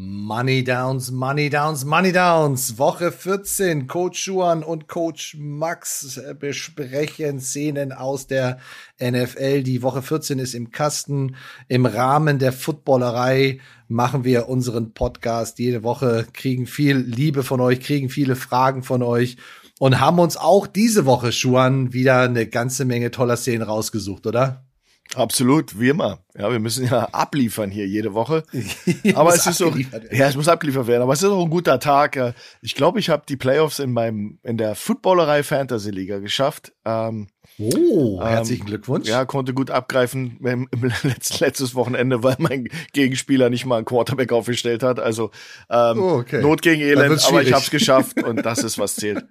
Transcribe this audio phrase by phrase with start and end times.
[0.00, 2.78] Money Downs, Money Downs, Money Downs.
[2.78, 3.88] Woche 14.
[3.88, 8.60] Coach Schuan und Coach Max besprechen Szenen aus der
[9.00, 9.64] NFL.
[9.64, 11.34] Die Woche 14 ist im Kasten.
[11.66, 13.58] Im Rahmen der Footballerei
[13.88, 19.02] machen wir unseren Podcast jede Woche, kriegen viel Liebe von euch, kriegen viele Fragen von
[19.02, 19.36] euch
[19.80, 24.67] und haben uns auch diese Woche, Schuan, wieder eine ganze Menge toller Szenen rausgesucht, oder?
[25.14, 26.18] Absolut, wie immer.
[26.36, 28.44] Ja, wir müssen ja abliefern hier jede Woche.
[29.14, 29.74] aber es ist so,
[30.10, 31.02] ja, es muss abgeliefert werden.
[31.02, 32.34] Aber es ist auch ein guter Tag.
[32.60, 36.72] Ich glaube, ich habe die Playoffs in meinem in der Footballerei Fantasy Liga geschafft.
[36.84, 39.08] Ähm, oh, herzlichen ähm, Glückwunsch.
[39.08, 43.86] Ja, konnte gut abgreifen im, im letzt, letztes Wochenende, weil mein Gegenspieler nicht mal einen
[43.86, 45.00] Quarterback aufgestellt hat.
[45.00, 45.30] Also
[45.70, 46.42] ähm, oh, okay.
[46.42, 49.24] Not gegen Elend, aber ich habe es geschafft und das ist was zählt.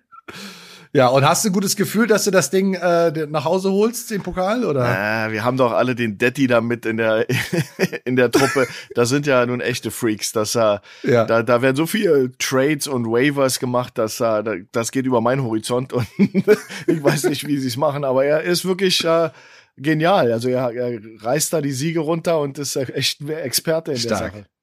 [0.94, 4.12] Ja, und hast du ein gutes Gefühl, dass du das Ding äh, nach Hause holst,
[4.12, 4.86] den Pokal, oder?
[5.28, 7.26] Äh, wir haben doch alle den Detti da mit in der
[8.06, 8.68] in der Truppe.
[8.96, 10.32] Das sind ja nun echte Freaks.
[10.32, 11.26] Das, äh, ja.
[11.26, 15.44] da, da werden so viele Trades und Waivers gemacht, dass äh, das geht über meinen
[15.44, 19.30] Horizont und ich weiß nicht, wie sie es machen, aber er ist wirklich äh,
[19.78, 20.32] genial.
[20.32, 24.34] Also er, er reißt da die Siege runter und ist echt ein Experte in Stark.
[24.34, 24.57] der Sache.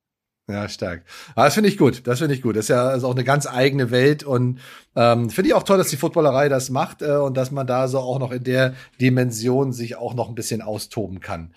[0.46, 1.04] Ja, stark.
[1.34, 2.06] Aber das finde ich gut.
[2.06, 2.56] Das finde ich gut.
[2.56, 4.60] Das ist ja also auch eine ganz eigene Welt und
[4.94, 7.88] ähm, finde ich auch toll, dass die Footballerei das macht äh, und dass man da
[7.88, 11.54] so auch noch in der Dimension sich auch noch ein bisschen austoben kann.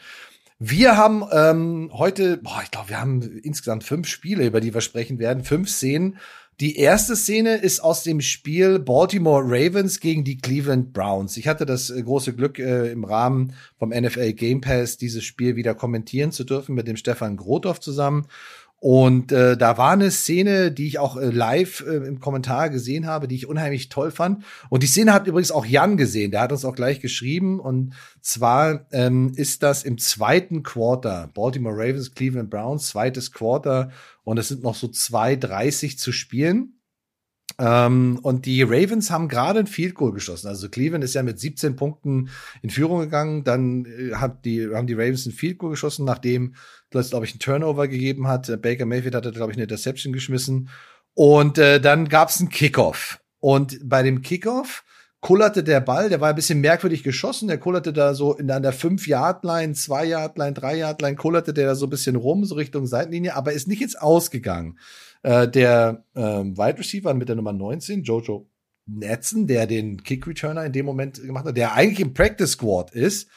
[0.57, 4.81] Wir haben ähm, heute, boah, ich glaube, wir haben insgesamt fünf Spiele, über die wir
[4.81, 6.17] sprechen werden, fünf Szenen.
[6.59, 11.37] Die erste Szene ist aus dem Spiel Baltimore Ravens gegen die Cleveland Browns.
[11.37, 15.55] Ich hatte das äh, große Glück, äh, im Rahmen vom NFL Game Pass dieses Spiel
[15.55, 18.25] wieder kommentieren zu dürfen mit dem Stefan Grothoff zusammen.
[18.79, 23.07] Und äh, da war eine Szene, die ich auch äh, live äh, im Kommentar gesehen
[23.07, 24.43] habe, die ich unheimlich toll fand.
[24.69, 27.59] Und die Szene hat übrigens auch Jan gesehen, der hat uns auch gleich geschrieben.
[27.59, 33.89] Und zwar ähm, ist das im zweiten Quarter, Baltimore Ravens, Cleveland Browns, zweites Quarter.
[34.23, 36.77] Und es sind noch so 2,30 zu spielen.
[37.59, 40.47] Ähm, und die Ravens haben gerade ein Field Goal geschossen.
[40.47, 42.29] Also Cleveland ist ja mit 17 Punkten
[42.61, 43.43] in Führung gegangen.
[43.43, 46.53] Dann äh, hat die, haben die Ravens ein Field Goal geschossen, nachdem
[46.91, 48.49] es, glaube ich, ein Turnover gegeben hat.
[48.49, 50.69] Äh, Baker Mayfield hatte, glaube ich, eine Interception geschmissen.
[51.13, 53.19] Und äh, dann gab es einen Kickoff.
[53.39, 54.83] Und bei dem Kickoff
[55.19, 58.61] kullerte der Ball, der war ein bisschen merkwürdig geschossen, der kullerte da so in an
[58.61, 63.51] der 5-Yard-Line, 2-Yard-Line, 3-Yard-Line, kullerte der da so ein bisschen rum, so Richtung Seitenlinie, aber
[63.51, 64.77] ist nicht ins Ausgegangen.
[65.23, 68.47] Äh, der ähm, Wide Receiver mit der Nummer 19, Jojo
[68.85, 72.91] Netzen, der den Kick Returner in dem Moment gemacht hat, der eigentlich im Practice Squad
[72.91, 73.27] ist,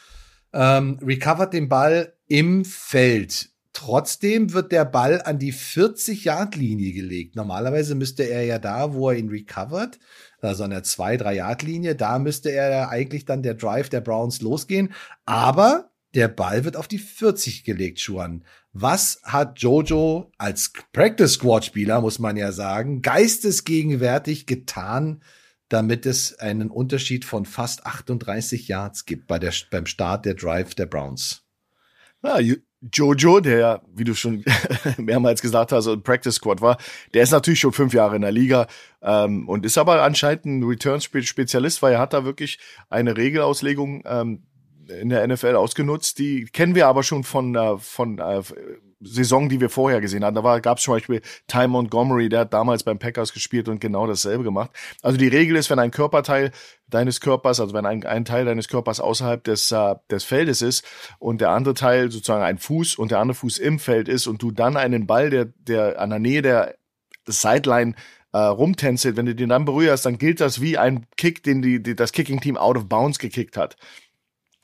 [0.53, 3.49] ähm, recovert den Ball im Feld.
[3.73, 7.35] Trotzdem wird der Ball an die 40-Yard-Linie gelegt.
[7.35, 9.99] Normalerweise müsste er ja da, wo er ihn recovert,
[10.39, 14.93] also an der 2-3-Yard-Linie, da müsste er ja eigentlich dann der Drive der Browns losgehen.
[15.25, 18.45] Aber der Ball wird auf die 40 gelegt, Schuan.
[18.71, 25.21] Was hat Jojo als Practice Squad Spieler, muss man ja sagen, geistesgegenwärtig getan,
[25.67, 30.75] damit es einen Unterschied von fast 38 Yards gibt bei der, beim Start der Drive
[30.75, 31.43] der Browns?
[32.23, 32.39] Ja,
[32.91, 34.43] Jojo, der, wie du schon
[34.97, 36.77] mehrmals gesagt hast, ein Practice Squad war,
[37.13, 38.67] der ist natürlich schon fünf Jahre in der Liga
[39.01, 42.59] ähm, und ist aber anscheinend ein Return-Spezialist, weil er hat da wirklich
[42.89, 44.43] eine Regelauslegung ähm,
[44.87, 46.17] in der NFL ausgenutzt.
[46.17, 48.41] Die kennen wir aber schon von, äh, von äh,
[49.01, 50.35] Saison, die wir vorher gesehen hatten.
[50.35, 54.07] Da gab es zum Beispiel Ty Montgomery, der hat damals beim Packers gespielt und genau
[54.07, 54.71] dasselbe gemacht.
[55.01, 56.51] Also die Regel ist, wenn ein Körperteil
[56.87, 60.85] deines Körpers, also wenn ein, ein Teil deines Körpers außerhalb des, äh, des Feldes ist
[61.19, 64.41] und der andere Teil sozusagen ein Fuß und der andere Fuß im Feld ist und
[64.41, 66.75] du dann einen Ball, der, der an der Nähe der
[67.25, 67.95] Sideline
[68.33, 71.81] äh, rumtänzelt, wenn du den dann berührst, dann gilt das wie ein Kick, den die,
[71.81, 73.77] die das Kicking-Team out of bounds gekickt hat.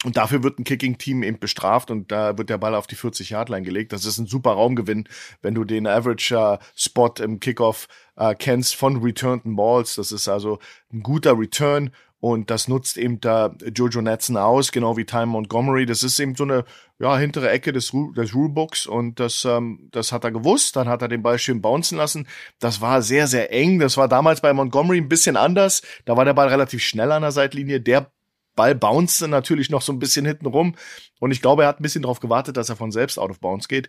[0.06, 3.64] Und dafür wird ein Kicking-Team eben bestraft und da wird der Ball auf die 40-Yard-Line
[3.64, 3.94] gelegt.
[3.94, 5.10] Das ist ein super Raumgewinn,
[5.42, 9.96] wenn du den Average-Spot äh, im Kickoff äh, kennst von returnten Balls.
[9.96, 10.60] Das ist also
[10.94, 15.86] ein guter Return und das nutzt eben da Jojo Netson aus, genau wie Time Montgomery.
[15.86, 16.66] Das ist eben so eine
[17.00, 20.76] ja, hintere Ecke des, des Rulebooks und das, ähm, das hat er gewusst.
[20.76, 22.28] Dann hat er den Ball schön bouncen lassen.
[22.60, 23.80] Das war sehr, sehr eng.
[23.80, 25.84] Das war damals bei Montgomery ein bisschen anders.
[26.06, 27.82] Da war der Ball relativ schnell an der Seitlinie.
[27.82, 28.12] Der
[28.58, 30.76] Ball bounced natürlich noch so ein bisschen hinten rum.
[31.22, 33.40] Und ich glaube, er hat ein bisschen darauf gewartet, dass er von selbst out of
[33.40, 33.88] bounds geht.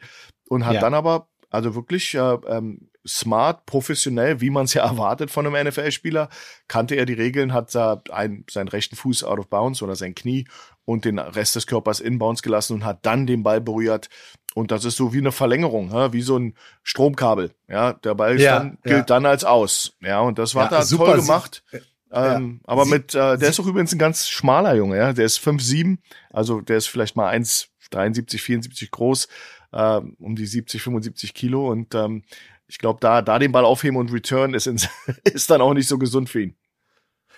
[0.49, 0.81] Und hat ja.
[0.81, 5.67] dann aber, also wirklich äh, ähm, smart, professionell, wie man es ja erwartet von einem
[5.67, 6.29] NFL-Spieler,
[6.69, 10.15] kannte er die Regeln, hat da ein, seinen rechten Fuß out of bounds oder sein
[10.15, 10.47] Knie
[10.85, 14.09] und den Rest des Körpers in bounds gelassen und hat dann den Ball berührt.
[14.55, 17.53] Und das ist so wie eine Verlängerung, wie so ein Stromkabel.
[17.69, 19.03] Ja, der Ball ja, dann, gilt ja.
[19.03, 19.97] dann als aus.
[20.00, 21.62] Ja, und das war ja, da toll gemacht.
[22.12, 22.69] Ähm, ja.
[22.69, 25.12] Aber mit, äh, der ist doch übrigens ein ganz schmaler Junge, ja.
[25.12, 25.99] Der ist 5'7,
[26.31, 29.28] also der ist vielleicht mal 1,73, 74 groß.
[29.72, 32.22] äh, um die 70, 75 Kilo und ähm,
[32.66, 34.88] ich glaube, da, da den Ball aufheben und return ist, ins,
[35.25, 36.56] ist dann auch nicht so gesund für ihn.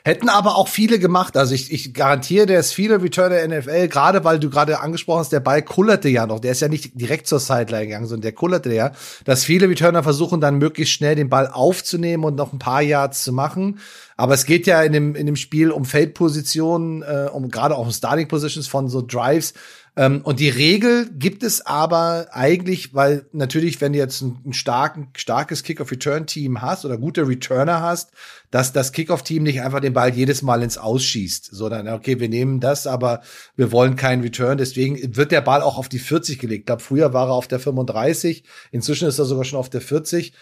[0.05, 1.37] Hätten aber auch viele gemacht.
[1.37, 5.33] Also ich, ich garantiere dir, es viele Returner NFL, gerade weil du gerade angesprochen hast,
[5.33, 6.41] der Ball kullerte ja noch.
[6.41, 8.93] Der ist ja nicht direkt zur Sideline gegangen, sondern der kullerte ja.
[9.25, 13.25] Dass viele Returner versuchen dann möglichst schnell den Ball aufzunehmen und noch ein paar Yards
[13.25, 13.79] zu machen.
[14.17, 17.87] Aber es geht ja in dem, in dem Spiel um Feldpositionen, äh, um gerade auch
[17.87, 19.55] um Starting Positions von so Drives,
[20.01, 24.55] ähm, und die Regel gibt es aber eigentlich, weil natürlich, wenn du jetzt ein, ein
[24.55, 28.11] starken, starkes Kick-Off-Return-Team hast oder gute Returner hast,
[28.51, 32.61] dass das Kick-Off-Team nicht einfach den Ball jedes Mal ins Ausschießt, sondern okay, wir nehmen
[32.61, 33.21] das, aber
[33.57, 34.57] wir wollen keinen Return.
[34.57, 36.61] Deswegen wird der Ball auch auf die 40 gelegt.
[36.61, 39.83] Ich glaube, früher war er auf der 35, inzwischen ist er sogar schon auf der
[39.83, 40.33] 40.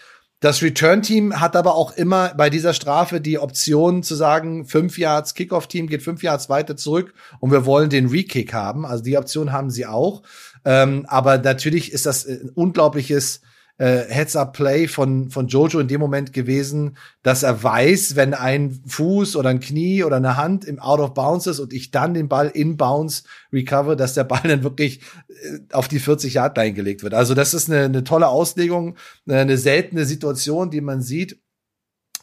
[0.41, 5.33] Das Return-Team hat aber auch immer bei dieser Strafe die Option zu sagen, fünf Yards
[5.33, 8.85] Kickoff-Team geht fünf Yards weiter zurück und wir wollen den Re-Kick haben.
[8.85, 10.23] Also die Option haben sie auch.
[10.63, 13.41] Ähm, aber natürlich ist das ein unglaubliches
[13.79, 19.37] äh, Heads-up-Play von, von Jojo in dem Moment gewesen, dass er weiß, wenn ein Fuß
[19.37, 22.27] oder ein Knie oder eine Hand im Out of Bounds ist und ich dann den
[22.27, 23.23] Ball in Bounds
[23.53, 27.13] recover, dass der Ball dann wirklich äh, auf die 40 Yard Line gelegt wird.
[27.13, 28.97] Also das ist eine, eine tolle Auslegung,
[29.27, 31.39] eine seltene Situation, die man sieht.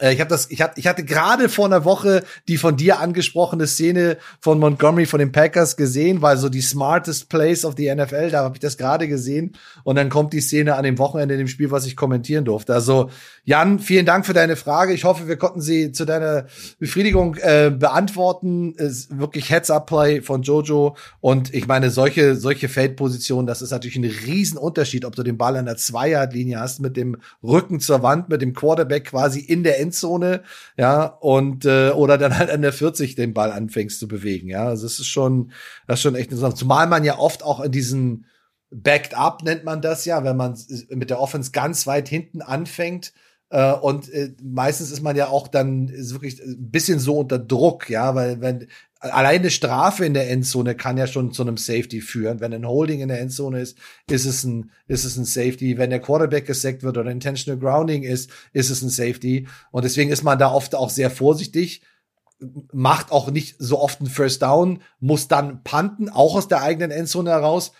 [0.01, 3.01] Äh, ich habe das, ich hatte, ich hatte gerade vor einer Woche die von dir
[3.01, 7.95] angesprochene Szene von Montgomery von den Packers gesehen, weil so die smartest Place of the
[7.95, 11.35] NFL, da habe ich das gerade gesehen und dann kommt die Szene an dem Wochenende
[11.35, 12.75] in dem Spiel, was ich kommentieren durfte.
[12.75, 13.11] Also
[13.45, 14.93] Jan, vielen Dank für deine Frage.
[14.93, 16.47] Ich hoffe, wir konnten sie zu deiner
[16.79, 18.75] Befriedigung äh, beantworten.
[18.75, 24.05] Ist wirklich Heads-up-Play von Jojo und ich meine solche solche Feldpositionen, das ist natürlich ein
[24.05, 28.43] Riesenunterschied, ob du den Ball an der Zweierlinie hast mit dem Rücken zur Wand, mit
[28.43, 30.43] dem Quarterback quasi in der Endzone,
[30.77, 34.67] ja, und äh, oder dann halt an der 40 den Ball anfängst zu bewegen, ja.
[34.67, 35.53] Also es ist schon,
[35.87, 36.57] das ist schon echt interessant.
[36.57, 38.27] Zumal man ja oft auch in diesen
[38.71, 40.59] Backed Up nennt man das ja, wenn man
[40.91, 43.13] mit der Offense ganz weit hinten anfängt.
[43.51, 47.89] Äh, und äh, meistens ist man ja auch dann wirklich ein bisschen so unter Druck,
[47.89, 48.67] ja, weil wenn
[48.99, 52.41] alleine Strafe in der Endzone kann ja schon zu einem Safety führen.
[52.41, 53.79] Wenn ein Holding in der Endzone ist,
[54.11, 55.79] ist es ein, ist es ein Safety.
[55.79, 59.47] Wenn der Quarterback gesackt wird oder Intentional Grounding ist, ist es ein Safety.
[59.71, 61.83] Und deswegen ist man da oft auch sehr vorsichtig
[62.73, 66.91] macht auch nicht so oft einen First Down, muss dann punten, auch aus der eigenen
[66.91, 67.73] Endzone heraus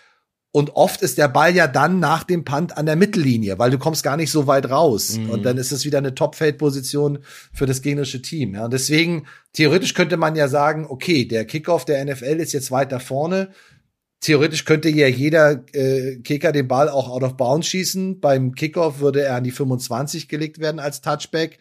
[0.57, 3.77] und oft ist der Ball ja dann nach dem Punt an der Mittellinie, weil du
[3.77, 5.19] kommst gar nicht so weit raus.
[5.19, 5.29] Mhm.
[5.29, 7.19] Und dann ist es wieder eine Top-Feld-Position
[7.53, 8.55] für das gegnerische Team.
[8.55, 12.71] Ja, und deswegen, theoretisch könnte man ja sagen, okay, der Kickoff der NFL ist jetzt
[12.71, 13.49] weiter vorne.
[14.19, 18.19] Theoretisch könnte ja jeder äh, Kicker den Ball auch out of bounds schießen.
[18.19, 21.59] Beim Kickoff würde er an die 25 gelegt werden als Touchback.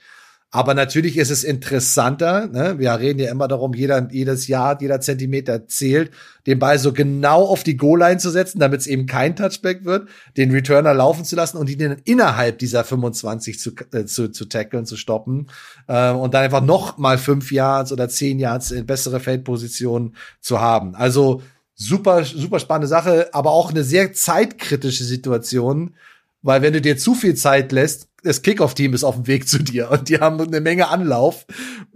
[0.56, 2.78] Aber natürlich ist es interessanter, ne?
[2.78, 6.12] wir reden ja immer darum, jeder, jedes Jahr, jeder Zentimeter zählt,
[6.46, 10.08] den Ball so genau auf die Goal-Line zu setzen, damit es eben kein Touchback wird,
[10.38, 14.46] den Returner laufen zu lassen und ihn dann innerhalb dieser 25 zu, äh, zu, zu
[14.46, 15.48] tackeln, zu stoppen
[15.88, 20.58] äh, und dann einfach noch mal fünf Yards oder zehn Yards in bessere Feldposition zu
[20.58, 20.94] haben.
[20.94, 21.42] Also
[21.74, 25.96] super, super spannende Sache, aber auch eine sehr zeitkritische Situation,
[26.40, 29.58] weil wenn du dir zu viel Zeit lässt, das Kickoff-Team ist auf dem Weg zu
[29.62, 31.46] dir und die haben eine Menge Anlauf.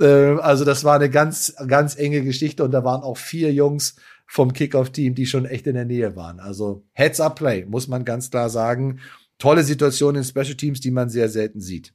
[0.01, 3.97] Äh, also das war eine ganz, ganz enge Geschichte und da waren auch vier Jungs
[4.27, 6.39] vom Kickoff-Team, die schon echt in der Nähe waren.
[6.39, 9.01] Also Heads-up-Play, muss man ganz klar sagen.
[9.39, 11.95] Tolle Situation in Special Teams, die man sehr selten sieht.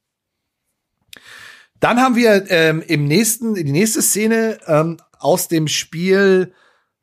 [1.80, 6.54] Dann haben wir ähm, im nächsten, die nächste Szene ähm, aus dem Spiel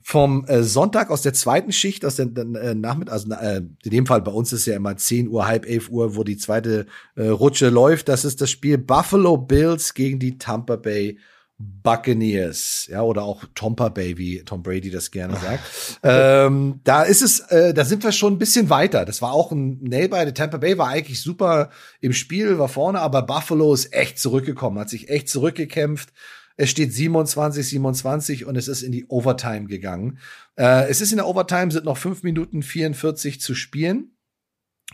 [0.02, 4.06] vom äh, Sonntag aus der zweiten Schicht, aus der äh, Nachmittag, also äh, in dem
[4.06, 7.28] Fall bei uns ist ja immer 10 Uhr, halb 11 Uhr, wo die zweite äh,
[7.28, 8.08] Rutsche läuft.
[8.08, 11.18] Das ist das Spiel Buffalo Bills gegen die Tampa Bay
[11.58, 15.62] Buccaneers, ja, oder auch Tompa Bay, wie Tom Brady das gerne sagt.
[16.02, 19.04] ähm, da ist es, äh, da sind wir schon ein bisschen weiter.
[19.04, 20.34] Das war auch ein Nailbiter.
[20.34, 24.90] Tampa Bay war eigentlich super im Spiel, war vorne, aber Buffalo ist echt zurückgekommen, hat
[24.90, 26.12] sich echt zurückgekämpft
[26.56, 30.18] es steht 27, 27 und es ist in die Overtime gegangen.
[30.56, 34.16] Äh, es ist in der Overtime, sind noch fünf Minuten 44 zu spielen.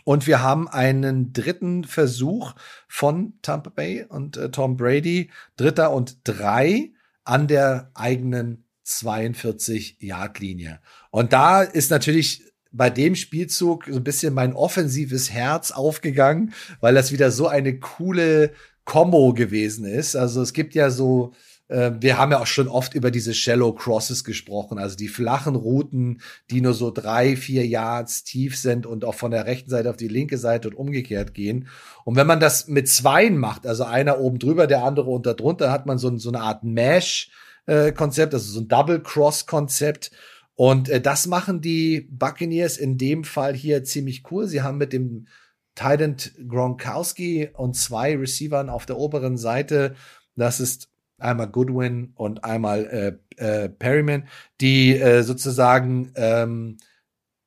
[0.05, 2.55] Und wir haben einen dritten Versuch
[2.87, 6.93] von Tampa Bay und äh, Tom Brady, dritter und drei
[7.25, 10.79] an der eigenen 42-Yard-Linie.
[11.11, 16.93] Und da ist natürlich bei dem Spielzug so ein bisschen mein offensives Herz aufgegangen, weil
[16.93, 18.51] das wieder so eine coole
[18.85, 20.15] Combo gewesen ist.
[20.15, 21.33] Also es gibt ja so
[21.69, 25.55] äh, wir haben ja auch schon oft über diese Shallow Crosses gesprochen, also die flachen
[25.55, 29.89] Routen, die nur so drei, vier Yards tief sind und auch von der rechten Seite
[29.89, 31.67] auf die linke Seite und umgekehrt gehen.
[32.03, 35.71] Und wenn man das mit zweien macht, also einer oben drüber, der andere unter drunter,
[35.71, 40.11] hat man so, so eine Art Mesh-Konzept, also so ein Double-Cross-Konzept.
[40.55, 44.47] Und äh, das machen die Buccaneers in dem Fall hier ziemlich cool.
[44.47, 45.27] Sie haben mit dem
[45.75, 49.95] Titan Gronkowski und zwei Receivern auf der oberen Seite.
[50.35, 50.88] Das ist
[51.21, 54.27] einmal Goodwin und einmal äh, äh, Perryman,
[54.61, 56.77] die äh, sozusagen ähm,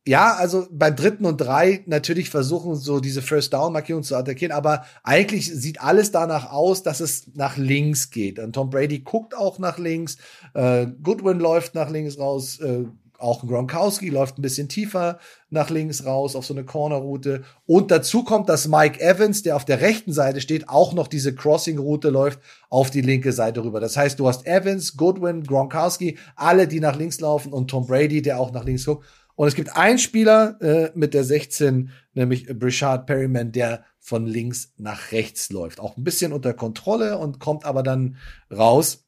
[0.07, 4.51] ja, also beim dritten und drei natürlich versuchen so diese First Down Markierung zu attackieren,
[4.51, 8.41] aber eigentlich sieht alles danach aus, dass es nach links geht.
[8.41, 10.17] Und Tom Brady guckt auch nach links,
[10.55, 12.85] äh, Goodwin läuft nach links raus, äh,
[13.23, 15.19] auch Gronkowski läuft ein bisschen tiefer
[15.51, 17.43] nach links raus auf so eine Corner-Route.
[17.67, 21.35] Und dazu kommt, dass Mike Evans, der auf der rechten Seite steht, auch noch diese
[21.35, 23.81] Crossing-Route läuft auf die linke Seite rüber.
[23.81, 28.23] Das heißt, du hast Evans, Goodwin, Gronkowski, alle, die nach links laufen und Tom Brady,
[28.23, 29.07] der auch nach links guckt.
[29.35, 34.73] Und es gibt einen Spieler äh, mit der 16, nämlich Brishard Perryman, der von links
[34.77, 35.81] nach rechts läuft.
[35.81, 38.17] Auch ein bisschen unter Kontrolle und kommt aber dann
[38.51, 39.02] raus.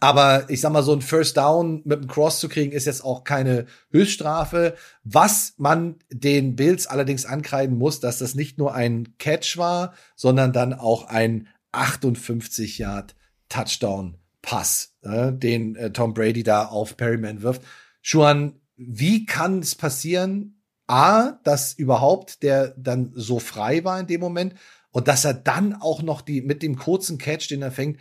[0.00, 3.04] Aber ich sag mal, so ein First Down mit einem Cross zu kriegen, ist jetzt
[3.04, 4.76] auch keine Höchststrafe.
[5.02, 10.52] Was man den Bills allerdings ankreiden muss, dass das nicht nur ein Catch war, sondern
[10.52, 13.16] dann auch ein 58 Yard
[13.48, 17.62] Touchdown Pass, äh, den äh, Tom Brady da auf Perryman wirft.
[18.00, 20.62] Schuan, wie kann es passieren?
[20.86, 24.54] A, dass überhaupt der dann so frei war in dem Moment
[24.90, 27.98] und dass er dann auch noch die mit dem kurzen Catch, den er fängt,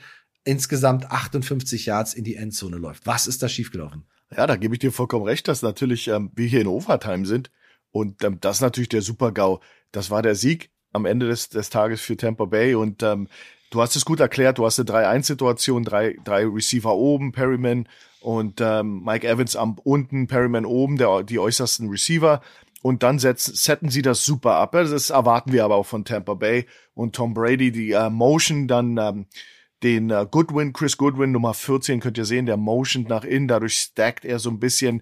[0.47, 3.05] insgesamt 58 Yards in die Endzone läuft.
[3.05, 4.05] Was ist da schiefgelaufen?
[4.35, 7.51] Ja, da gebe ich dir vollkommen recht, dass natürlich ähm, wir hier in Overtime sind
[7.91, 9.59] und ähm, das ist natürlich der Super-GAU.
[9.91, 13.27] Das war der Sieg am Ende des, des Tages für Tampa Bay und ähm,
[13.71, 17.87] du hast es gut erklärt, du hast eine 3-1-Situation, drei, drei Receiver oben, Perryman
[18.21, 22.41] und ähm, Mike Evans am unten, Perryman oben, der, die äußersten Receiver.
[22.81, 24.71] Und dann setzen, setzen sie das super ab.
[24.73, 28.97] Das erwarten wir aber auch von Tampa Bay und Tom Brady, die äh, Motion dann
[28.97, 29.25] ähm,
[29.83, 33.77] den äh, Goodwin, Chris Goodwin, Nummer 14, könnt ihr sehen, der Motion nach innen, dadurch
[33.77, 35.01] stackt er so ein bisschen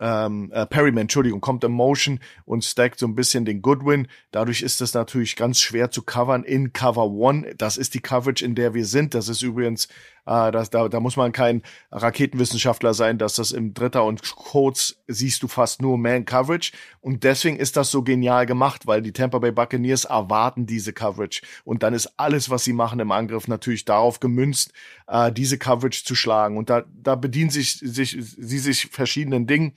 [0.00, 4.06] ähm, äh, Perryman, Entschuldigung, kommt in Motion und stackt so ein bisschen den Goodwin.
[4.30, 7.54] Dadurch ist das natürlich ganz schwer zu covern in Cover One.
[7.56, 9.14] Das ist die Coverage, in der wir sind.
[9.14, 9.88] Das ist übrigens,
[10.28, 14.96] äh, das, da, da muss man kein Raketenwissenschaftler sein, dass das im Dritter und Kurz
[15.06, 16.72] siehst du fast nur Man Coverage.
[17.00, 21.40] Und deswegen ist das so genial gemacht, weil die Tampa Bay Buccaneers erwarten diese Coverage.
[21.64, 24.72] Und dann ist alles, was sie machen im Angriff, natürlich darauf gemünzt,
[25.06, 26.58] äh, diese Coverage zu schlagen.
[26.58, 29.72] Und da, da bedienen sich, sich, sie sich verschiedenen Dingen.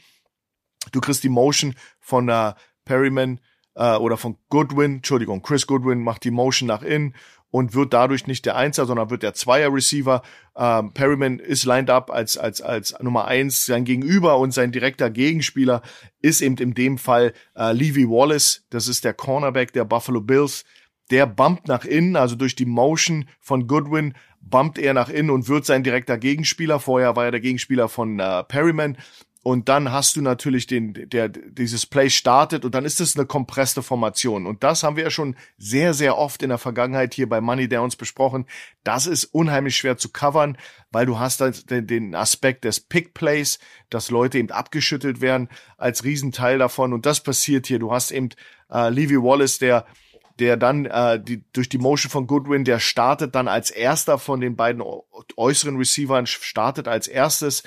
[0.91, 2.53] Du kriegst die Motion von äh,
[2.83, 3.39] Perryman
[3.75, 7.15] äh, oder von Goodwin, Entschuldigung, Chris Goodwin macht die Motion nach innen
[7.51, 10.21] und wird dadurch nicht der Einser, sondern wird der Zweier-Receiver.
[10.55, 13.65] Ähm, Perryman ist lined up als, als, als Nummer eins.
[13.65, 15.81] Sein Gegenüber und sein direkter Gegenspieler
[16.21, 18.65] ist eben in dem Fall äh, Levy Wallace.
[18.69, 20.63] Das ist der Cornerback der Buffalo Bills.
[21.11, 25.49] Der bumpt nach innen, also durch die Motion von Goodwin bumpt er nach innen und
[25.49, 26.79] wird sein direkter Gegenspieler.
[26.79, 28.97] Vorher war er der Gegenspieler von äh, Perryman.
[29.43, 33.25] Und dann hast du natürlich den, der, dieses Play startet und dann ist es eine
[33.25, 34.45] kompresste Formation.
[34.45, 37.67] Und das haben wir ja schon sehr, sehr oft in der Vergangenheit hier bei Money
[37.67, 38.45] Downs besprochen.
[38.83, 40.57] Das ist unheimlich schwer zu covern,
[40.91, 43.57] weil du hast halt den, den Aspekt des Pick Plays,
[43.89, 46.93] dass Leute eben abgeschüttelt werden als Riesenteil davon.
[46.93, 47.79] Und das passiert hier.
[47.79, 48.29] Du hast eben
[48.71, 49.87] äh, Levy Wallace, der
[50.39, 54.41] der dann äh, die, durch die Motion von Goodwin, der startet dann als erster von
[54.41, 54.83] den beiden
[55.37, 57.61] äußeren Receivern, startet als erstes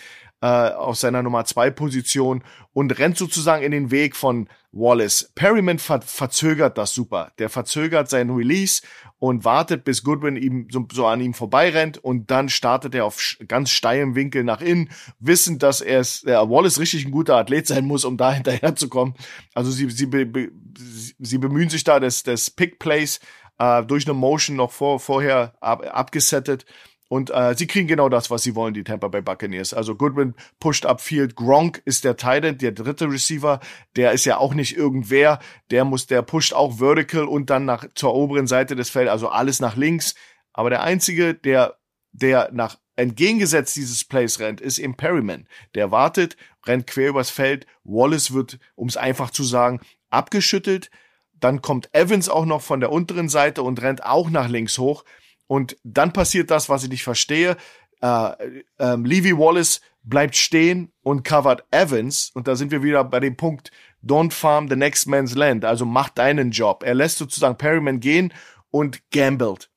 [0.45, 5.33] äh, auf seiner Nummer zwei Position und rennt sozusagen in den Weg von Wallace.
[5.35, 7.33] Perryman ver verzögert das super.
[7.39, 8.83] Der verzögert seinen Release
[9.19, 13.39] und wartet, bis Goodwin ihm so, so an ihm vorbeirennt und dann startet er auf
[13.49, 17.87] ganz steilem Winkel nach innen, wissend, dass er äh, Wallace richtig ein guter Athlet sein
[17.87, 19.15] muss, um da hinterher zu kommen.
[19.55, 23.19] Also sie, sie, be, be, sie bemühen sich da des, des Pick Plays
[23.59, 26.67] äh, durch eine Motion noch vor, vorher ab, abgesettet
[27.15, 29.73] und äh, sie kriegen genau das, was sie wollen, die Tampa Bay Buccaneers.
[29.73, 31.37] Also Goodwin pusht upfield.
[31.37, 33.61] Gronk ist der Titan, der dritte Receiver.
[33.95, 35.39] Der ist ja auch nicht irgendwer.
[35.71, 39.29] Der muss, der pusht auch vertical und dann nach zur oberen Seite des Feldes, also
[39.29, 40.17] alles nach links.
[40.53, 41.79] Aber der einzige, der,
[42.11, 45.47] der nach entgegengesetzt dieses Plays rennt, ist eben Perryman.
[45.77, 47.65] Der wartet, rennt quer übers Feld.
[47.85, 49.79] Wallace wird, um es einfach zu sagen,
[50.11, 50.91] abgeschüttelt.
[51.35, 55.05] Dann kommt Evans auch noch von der unteren Seite und rennt auch nach links hoch.
[55.47, 57.57] Und dann passiert das, was ich nicht verstehe.
[58.01, 62.31] Äh, äh, Levy Wallace bleibt stehen und covert Evans.
[62.35, 63.71] Und da sind wir wieder bei dem Punkt,
[64.05, 65.65] don't farm the next man's land.
[65.65, 66.83] Also mach deinen Job.
[66.85, 68.33] Er lässt sozusagen Perryman gehen
[68.71, 69.71] und gambelt.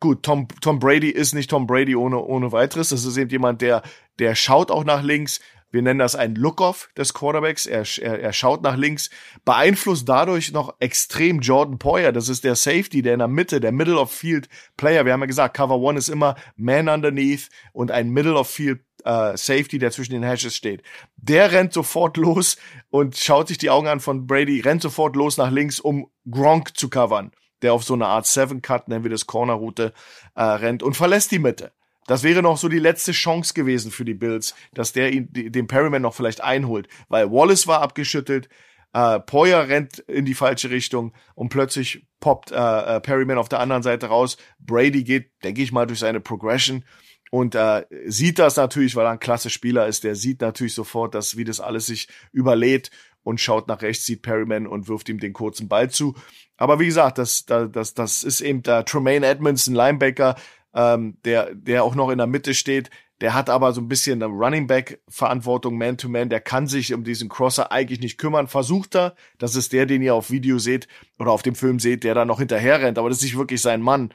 [0.00, 2.88] Gut, Tom, Tom Brady ist nicht Tom Brady ohne, ohne weiteres.
[2.88, 3.82] Das ist eben jemand, der,
[4.18, 5.40] der schaut auch nach links.
[5.72, 7.66] Wir nennen das ein Look-Off des Quarterbacks.
[7.66, 9.10] Er, er, er schaut nach links,
[9.44, 12.12] beeinflusst dadurch noch extrem Jordan Poyer.
[12.12, 15.06] Das ist der Safety, der in der Mitte, der Middle of Field Player.
[15.06, 18.80] Wir haben ja gesagt, Cover One ist immer Man underneath und ein Middle of Field
[19.04, 20.82] äh, Safety, der zwischen den Hashes steht.
[21.16, 22.58] Der rennt sofort los
[22.90, 26.76] und schaut sich die Augen an von Brady, rennt sofort los nach links, um Gronk
[26.76, 29.94] zu covern, der auf so eine Art Seven Cut, nennen wir das Corner-Route,
[30.34, 31.72] äh, rennt und verlässt die Mitte.
[32.06, 35.66] Das wäre noch so die letzte Chance gewesen für die Bills, dass der ihn, den
[35.66, 38.48] Perryman noch vielleicht einholt, weil Wallace war abgeschüttelt,
[38.92, 42.56] äh, Poyer rennt in die falsche Richtung und plötzlich poppt äh,
[42.96, 44.36] äh, Perryman auf der anderen Seite raus.
[44.58, 46.84] Brady geht, denke ich mal, durch seine Progression
[47.30, 50.04] und äh, sieht das natürlich, weil er ein klasse Spieler ist.
[50.04, 52.90] Der sieht natürlich sofort, dass wie das alles sich überlädt
[53.22, 56.14] und schaut nach rechts, sieht Perryman und wirft ihm den kurzen Ball zu.
[56.58, 60.36] Aber wie gesagt, das, das, das ist eben der Tremaine Edmonds, ein Linebacker,
[60.74, 62.90] ähm, der, der auch noch in der Mitte steht.
[63.20, 66.28] Der hat aber so ein bisschen eine Running Back Verantwortung Man to Man.
[66.28, 68.48] Der kann sich um diesen Crosser eigentlich nicht kümmern.
[68.48, 69.14] Versucht er.
[69.38, 70.88] Das ist der, den ihr auf Video seht
[71.18, 72.98] oder auf dem Film seht, der da noch hinterher rennt.
[72.98, 74.12] Aber das ist nicht wirklich sein Mann.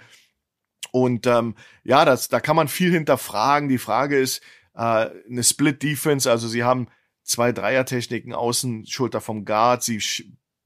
[0.92, 3.70] Und ähm, ja, das, da kann man viel hinterfragen.
[3.70, 4.42] Die Frage ist,
[4.76, 6.88] äh, eine Split Defense, also sie haben
[7.24, 10.02] zwei Dreier-Techniken außen, Schulter vom Guard, sie,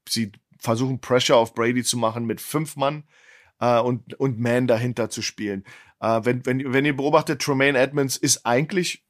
[0.08, 3.04] sie versuchen Pressure auf Brady zu machen mit fünf Mann
[3.62, 5.64] äh, und, und Man dahinter zu spielen.
[6.00, 9.04] Äh, wenn, wenn, wenn ihr beobachtet, Tremaine Edmonds ist eigentlich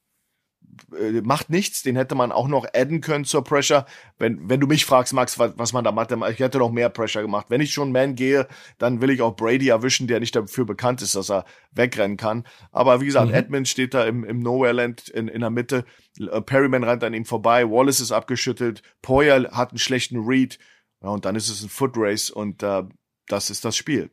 [0.97, 3.85] äh, macht nichts, den hätte man auch noch adden können zur Pressure.
[4.17, 6.89] Wenn, wenn du mich fragst, Max, was, was man da macht, ich hätte noch mehr
[6.89, 7.47] Pressure gemacht.
[7.49, 11.01] Wenn ich schon Man gehe, dann will ich auch Brady erwischen, der nicht dafür bekannt
[11.01, 12.45] ist, dass er wegrennen kann.
[12.71, 13.33] Aber wie gesagt, mhm.
[13.33, 15.85] Edmonds steht da im, im Nowhere-Land in, in der Mitte.
[16.19, 20.59] Äh, Perryman rennt an ihm vorbei, Wallace ist abgeschüttelt, Poyer hat einen schlechten Read.
[21.01, 22.83] Ja, und dann ist es ein Foot Race und äh,
[23.27, 24.11] das ist das Spiel.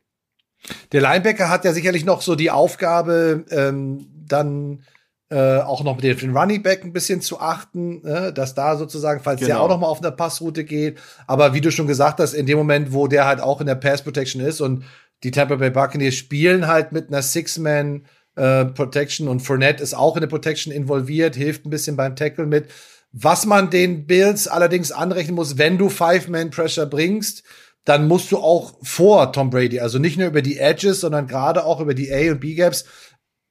[0.91, 4.83] Der Linebacker hat ja sicherlich noch so die Aufgabe, ähm, dann
[5.31, 9.21] äh, auch noch mit den Running Back ein bisschen zu achten, äh, dass da sozusagen,
[9.23, 9.49] falls genau.
[9.49, 10.99] der auch noch mal auf einer Passroute geht.
[11.25, 13.75] Aber wie du schon gesagt hast, in dem Moment, wo der halt auch in der
[13.75, 14.83] Pass Protection ist und
[15.23, 20.17] die Tampa Bay Buccaneers spielen halt mit einer Six-Man äh, Protection und Fournette ist auch
[20.17, 22.69] in der Protection involviert, hilft ein bisschen beim Tackle mit.
[23.13, 27.43] Was man den Bills allerdings anrechnen muss, wenn du Five-Man-Pressure bringst,
[27.85, 31.65] dann musst du auch vor Tom Brady, also nicht nur über die Edges, sondern gerade
[31.65, 32.85] auch über die A- und B-Gaps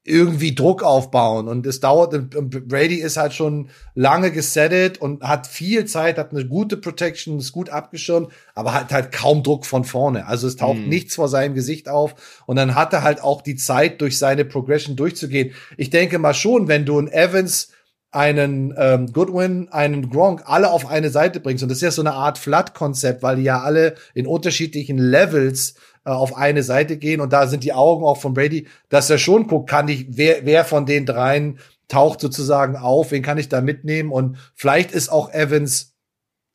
[0.02, 1.46] irgendwie Druck aufbauen.
[1.46, 6.32] Und es dauert, und Brady ist halt schon lange gesettet und hat viel Zeit, hat
[6.32, 10.26] eine gute Protection, ist gut abgeschirmt, aber hat halt kaum Druck von vorne.
[10.26, 10.88] Also es taucht mm.
[10.88, 12.42] nichts vor seinem Gesicht auf.
[12.46, 15.52] Und dann hat er halt auch die Zeit, durch seine Progression durchzugehen.
[15.76, 17.68] Ich denke mal schon, wenn du einen Evans
[18.12, 21.62] einen ähm, Goodwin, einen Gronk alle auf eine Seite bringst.
[21.62, 25.74] Und das ist ja so eine Art Flat-Konzept, weil die ja alle in unterschiedlichen Levels
[26.04, 27.20] äh, auf eine Seite gehen.
[27.20, 30.44] Und da sind die Augen auch von Brady, dass er schon guckt, kann ich, wer,
[30.44, 34.10] wer von den dreien taucht sozusagen auf, wen kann ich da mitnehmen?
[34.10, 35.89] Und vielleicht ist auch Evans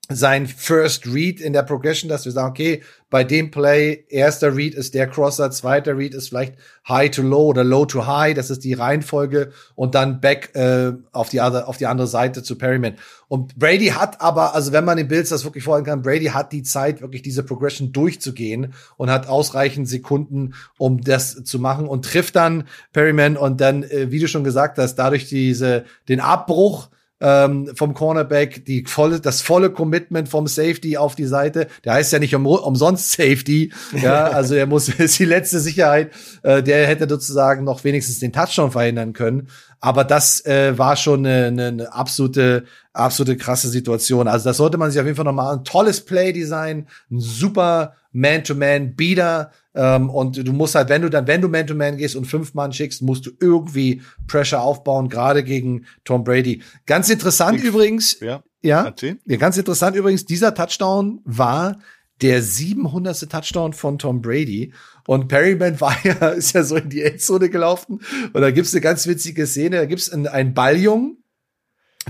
[0.09, 4.75] sein First Read in der Progression, dass wir sagen, okay, bei dem Play, erster Read
[4.75, 6.55] ist der Crosser, zweiter Read ist vielleicht
[6.87, 10.93] High to Low oder Low to High, das ist die Reihenfolge und dann Back äh,
[11.11, 12.95] auf, die other, auf die andere Seite zu Perryman.
[13.27, 16.51] Und Brady hat aber, also wenn man den Bills das wirklich vorstellen kann, Brady hat
[16.51, 22.05] die Zeit, wirklich diese Progression durchzugehen und hat ausreichend Sekunden, um das zu machen und
[22.05, 26.89] trifft dann Perryman und dann, äh, wie du schon gesagt hast, dadurch diese, den Abbruch
[27.21, 31.67] ähm, vom Cornerback, die volle, das volle Commitment vom Safety auf die Seite.
[31.83, 33.71] Der heißt ja nicht um, umsonst Safety.
[34.01, 36.11] Ja, also er muss, ist die letzte Sicherheit.
[36.43, 39.47] Äh, der hätte sozusagen noch wenigstens den Touchdown verhindern können.
[39.79, 44.27] Aber das äh, war schon eine, eine, absolute, absolute krasse Situation.
[44.27, 49.51] Also das sollte man sich auf jeden Fall nochmal ein tolles Play-Design, ein super Man-to-Man-Beater
[49.75, 52.53] ähm, und du musst halt, wenn du dann, wenn du Man-to-Man -Man gehst und fünf
[52.53, 56.61] Mann schickst, musst du irgendwie Pressure aufbauen, gerade gegen Tom Brady.
[56.85, 58.19] Ganz interessant ich, übrigens.
[58.19, 58.43] Ja.
[58.61, 58.91] Ja,
[59.25, 61.77] ja, ganz interessant übrigens, dieser Touchdown war
[62.21, 63.29] der 700.
[63.29, 64.73] Touchdown von Tom Brady.
[65.07, 68.01] Und Perryman war ja, ist ja so in die Endzone gelaufen.
[68.33, 69.77] Und da gibt's eine ganz witzige Szene.
[69.77, 71.17] Da gibt's einen, einen Balljungen,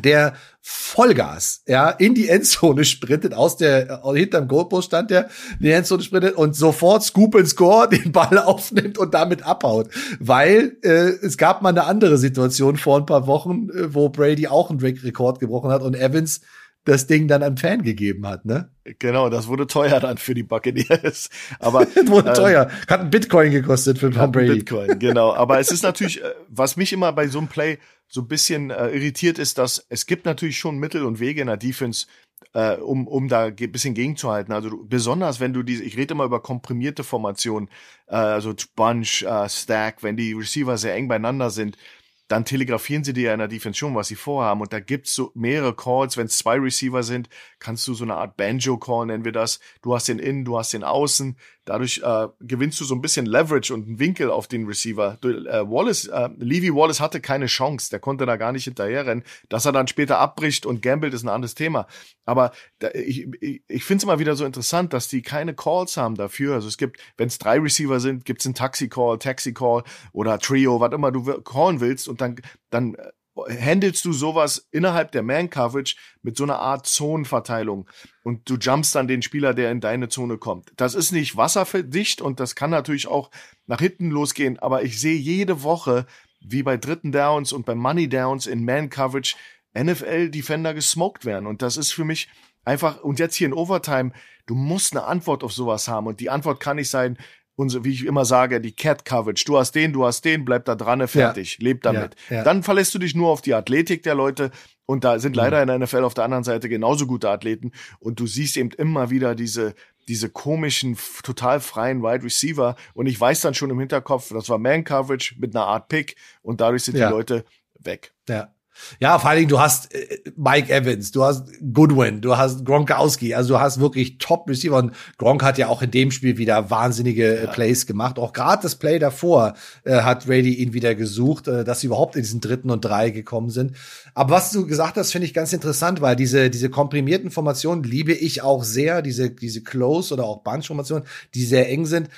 [0.04, 5.26] der Vollgas, ja, in die Endzone sprintet, aus der, äh, hinterm Goalpost stand der,
[5.60, 9.90] in die Endzone sprintet und sofort Scoop and Score den Ball aufnimmt und damit abhaut.
[10.20, 14.48] Weil äh, es gab mal eine andere Situation vor ein paar Wochen, äh, wo Brady
[14.48, 16.42] auch einen Rekord gebrochen hat und Evans
[16.86, 18.70] das Ding dann an Fan gegeben hat, ne?
[19.00, 21.30] Genau, das wurde teuer dann für die Buccaneers.
[21.60, 22.72] Aber wurde ähm, teuer.
[22.88, 24.60] Hat ein Bitcoin gekostet für Tom Brady.
[24.60, 25.34] Bitcoin, genau.
[25.34, 28.70] Aber es ist natürlich, äh, was mich immer bei so einem Play so ein bisschen
[28.70, 32.06] äh, irritiert ist, dass es gibt natürlich schon Mittel und Wege in der Defense,
[32.54, 34.54] äh, um, um da ein bisschen gegenzuhalten.
[34.54, 37.68] Also du, besonders wenn du diese, ich rede immer über komprimierte Formationen,
[38.08, 41.78] äh, also Bunch, äh, Stack, wenn die Receiver sehr eng beieinander sind,
[42.28, 44.62] dann telegrafieren sie dir ja in der Defense schon, was sie vorhaben.
[44.62, 46.18] Und da gibt's so mehrere Calls.
[46.18, 49.60] Wenn es zwei Receiver sind, kannst du so eine Art Banjo-Call, nennen wir das.
[49.82, 51.38] Du hast den Innen, du hast den Außen.
[51.66, 55.18] Dadurch äh, gewinnst du so ein bisschen Leverage und einen Winkel auf den Receiver.
[55.20, 57.90] Du, äh, Wallace, äh, Levy Wallace hatte keine Chance.
[57.90, 59.24] Der konnte da gar nicht hinterherrennen.
[59.50, 61.88] Dass er dann später abbricht und gambelt, ist ein anderes Thema.
[62.24, 65.98] Aber da, ich, ich, ich finde es immer wieder so interessant, dass die keine Calls
[65.98, 66.54] haben dafür.
[66.54, 70.94] Also es gibt, wenn es drei Receiver sind, gibt's einen Taxi-Call, Taxi-Call oder Trio, was
[70.94, 72.36] immer du callen willst und dann,
[72.70, 77.90] dann äh, handelst du sowas innerhalb der Man-Coverage mit so einer Art Zonenverteilung
[78.24, 80.72] und du jumpst dann den Spieler, der in deine Zone kommt.
[80.78, 83.30] Das ist nicht wasserdicht und das kann natürlich auch
[83.68, 86.06] nach hinten losgehen, aber ich sehe jede Woche,
[86.40, 89.36] wie bei dritten Downs und bei Money Downs in Man-Coverage
[89.78, 92.30] NFL-Defender gesmoked werden und das ist für mich
[92.64, 94.12] einfach, und jetzt hier in Overtime,
[94.46, 97.18] du musst eine Antwort auf sowas haben und die Antwort kann nicht sein,
[97.56, 99.46] und wie ich immer sage, die Cat Coverage.
[99.46, 101.64] Du hast den, du hast den, bleib da dran, fertig, ja.
[101.64, 102.16] leb damit.
[102.30, 102.44] Ja, ja.
[102.44, 104.52] Dann verlässt du dich nur auf die Athletik der Leute
[104.86, 108.20] und da sind leider in der NFL auf der anderen Seite genauso gute Athleten und
[108.20, 109.74] du siehst eben immer wieder diese
[110.08, 114.60] diese komischen, total freien Wide Receiver und ich weiß dann schon im Hinterkopf, das war
[114.60, 117.44] Man Coverage mit einer Art Pick und dadurch sind die Leute
[117.80, 118.14] weg.
[118.30, 118.55] Ja.
[119.00, 123.34] Ja, vor allen Dingen, du hast äh, Mike Evans, du hast Goodwin, du hast Gronkowski,
[123.34, 127.38] also du hast wirklich Top-Receiver und Gronk hat ja auch in dem Spiel wieder wahnsinnige
[127.38, 127.52] äh, ja.
[127.52, 128.20] Plays gemacht.
[128.20, 132.16] Auch gerade das Play davor äh, hat Brady ihn wieder gesucht, äh, dass sie überhaupt
[132.16, 133.76] in diesen dritten und drei gekommen sind.
[134.14, 138.14] Aber was du gesagt hast, finde ich ganz interessant, weil diese, diese komprimierten Formationen liebe
[138.14, 142.10] ich auch sehr, diese, diese Close oder auch Bunch-Formationen, die sehr eng sind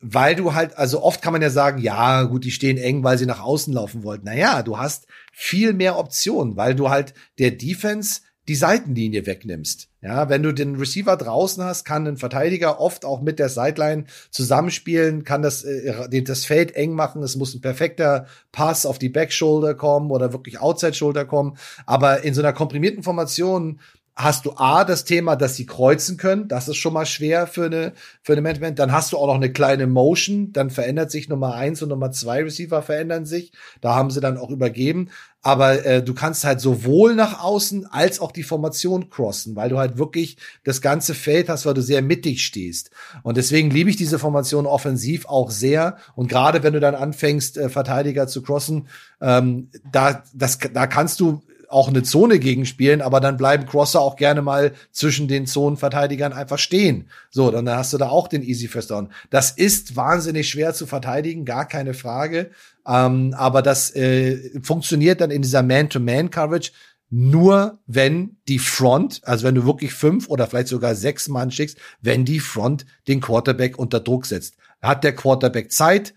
[0.00, 3.18] weil du halt, also oft kann man ja sagen, ja, gut, die stehen eng, weil
[3.18, 4.24] sie nach außen laufen wollten.
[4.24, 9.88] Naja, du hast viel mehr Optionen, weil du halt der Defense die Seitenlinie wegnimmst.
[10.00, 14.06] Ja, wenn du den Receiver draußen hast, kann ein Verteidiger oft auch mit der Sideline
[14.30, 17.22] zusammenspielen, kann das, äh, das Feld eng machen.
[17.22, 21.58] Es muss ein perfekter Pass auf die Backshoulder kommen oder wirklich Outside Shoulder kommen.
[21.84, 23.78] Aber in so einer komprimierten Formation
[24.22, 26.48] hast du A, das Thema, dass sie kreuzen können.
[26.48, 28.78] Das ist schon mal schwer für eine, für eine Management.
[28.78, 30.52] Dann hast du auch noch eine kleine Motion.
[30.52, 33.52] Dann verändert sich Nummer eins und Nummer zwei Receiver verändern sich.
[33.80, 35.10] Da haben sie dann auch übergeben.
[35.42, 39.78] Aber äh, du kannst halt sowohl nach außen als auch die Formation crossen, weil du
[39.78, 42.90] halt wirklich das ganze Feld hast, weil du sehr mittig stehst.
[43.22, 45.96] Und deswegen liebe ich diese Formation offensiv auch sehr.
[46.14, 48.88] Und gerade wenn du dann anfängst, äh, Verteidiger zu crossen,
[49.22, 54.16] ähm, da, das, da kannst du auch eine Zone gegenspielen, aber dann bleiben Crosser auch
[54.16, 57.08] gerne mal zwischen den Zonenverteidigern einfach stehen.
[57.30, 59.12] So, dann hast du da auch den Easy First Down.
[59.30, 62.50] Das ist wahnsinnig schwer zu verteidigen, gar keine Frage.
[62.86, 66.72] Ähm, aber das äh, funktioniert dann in dieser Man-to-Man-Coverage
[67.10, 71.76] nur, wenn die Front, also wenn du wirklich fünf oder vielleicht sogar sechs Mann schickst,
[72.00, 74.54] wenn die Front den Quarterback unter Druck setzt.
[74.80, 76.14] Hat der Quarterback Zeit,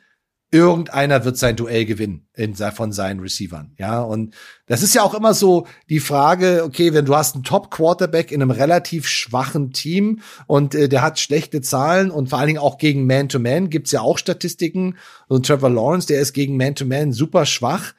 [0.53, 3.73] irgendeiner wird sein Duell gewinnen in, von seinen Receivern.
[3.79, 4.35] Ja, und
[4.67, 8.31] das ist ja auch immer so die Frage, okay, wenn du hast einen Top Quarterback
[8.31, 12.59] in einem relativ schwachen Team und äh, der hat schlechte Zahlen und vor allen Dingen
[12.59, 14.97] auch gegen Man-to-Man -Man gibt's ja auch Statistiken.
[15.27, 17.93] Und Trevor Lawrence, der ist gegen Man-to-Man -Man super schwach.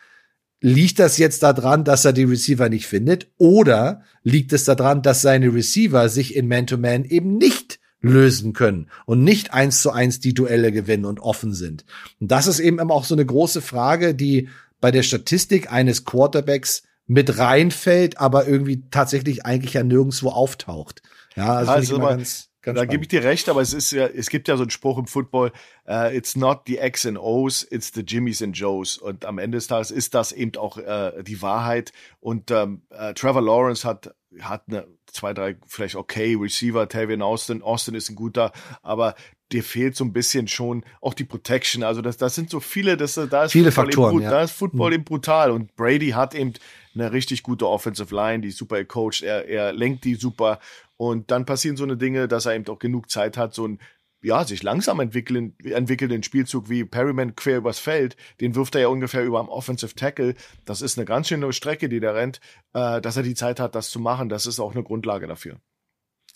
[0.61, 3.27] Liegt das jetzt daran, dass er die Receiver nicht findet?
[3.37, 7.64] Oder liegt es daran, dass seine Receiver sich in Man-to-Man -Man eben nicht
[8.05, 11.85] lösen können und nicht eins zu eins die Duelle gewinnen und offen sind.
[12.21, 14.49] Und das ist eben auch so eine große Frage, die
[14.81, 21.03] bei der Statistik eines Quarterbacks mit reinfällt, aber irgendwie tatsächlich eigentlich ja nirgendwo auftaucht.
[21.37, 24.07] Ja, also, also aber, ganz, ganz da gebe ich dir recht, aber es ist ja,
[24.07, 25.53] es gibt ja so einen Spruch im Football,
[25.89, 28.97] uh, it's not the X and O's, it's the Jimmys and Joes.
[28.97, 31.93] Und am Ende des Tages ist das eben auch uh, die Wahrheit.
[32.21, 37.63] Und ähm, uh, Trevor Lawrence hat hat eine zwei, drei vielleicht okay Receiver, Tavian Austin,
[37.63, 39.15] Austin ist ein guter, aber
[39.53, 41.83] dir fehlt so ein bisschen schon auch die Protection.
[41.83, 44.15] Also das, das sind so viele, das, da ist viele Football Faktoren.
[44.15, 44.31] Eben, ja.
[44.31, 44.95] Da ist Football mhm.
[44.95, 46.55] eben brutal und Brady hat eben
[46.95, 50.59] eine richtig gute Offensive Line, die super coacht, er, er lenkt die super
[50.97, 53.79] und dann passieren so eine Dinge, dass er eben auch genug Zeit hat, so ein
[54.25, 58.89] ja, sich langsam entwickeln, entwickelnden Spielzug wie Perryman quer übers Feld, den wirft er ja
[58.89, 60.35] ungefähr über am Offensive Tackle.
[60.65, 62.41] Das ist eine ganz schöne Strecke, die der rennt,
[62.73, 64.31] äh, dass er die Zeit hat, das zu machen.
[64.31, 65.61] Das ist auch eine Grundlage dafür.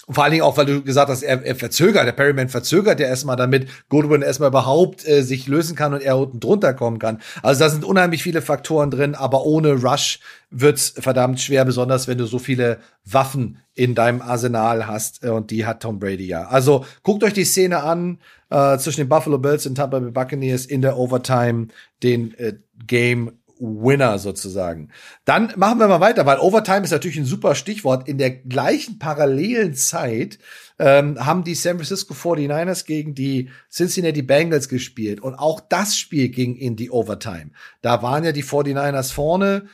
[0.08, 2.98] Und vor allen Dingen auch, weil du gesagt hast, er, er verzögert, der Perryman verzögert
[2.98, 6.98] ja erstmal, damit Goodwin erstmal überhaupt äh, sich lösen kann und er unten drunter kommen
[6.98, 7.20] kann.
[7.42, 12.16] Also da sind unheimlich viele Faktoren drin, aber ohne Rush wird's verdammt schwer, besonders wenn
[12.16, 16.48] du so viele Waffen in deinem Arsenal hast äh, und die hat Tom Brady ja.
[16.48, 18.18] Also guckt euch die Szene an
[18.48, 21.68] äh, zwischen den Buffalo Bills und Tampa Bay Buccaneers in der Overtime,
[22.02, 22.54] den äh,
[22.86, 24.90] Game Winner sozusagen.
[25.24, 28.08] Dann machen wir mal weiter, weil Overtime ist natürlich ein super Stichwort.
[28.08, 30.38] In der gleichen parallelen Zeit
[30.78, 35.20] ähm, haben die San Francisco 49ers gegen die Cincinnati Bengals gespielt.
[35.20, 37.50] Und auch das Spiel ging in die Overtime.
[37.82, 39.68] Da waren ja die 49ers vorne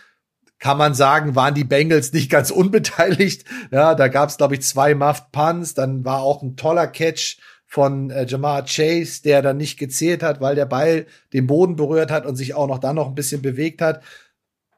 [0.60, 3.44] kann man sagen, waren die Bengals nicht ganz unbeteiligt.
[3.70, 5.74] Ja, da gab es, glaube ich, zwei Muffed Punts.
[5.74, 7.36] Dann war auch ein toller Catch
[7.74, 12.12] von äh, Jamar Chase, der dann nicht gezählt hat, weil der Ball den Boden berührt
[12.12, 14.00] hat und sich auch noch dann noch ein bisschen bewegt hat.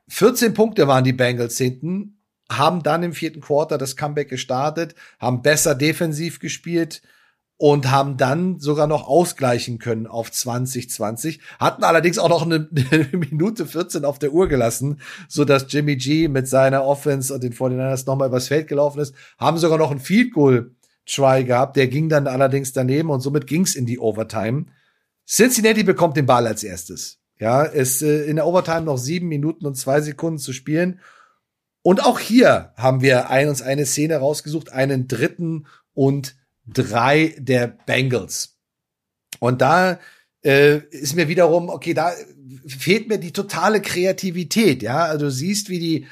[0.09, 5.42] 14 Punkte waren die Bengals hinten, haben dann im vierten Quarter das Comeback gestartet, haben
[5.42, 7.02] besser defensiv gespielt
[7.59, 13.09] und haben dann sogar noch ausgleichen können auf 2020, hatten allerdings auch noch eine, eine,
[13.12, 17.52] Minute 14 auf der Uhr gelassen, so dass Jimmy G mit seiner Offense und den
[17.52, 20.75] 49ers nochmal übers Feld gelaufen ist, haben sogar noch ein Field Goal
[21.06, 21.76] Try gehabt.
[21.76, 24.66] Der ging dann allerdings daneben und somit ging's in die Overtime.
[25.26, 27.18] Cincinnati bekommt den Ball als erstes.
[27.38, 31.00] Ja, ist äh, in der Overtime noch sieben Minuten und zwei Sekunden zu spielen.
[31.82, 36.34] Und auch hier haben wir ein, uns eine Szene rausgesucht, einen dritten und
[36.66, 38.56] drei der Bengals.
[39.38, 40.00] Und da
[40.44, 42.12] äh, ist mir wiederum, okay, da
[42.66, 44.82] fehlt mir die totale Kreativität.
[44.82, 46.06] Ja, also du siehst, wie die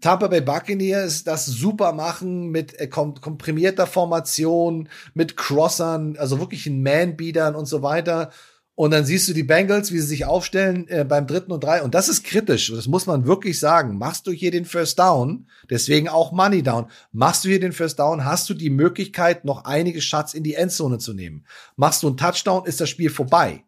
[0.00, 6.82] Tampa Bay Buccaneers das super machen mit äh, komprimierter Formation, mit Crossern, also wirklich in
[6.82, 8.30] Man-Beatern und so weiter.
[8.74, 11.82] Und dann siehst du die Bengals, wie sie sich aufstellen äh, beim dritten und drei.
[11.82, 12.72] Und das ist kritisch.
[12.74, 13.98] Das muss man wirklich sagen.
[13.98, 16.86] Machst du hier den First Down, deswegen auch Money Down.
[17.12, 20.54] Machst du hier den First Down, hast du die Möglichkeit, noch einige Shots in die
[20.54, 21.44] Endzone zu nehmen.
[21.76, 23.64] Machst du einen Touchdown, ist das Spiel vorbei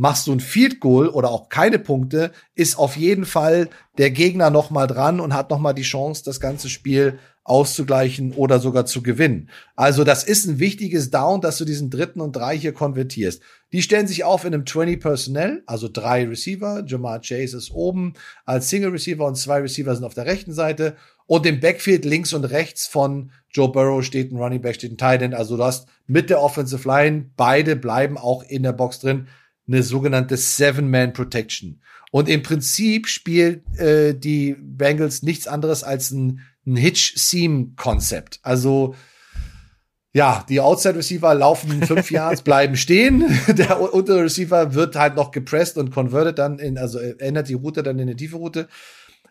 [0.00, 4.48] machst du ein Field Goal oder auch keine Punkte, ist auf jeden Fall der Gegner
[4.48, 8.86] noch mal dran und hat noch mal die Chance, das ganze Spiel auszugleichen oder sogar
[8.86, 9.50] zu gewinnen.
[9.76, 13.42] Also das ist ein wichtiges Down, dass du diesen dritten und drei hier konvertierst.
[13.72, 16.82] Die stellen sich auf in einem 20 Personnel, also drei Receiver.
[16.86, 18.14] Jamar Chase ist oben
[18.46, 20.96] als Single Receiver und zwei Receiver sind auf der rechten Seite.
[21.26, 24.98] Und im Backfield links und rechts von Joe Burrow steht ein Running Back, steht ein
[24.98, 25.34] Tight End.
[25.34, 29.26] Also du hast mit der Offensive Line, beide bleiben auch in der Box drin
[29.70, 31.80] eine sogenannte Seven-Man-Protection.
[32.10, 38.40] Und im Prinzip spielt äh, die Bengals nichts anderes als ein, ein Hitch-Seam-Konzept.
[38.42, 38.94] Also
[40.12, 43.24] ja, die Outside-Receiver laufen fünf Yards, bleiben stehen.
[43.48, 47.82] Der untere Receiver wird halt noch gepresst und convertet dann in, also ändert die Route
[47.82, 48.68] dann in eine tiefe Route.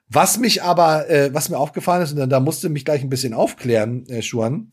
[0.07, 3.33] Was mich aber, äh, was mir aufgefallen ist, und da musste mich gleich ein bisschen
[3.33, 4.71] aufklären, äh, Schuan,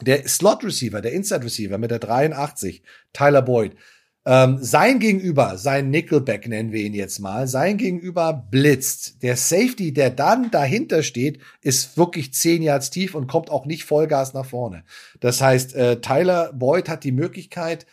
[0.00, 3.76] der Slot-Receiver, der Inside-Receiver mit der 83, Tyler Boyd,
[4.24, 9.22] ähm, sein Gegenüber, sein Nickelback nennen wir ihn jetzt mal, sein Gegenüber blitzt.
[9.22, 13.84] Der Safety, der dann dahinter steht, ist wirklich zehn Yards tief und kommt auch nicht
[13.84, 14.84] Vollgas nach vorne.
[15.18, 17.86] Das heißt, äh, Tyler Boyd hat die Möglichkeit,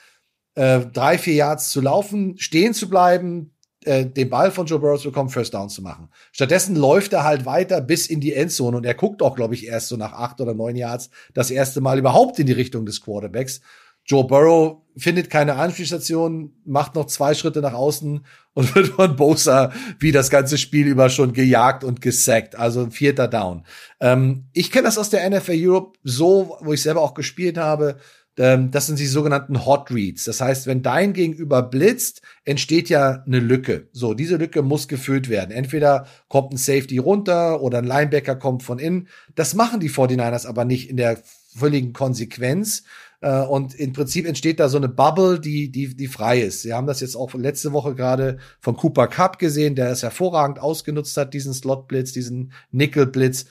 [0.53, 5.01] äh, drei, vier Yards zu laufen, stehen zu bleiben, äh, den Ball von Joe Burrow
[5.01, 6.09] zu bekommen, First Down zu machen.
[6.31, 9.65] Stattdessen läuft er halt weiter bis in die Endzone und er guckt auch, glaube ich,
[9.65, 13.01] erst so nach acht oder neun Yards das erste Mal überhaupt in die Richtung des
[13.01, 13.61] Quarterbacks.
[14.09, 19.71] Joe Burrow findet keine Anspielstation, macht noch zwei Schritte nach außen und wird von Bosa
[19.99, 22.55] wie das ganze Spiel über schon gejagt und gesackt.
[22.55, 23.63] Also ein vierter Down.
[23.99, 27.97] Ähm, ich kenne das aus der NFL Europe so, wo ich selber auch gespielt habe.
[28.37, 30.25] Ähm, das sind die sogenannten Hot Reads.
[30.25, 33.89] Das heißt, wenn dein Gegenüber blitzt, entsteht ja eine Lücke.
[33.91, 35.51] So, diese Lücke muss gefüllt werden.
[35.51, 39.07] Entweder kommt ein Safety runter oder ein Linebacker kommt von innen.
[39.35, 41.21] Das machen die 49ers aber nicht in der
[41.55, 42.83] völligen Konsequenz,
[43.21, 46.61] äh, und im Prinzip entsteht da so eine Bubble, die, die, die frei ist.
[46.61, 50.59] Sie haben das jetzt auch letzte Woche gerade von Cooper Cup gesehen, der es hervorragend
[50.59, 53.45] ausgenutzt hat, diesen Slot-Blitz, diesen Nickel-Blitz.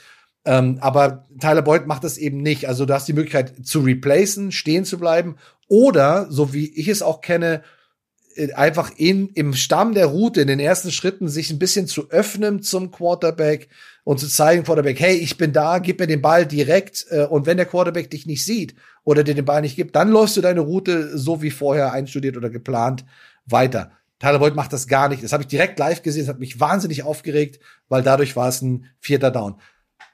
[0.44, 2.66] Ähm, aber Tyler Boyd macht das eben nicht.
[2.68, 5.36] Also du hast die Möglichkeit zu replacen, stehen zu bleiben
[5.68, 7.62] oder, so wie ich es auch kenne,
[8.34, 12.08] äh, einfach in, im Stamm der Route, in den ersten Schritten, sich ein bisschen zu
[12.10, 13.68] öffnen zum Quarterback
[14.04, 17.04] und zu zeigen, Quarterback, hey, ich bin da, gib mir den Ball direkt.
[17.10, 18.74] Äh, und wenn der Quarterback dich nicht sieht
[19.08, 22.36] oder dir den Ball nicht gibt, dann läufst du deine Route so wie vorher einstudiert
[22.36, 23.06] oder geplant
[23.46, 23.92] weiter.
[24.18, 25.24] Tyler Boyd macht das gar nicht.
[25.24, 26.26] Das habe ich direkt live gesehen.
[26.26, 29.54] Das hat mich wahnsinnig aufgeregt, weil dadurch war es ein vierter Down.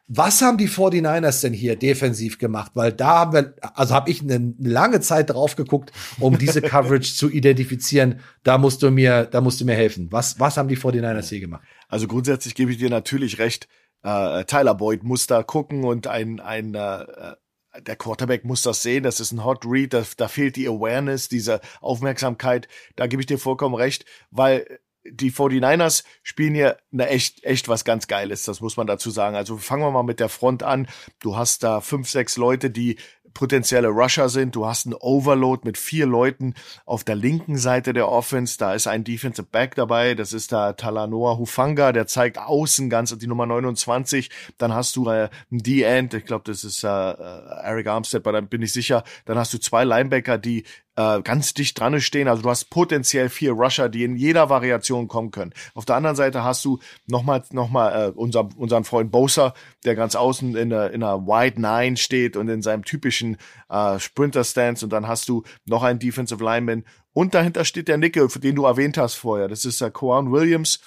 [0.07, 2.70] Was haben die 49ers denn hier defensiv gemacht?
[2.74, 7.16] Weil da haben wir, also habe ich eine lange Zeit drauf geguckt, um diese Coverage
[7.16, 8.20] zu identifizieren.
[8.44, 10.07] Da musst du mir, da musst du mir helfen.
[10.12, 11.64] Was, was haben die 49ers hier gemacht?
[11.88, 13.66] Also grundsätzlich gebe ich dir natürlich recht.
[14.04, 17.35] Äh, Tyler Boyd muss da gucken und ein, ein äh,
[17.80, 21.28] der Quarterback muss das sehen, das ist ein Hot Read, da, da fehlt die Awareness,
[21.28, 27.44] diese Aufmerksamkeit, da gebe ich dir vollkommen recht, weil die 49ers spielen hier eine echt,
[27.44, 29.37] echt was ganz Geiles, das muss man dazu sagen.
[29.37, 30.88] Also fangen wir mal mit der Front an.
[31.20, 32.96] Du hast da fünf, sechs Leute, die
[33.34, 34.54] potenzielle Rusher sind.
[34.54, 36.54] Du hast einen Overload mit vier Leuten
[36.86, 38.56] auf der linken Seite der Offense.
[38.58, 40.14] Da ist ein Defensive Back dabei.
[40.14, 41.92] Das ist da Talanoa Hufanga.
[41.92, 44.30] Der zeigt außen ganz die Nummer 29.
[44.56, 46.14] Dann hast du äh, einen D-End.
[46.14, 49.04] Ich glaube, das ist äh, äh Eric Armstead, aber dann bin ich sicher.
[49.24, 50.64] Dann hast du zwei Linebacker, die
[50.96, 52.28] äh, ganz dicht dran stehen.
[52.28, 55.52] Also du hast potenziell vier Rusher, die in jeder Variation kommen können.
[55.74, 59.54] Auf der anderen Seite hast du nochmal noch mal, äh, unser, unseren Freund Bosa,
[59.85, 63.37] der ganz außen in der, in einer Wide Nine steht und in seinem typischen
[63.68, 64.85] äh, Sprinter-Stance.
[64.85, 66.85] Und dann hast du noch einen Defensive Lineman.
[67.12, 69.48] Und dahinter steht der Nickel, den du erwähnt hast vorher.
[69.48, 70.80] Das ist der Quan Williams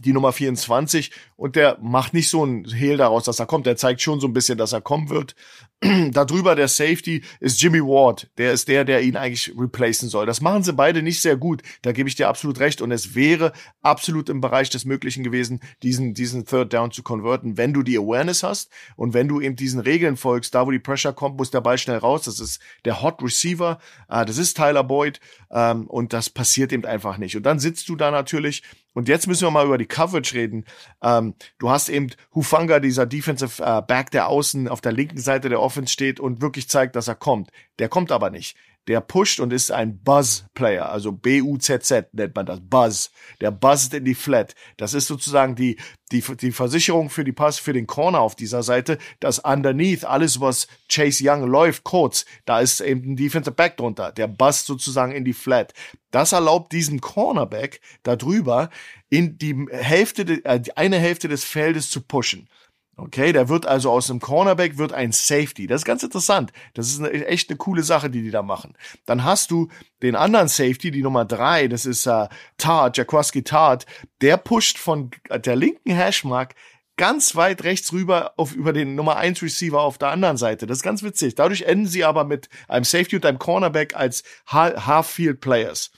[0.00, 3.66] die Nummer 24 und der macht nicht so ein Hehl daraus, dass er kommt.
[3.66, 5.34] Der zeigt schon so ein bisschen, dass er kommen wird.
[6.12, 8.30] Darüber der Safety ist Jimmy Ward.
[8.38, 10.24] Der ist der, der ihn eigentlich replacen soll.
[10.24, 11.62] Das machen sie beide nicht sehr gut.
[11.82, 12.80] Da gebe ich dir absolut recht.
[12.80, 13.52] Und es wäre
[13.82, 17.98] absolut im Bereich des Möglichen gewesen, diesen, diesen Third Down zu konverten, wenn du die
[17.98, 20.54] Awareness hast und wenn du eben diesen Regeln folgst.
[20.54, 22.22] Da, wo die Pressure kommt, muss der Ball schnell raus.
[22.24, 23.78] Das ist der Hot Receiver.
[24.08, 25.20] Ah, das ist Tyler Boyd.
[25.50, 27.36] Ähm, und das passiert eben einfach nicht.
[27.36, 28.62] Und dann sitzt du da natürlich
[28.94, 30.64] und jetzt müssen wir mal über die Coverage reden.
[31.02, 35.48] Ähm, du hast eben Hufanga, dieser Defensive äh, Back, der außen auf der linken Seite
[35.48, 37.50] der Offense steht und wirklich zeigt, dass er kommt.
[37.78, 38.56] Der kommt aber nicht
[38.88, 43.10] der pusht und ist ein Buzz-Player, also B-U-Z-Z nennt man das, Buzz.
[43.40, 44.54] Der buzzed in die Flat.
[44.76, 45.76] Das ist sozusagen die,
[46.10, 50.40] die, die Versicherung für die Pass, für den Corner auf dieser Seite, dass underneath alles,
[50.40, 54.12] was Chase Young läuft, kurz, da ist eben ein Defensive Back drunter.
[54.12, 55.72] Der buzzt sozusagen in die Flat.
[56.10, 58.68] Das erlaubt diesem Cornerback darüber
[59.08, 62.48] in die Hälfte, äh, eine Hälfte des Feldes zu pushen.
[62.96, 65.66] Okay, der wird also aus einem Cornerback wird ein Safety.
[65.66, 66.52] Das ist ganz interessant.
[66.74, 68.74] Das ist eine, echt eine coole Sache, die die da machen.
[69.06, 69.68] Dann hast du
[70.02, 72.28] den anderen Safety, die Nummer drei, das ist äh,
[72.58, 73.86] Tart, Jaquaski Tart.
[74.20, 76.54] Der pusht von der linken Hashmark
[76.96, 80.66] ganz weit rechts rüber auf, über den Nummer eins Receiver auf der anderen Seite.
[80.66, 81.34] Das ist ganz witzig.
[81.34, 85.90] Dadurch enden sie aber mit einem Safety und einem Cornerback als Half-Field Players.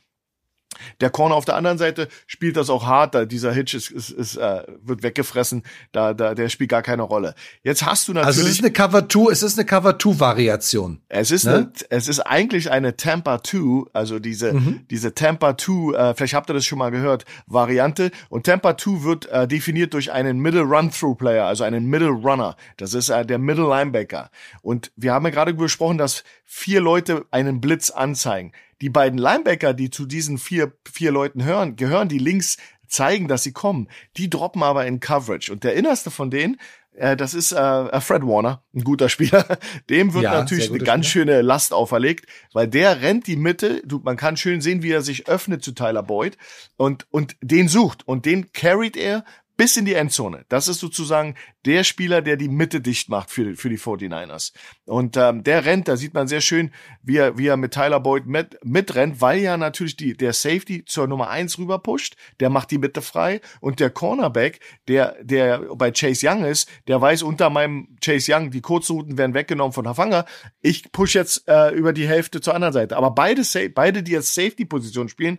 [1.00, 4.10] Der Corner auf der anderen Seite spielt das auch hart, da dieser Hitch ist, ist,
[4.10, 7.34] ist äh, wird weggefressen, da, da der spielt gar keine Rolle.
[7.62, 10.20] Jetzt hast du natürlich Also es ist eine Cover 2, es ist eine Cover 2
[10.20, 11.00] Variation.
[11.08, 11.54] Es ist ne?
[11.54, 14.86] eine, es ist eigentlich eine Tampa 2, also diese mhm.
[14.90, 19.02] diese Tampa 2, äh, vielleicht habt ihr das schon mal gehört, Variante und Tampa 2
[19.02, 22.56] wird äh, definiert durch einen Middle Run Through Player, also einen Middle Runner.
[22.76, 24.30] Das ist äh, der Middle Linebacker
[24.62, 29.74] und wir haben ja gerade besprochen, dass vier Leute einen Blitz anzeigen die beiden Linebacker,
[29.74, 32.56] die zu diesen vier, vier Leuten hören, gehören, die links
[32.86, 35.52] zeigen, dass sie kommen, die droppen aber in Coverage.
[35.52, 36.58] Und der innerste von denen,
[36.94, 39.58] äh, das ist äh, Fred Warner, ein guter Spieler.
[39.90, 41.26] Dem wird ja, natürlich eine ganz Spieler.
[41.26, 43.82] schöne Last auferlegt, weil der rennt die Mitte.
[43.84, 46.36] Du, man kann schön sehen, wie er sich öffnet zu Tyler Boyd
[46.76, 49.24] und und den sucht und den carried er
[49.56, 50.44] bis in die Endzone.
[50.48, 54.52] Das ist sozusagen der Spieler, der die Mitte dicht macht für, für die 49ers.
[54.84, 58.00] Und ähm, der rennt, da sieht man sehr schön, wie er, wie er mit Tyler
[58.00, 62.50] Boyd mit, mitrennt, weil ja natürlich die, der Safety zur Nummer eins rüber pusht, der
[62.50, 67.22] macht die Mitte frei und der Cornerback, der, der bei Chase Young ist, der weiß
[67.22, 70.26] unter meinem Chase Young, die Kurzrouten werden weggenommen von Hafanga,
[70.60, 72.96] ich push jetzt äh, über die Hälfte zur anderen Seite.
[72.96, 73.42] Aber beide,
[73.74, 75.38] beide, die jetzt Safety-Position spielen,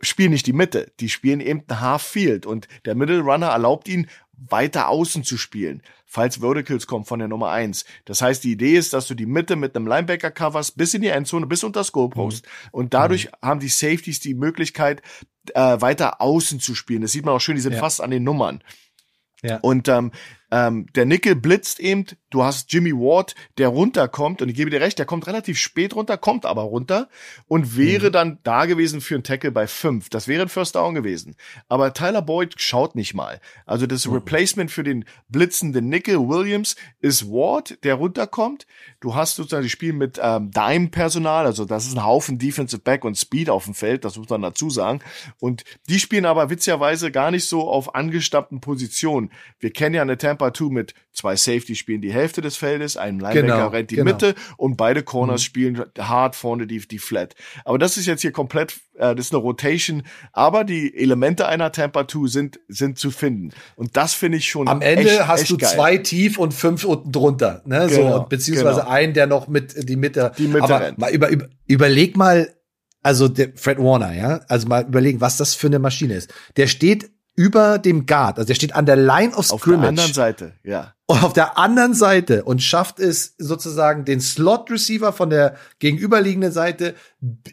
[0.00, 3.88] spielen nicht die Mitte, die spielen eben ein Half Field und der Middle Runner erlaubt
[3.88, 7.84] ihnen weiter außen zu spielen, falls Verticals kommen von der Nummer eins.
[8.04, 11.02] Das heißt, die Idee ist, dass du die Mitte mit einem Linebacker coverst, bis in
[11.02, 12.44] die Endzone, bis unter das Goalpost.
[12.44, 12.68] Mhm.
[12.72, 13.46] Und dadurch mhm.
[13.46, 15.02] haben die Safeties die Möglichkeit,
[15.54, 17.02] äh, weiter außen zu spielen.
[17.02, 17.78] Das sieht man auch schön, die sind ja.
[17.78, 18.62] fast an den Nummern.
[19.42, 19.58] Ja.
[19.58, 20.12] Und ähm,
[20.50, 24.80] ähm, der Nickel blitzt eben, du hast Jimmy Ward, der runterkommt, und ich gebe dir
[24.80, 27.08] recht, der kommt relativ spät runter, kommt aber runter
[27.48, 28.12] und wäre mhm.
[28.12, 30.08] dann da gewesen für einen Tackle bei fünf.
[30.08, 31.34] Das wäre ein First Down gewesen.
[31.68, 33.40] Aber Tyler Boyd schaut nicht mal.
[33.64, 34.14] Also das mhm.
[34.14, 38.66] Replacement für den blitzenden Nickel Williams ist Ward, der runterkommt.
[39.00, 43.04] Du hast sozusagen die Spiel mit ähm, Dime-Personal, also das ist ein Haufen Defensive Back
[43.04, 45.00] und Speed auf dem Feld, das muss man dazu sagen.
[45.40, 49.30] Und die spielen aber witzigerweise gar nicht so auf angestammten Positionen.
[49.58, 52.96] Wir kennen ja eine Tampa Tampa 2 mit zwei Safety spielen die Hälfte des Feldes,
[52.96, 54.12] ein Linebacker genau, rennt die genau.
[54.12, 55.44] Mitte und beide Corners mhm.
[55.44, 57.34] spielen hart vorne die, die Flat.
[57.64, 61.72] Aber das ist jetzt hier komplett, äh, das ist eine Rotation, aber die Elemente einer
[61.72, 63.50] Tampa 2 sind, sind zu finden.
[63.76, 65.70] Und das finde ich schon Am Ende echt, hast echt du geil.
[65.70, 67.86] zwei tief und fünf unten drunter, ne?
[67.88, 68.90] Genau, so, beziehungsweise genau.
[68.90, 70.32] einen, der noch mit die Mitte.
[70.36, 70.98] Die Mitte aber rennt.
[70.98, 72.52] Mal über, über, überleg mal,
[73.02, 76.32] also der Fred Warner, ja, also mal überlegen, was das für eine Maschine ist.
[76.56, 79.60] Der steht über dem Guard, also der steht an der Line of Scrimmage.
[79.60, 80.94] Auf der anderen Seite, ja.
[81.06, 86.50] Und auf der anderen Seite und schafft es sozusagen den Slot Receiver von der gegenüberliegenden
[86.50, 86.94] Seite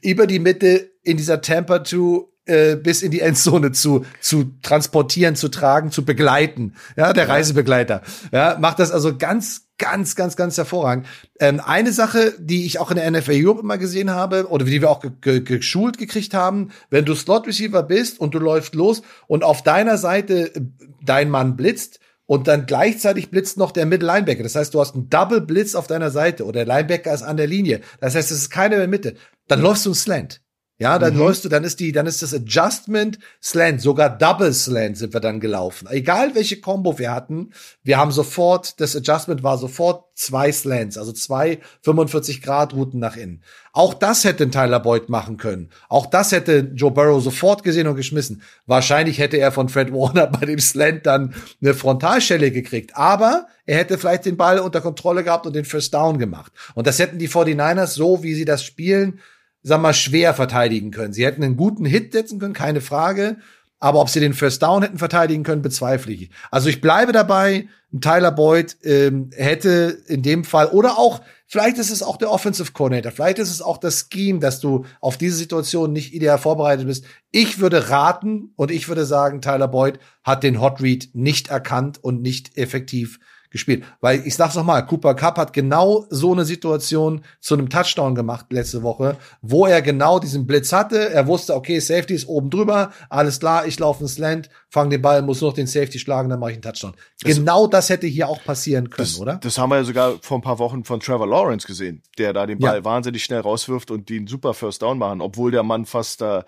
[0.01, 5.35] über die Mitte in dieser Tampa 2 äh, bis in die Endzone zu zu transportieren,
[5.35, 6.73] zu tragen, zu begleiten.
[6.95, 8.01] Ja, der Reisebegleiter.
[8.31, 11.07] Ja, macht das also ganz ganz, ganz, ganz hervorragend.
[11.39, 14.81] Ähm, eine Sache, die ich auch in der NFL Europe immer gesehen habe, oder die
[14.81, 18.75] wir auch ge ge geschult gekriegt haben, wenn du Slot Receiver bist und du läufst
[18.75, 20.61] los und auf deiner Seite äh,
[21.03, 24.43] dein Mann blitzt, und dann gleichzeitig blitzt noch der Middle Linebacker.
[24.43, 27.37] Das heißt, du hast einen Double Blitz auf deiner Seite oder der Linebacker ist an
[27.37, 27.81] der Linie.
[27.99, 29.15] Das heißt, es ist keiner in der Mitte.
[29.47, 30.41] Dann läufst du ein Slant.
[30.83, 31.19] Ja, dann mhm.
[31.19, 35.21] läufst du, dann ist die, dann ist das Adjustment Slant, sogar Double Slant sind wir
[35.21, 35.87] dann gelaufen.
[35.89, 37.51] Egal welche Combo wir hatten,
[37.83, 43.15] wir haben sofort, das Adjustment war sofort zwei Slants, also zwei 45 Grad Routen nach
[43.15, 43.43] innen.
[43.71, 45.69] Auch das hätte Tyler Boyd machen können.
[45.87, 48.41] Auch das hätte Joe Burrow sofort gesehen und geschmissen.
[48.65, 52.97] Wahrscheinlich hätte er von Fred Warner bei dem Slant dann eine Frontalschelle gekriegt.
[52.97, 56.51] Aber er hätte vielleicht den Ball unter Kontrolle gehabt und den First Down gemacht.
[56.75, 59.21] Und das hätten die 49ers so, wie sie das spielen,
[59.63, 61.13] sag mal, schwer verteidigen können.
[61.13, 63.37] Sie hätten einen guten Hit setzen können, keine Frage.
[63.79, 66.29] Aber ob sie den First Down hätten verteidigen können, bezweifle ich.
[66.51, 67.67] Also ich bleibe dabei,
[67.99, 72.71] Tyler Boyd ähm, hätte in dem Fall, oder auch, vielleicht ist es auch der Offensive
[72.71, 76.87] Coordinator, vielleicht ist es auch das Scheme, dass du auf diese Situation nicht ideal vorbereitet
[76.87, 77.03] bist.
[77.31, 82.01] Ich würde raten und ich würde sagen, Tyler Boyd hat den Hot Read nicht erkannt
[82.01, 83.19] und nicht effektiv
[83.53, 83.85] gespielt.
[84.01, 88.15] Weil ich sag's noch mal, Cooper Cup hat genau so eine Situation zu einem Touchdown
[88.15, 91.11] gemacht letzte Woche, wo er genau diesen Blitz hatte.
[91.11, 95.01] Er wusste, okay, Safety ist oben drüber, alles klar, ich laufe ins Land, fange den
[95.01, 96.93] Ball, muss noch den Safety schlagen, dann mache ich einen Touchdown.
[97.21, 99.35] Das, genau das hätte hier auch passieren können, das, oder?
[99.35, 102.47] Das haben wir ja sogar vor ein paar Wochen von Trevor Lawrence gesehen, der da
[102.47, 102.83] den Ball ja.
[102.83, 106.41] wahnsinnig schnell rauswirft und den super First Down machen, obwohl der Mann fast äh,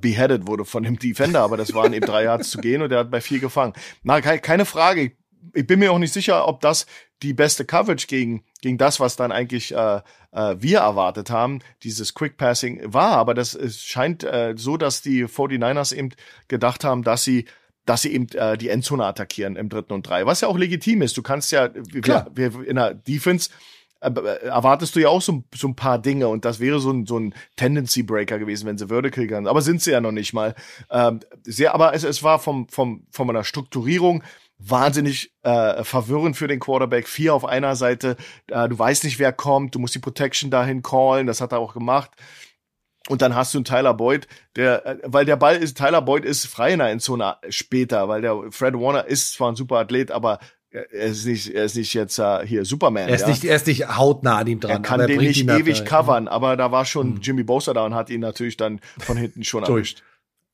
[0.00, 3.00] beheaded wurde von dem Defender, aber das waren eben drei Yards zu gehen und er
[3.00, 3.72] hat bei vier gefangen.
[4.04, 5.12] Na, keine Frage
[5.54, 6.86] ich bin mir auch nicht sicher, ob das
[7.22, 10.00] die beste Coverage gegen, gegen das, was dann eigentlich äh,
[10.32, 13.12] äh, wir erwartet haben, dieses Quick Passing war.
[13.12, 16.10] Aber das es scheint äh, so, dass die 49ers eben
[16.48, 17.46] gedacht haben, dass sie
[17.84, 21.02] dass sie eben äh, die Endzone attackieren im dritten und drei, was ja auch legitim
[21.02, 21.16] ist.
[21.16, 22.30] Du kannst ja, Klar.
[22.32, 23.50] Wir, wir in der Defense
[24.02, 26.90] äh, äh, erwartest du ja auch so, so ein paar Dinge und das wäre so
[26.90, 29.46] ein, so ein Tendency Breaker gewesen, wenn sie Vertical gehen.
[29.46, 30.54] Aber sind sie ja noch nicht mal.
[30.90, 34.22] Ähm, sehr, aber es, es war vom, vom, von meiner Strukturierung
[34.64, 37.08] wahnsinnig äh, verwirrend für den Quarterback.
[37.08, 38.16] Vier auf einer Seite,
[38.48, 41.58] äh, du weißt nicht, wer kommt, du musst die Protection dahin callen, das hat er
[41.58, 42.10] auch gemacht.
[43.08, 46.24] Und dann hast du einen Tyler Boyd, der, äh, weil der Ball ist, Tyler Boyd
[46.24, 50.10] ist frei in der Endzone später, weil der Fred Warner ist zwar ein super Athlet,
[50.10, 50.38] aber
[50.72, 53.08] er ist nicht, er ist nicht jetzt uh, hier Superman.
[53.08, 53.28] Er ist ja?
[53.28, 54.70] nicht, er ist nicht hautnah an ihm dran.
[54.70, 57.20] Er kann den nicht ewig covern, aber da war schon hm.
[57.20, 60.02] Jimmy Bosa da und hat ihn natürlich dann von hinten schon erwischt.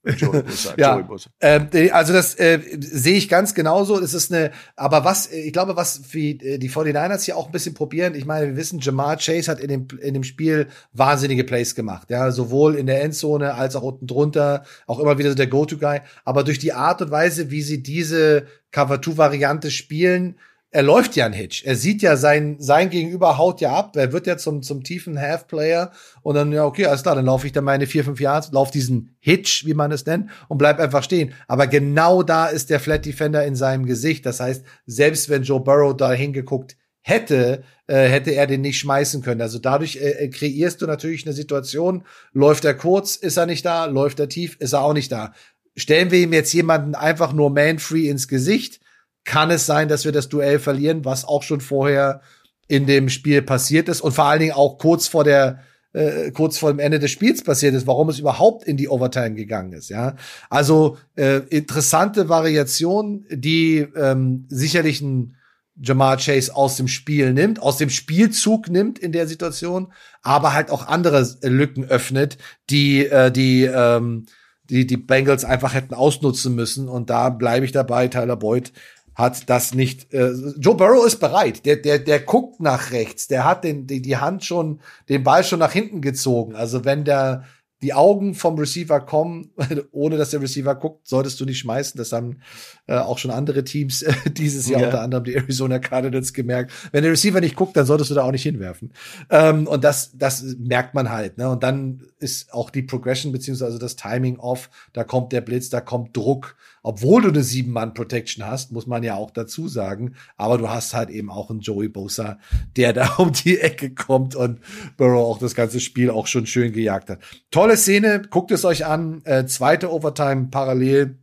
[0.76, 1.09] ja,
[1.40, 4.01] ähm, also das äh, sehe ich ganz genauso.
[4.01, 7.53] Es ist eine, aber was, ich glaube, was wie äh, die 49ers hier auch ein
[7.53, 11.44] bisschen probieren, ich meine, wir wissen, Jamar Chase hat in dem, in dem Spiel wahnsinnige
[11.44, 15.36] Plays gemacht, ja, sowohl in der Endzone als auch unten drunter, auch immer wieder so
[15.36, 20.36] der Go-To-Guy, aber durch die Art und Weise, wie sie diese Cover-2-Variante spielen,
[20.70, 21.64] er läuft ja ein Hitch.
[21.64, 23.96] Er sieht ja sein, sein Gegenüber haut ja ab.
[23.96, 25.92] Er wird ja zum, zum tiefen Half-Player.
[26.22, 28.72] Und dann, ja, okay, alles klar, dann laufe ich dann meine vier, fünf Yards, laufe
[28.72, 31.32] diesen Hitch, wie man es nennt, und bleib einfach stehen.
[31.46, 34.26] Aber genau da ist der Flat Defender in seinem Gesicht.
[34.26, 39.22] Das heißt, selbst wenn Joe Burrow da hingeguckt hätte, äh, hätte er den nicht schmeißen
[39.22, 39.40] können.
[39.40, 42.04] Also dadurch äh, äh, kreierst du natürlich eine Situation.
[42.34, 43.86] Läuft er kurz, ist er nicht da.
[43.86, 45.32] Läuft er tief, ist er auch nicht da.
[45.76, 48.80] Stellen wir ihm jetzt jemanden einfach nur man-free ins Gesicht,
[49.29, 52.22] kann es sein, dass wir das Duell verlieren, was auch schon vorher
[52.66, 55.61] in dem Spiel passiert ist und vor allen Dingen auch kurz vor der
[55.93, 59.35] äh, kurz vor dem Ende des Spiels passiert ist, warum es überhaupt in die Overtime
[59.35, 59.91] gegangen ist.
[59.91, 60.16] Ja,
[60.49, 65.37] also äh, interessante Variation, die ähm, sicherlich ein
[65.76, 70.70] Jamar Chase aus dem Spiel nimmt, aus dem Spielzug nimmt in der Situation, aber halt
[70.70, 72.39] auch andere Lücken öffnet,
[72.70, 74.24] die äh, die ähm,
[74.70, 76.89] die die Bengals einfach hätten ausnutzen müssen.
[76.89, 78.09] Und da bleibe ich dabei.
[78.09, 78.72] Tyler Boyd
[79.18, 80.14] hat das nicht.
[80.14, 81.66] Äh, Joe Burrow ist bereit.
[81.66, 83.26] Der, der, der guckt nach rechts.
[83.26, 86.54] Der hat den, die, die Hand schon, den Ball schon nach hinten gezogen.
[86.54, 87.42] Also wenn der
[87.82, 89.50] die Augen vom Receiver kommen,
[89.92, 91.98] ohne dass der Receiver guckt, solltest du nicht schmeißen.
[91.98, 92.40] Das haben
[92.86, 94.86] äh, auch schon andere Teams äh, dieses Jahr, ja.
[94.86, 96.72] unter anderem die Arizona Cardinals, gemerkt.
[96.92, 98.92] Wenn der Receiver nicht guckt, dann solltest du da auch nicht hinwerfen.
[99.30, 101.38] Ähm, und das, das merkt man halt.
[101.38, 101.48] Ne?
[101.48, 104.70] Und dann ist auch die Progression beziehungsweise das Timing off.
[104.92, 106.56] Da kommt der Blitz, da kommt Druck
[106.89, 110.14] obwohl du eine Sieben-Mann-Protection hast, muss man ja auch dazu sagen.
[110.39, 112.39] Aber du hast halt eben auch einen Joey Bosa,
[112.76, 114.61] der da um die Ecke kommt und
[114.97, 117.20] Burrow auch das ganze Spiel auch schon schön gejagt hat.
[117.51, 119.20] Tolle Szene, guckt es euch an.
[119.26, 121.18] Äh, zweite Overtime parallel.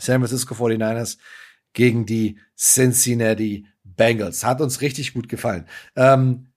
[0.00, 1.18] San Francisco 49ers
[1.74, 4.44] gegen die Cincinnati Bengals.
[4.44, 5.66] Hat uns richtig gut gefallen.
[5.94, 6.48] Ähm,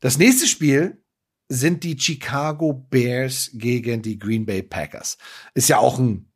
[0.00, 1.04] das nächste Spiel
[1.48, 5.18] sind die Chicago Bears gegen die Green Bay Packers.
[5.54, 6.27] Ist ja auch ein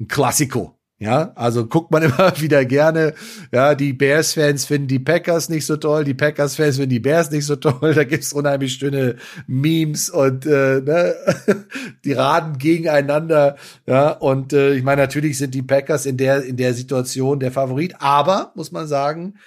[0.00, 0.80] ein Klassiko.
[1.02, 3.14] Ja, also guckt man immer wieder gerne.
[3.52, 7.46] Ja, die Bears-Fans finden die Packers nicht so toll, die Packers-Fans finden die Bears nicht
[7.46, 7.94] so toll.
[7.94, 11.14] Da gibt's unheimlich schöne Memes und äh, ne?
[12.04, 13.56] die raden gegeneinander.
[13.86, 17.50] Ja, und äh, ich meine, natürlich sind die Packers in der in der Situation der
[17.50, 19.38] Favorit, aber muss man sagen,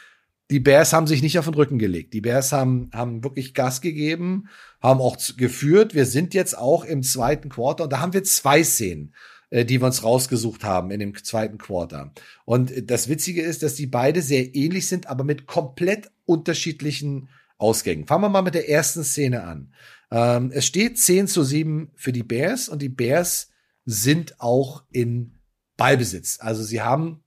[0.49, 2.13] die Bears haben sich nicht auf den Rücken gelegt.
[2.13, 4.49] Die Bears haben haben wirklich Gas gegeben,
[4.81, 5.93] haben auch geführt.
[5.93, 9.13] Wir sind jetzt auch im zweiten Quarter und da haben wir zwei Szenen
[9.53, 12.11] äh, die wir uns rausgesucht haben in dem zweiten Quarter.
[12.43, 17.29] Und das Witzige ist, dass die beide sehr ähnlich sind, aber mit komplett unterschiedlichen
[17.59, 18.07] Ausgängen.
[18.07, 19.71] Fangen wir mal mit der ersten Szene an.
[20.09, 23.51] Ähm, es steht 10 zu 7 für die Bears und die Bears
[23.85, 25.37] sind auch in
[25.77, 26.39] Ballbesitz.
[26.41, 27.23] Also sie haben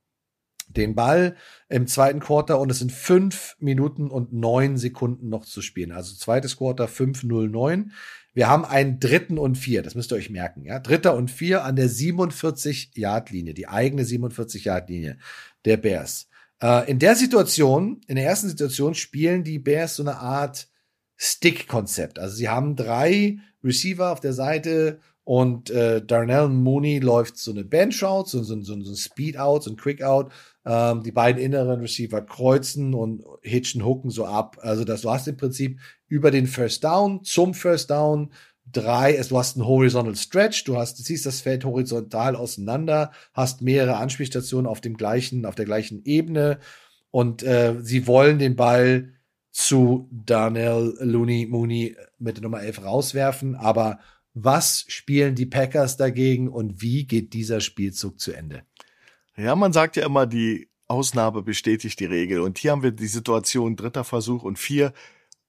[0.67, 1.37] den Ball
[1.69, 5.93] im zweiten Quarter und es sind fünf Minuten und neun Sekunden noch zu spielen.
[5.93, 7.91] Also zweites Quarter 5-0-9.
[8.37, 10.79] Wir haben einen dritten und vier, das müsst ihr euch merken, ja.
[10.79, 15.17] Dritter und vier an der 47-Yard-Linie, die eigene 47-Yard-Linie
[15.65, 16.29] der Bears.
[16.61, 20.69] Äh, in der Situation, in der ersten Situation spielen die Bears so eine Art
[21.17, 22.19] Stick-Konzept.
[22.19, 27.65] Also sie haben drei Receiver auf der Seite und äh, Darnell Mooney läuft so eine
[27.65, 30.31] Bench-Out, so, so, so, so ein Speed-Out, so ein Quick-Out.
[30.67, 34.59] Ähm, die beiden inneren Receiver kreuzen und hitchen, hooken so ab.
[34.61, 38.33] Also das, du hast im Prinzip über den First Down zum First Down
[38.71, 43.63] drei, du hast einen Horizontal Stretch, du hast, du ziehst das Feld horizontal auseinander, hast
[43.63, 46.59] mehrere Anspielstationen auf dem gleichen, auf der gleichen Ebene
[47.11, 49.13] und äh, sie wollen den Ball
[49.53, 54.01] zu Darnell Looney Mooney mit der Nummer 11 rauswerfen, aber
[54.35, 58.65] was spielen die Packers dagegen und wie geht dieser Spielzug zu Ende?
[59.37, 62.41] Ja, man sagt ja immer, die Ausnahme bestätigt die Regel.
[62.41, 64.93] Und hier haben wir die Situation dritter Versuch und vier.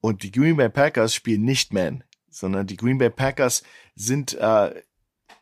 [0.08, 4.82] Und die Green Bay Packers spielen nicht Man, sondern die Green Bay Packers sind, äh,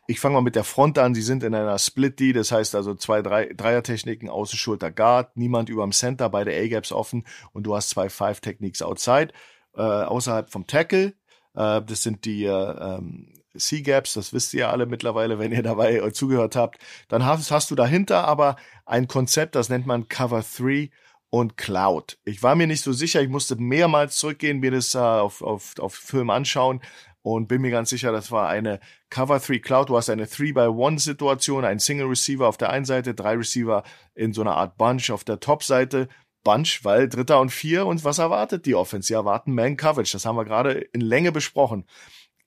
[0.08, 2.96] ich fange mal mit der Front an, sie sind in einer Split-D, das heißt also
[2.96, 7.90] zwei drei, Dreier-Techniken, Außenschulter Guard, niemand über dem Center, beide A-Gaps offen und du hast
[7.90, 9.28] zwei Five-Techniques outside,
[9.76, 11.14] äh, außerhalb vom Tackle.
[11.54, 15.62] Äh, das sind die äh, ähm, C-Gaps, das wisst ihr ja alle mittlerweile, wenn ihr
[15.62, 16.80] dabei äh, zugehört habt.
[17.06, 20.90] Dann hast, hast du dahinter aber ein Konzept, das nennt man Cover 3
[21.30, 22.18] und Cloud.
[22.24, 25.78] Ich war mir nicht so sicher, ich musste mehrmals zurückgehen, mir das äh, auf, auf,
[25.78, 26.80] auf Film anschauen
[27.22, 28.78] und bin mir ganz sicher, das war eine
[29.10, 29.88] Cover 3 Cloud.
[29.88, 33.82] Du hast eine 3-by-1-Situation, ein Single Receiver auf der einen Seite, drei Receiver
[34.14, 36.08] in so einer Art Bunch auf der Top-Seite.
[36.44, 39.08] Bunch, weil Dritter und Vier und was erwartet die Offense?
[39.08, 40.12] Sie erwarten Man Coverage.
[40.12, 41.84] Das haben wir gerade in Länge besprochen.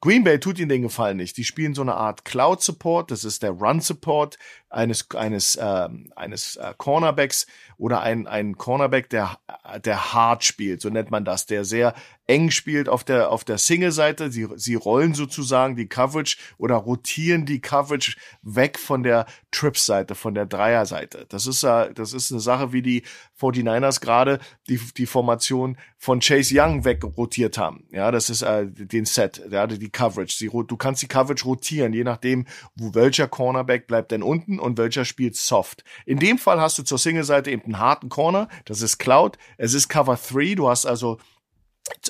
[0.01, 1.36] Green Bay tut ihnen den Gefallen nicht.
[1.36, 3.11] Die spielen so eine Art Cloud Support.
[3.11, 4.38] Das ist der Run Support
[4.70, 7.47] eines eines äh, eines äh, Cornerbacks
[7.78, 9.39] oder ein ein Cornerback, der
[9.84, 11.93] der hart spielt, so nennt man das, der sehr
[12.28, 14.32] eng spielt auf der auf der Single-Seite.
[14.32, 20.36] Sie sie rollen sozusagen die Coverage oder rotieren die Coverage weg von der Trips-Seite, von
[20.36, 21.26] der Dreier-Seite.
[21.30, 23.03] Das ist äh, das ist eine Sache, wie die
[23.39, 27.86] 49ers gerade die die Formation von Chase Young wegrotiert haben.
[27.91, 30.36] Ja, das ist äh, den Set, ja, die Coverage.
[30.38, 32.45] Sie, du kannst die Coverage rotieren, je nachdem,
[32.76, 35.84] wo welcher Cornerback bleibt denn unten und welcher spielt soft.
[36.05, 39.38] In dem Fall hast du zur Single-Seite eben einen harten Corner, das ist Cloud.
[39.57, 41.18] Es ist Cover 3, du hast also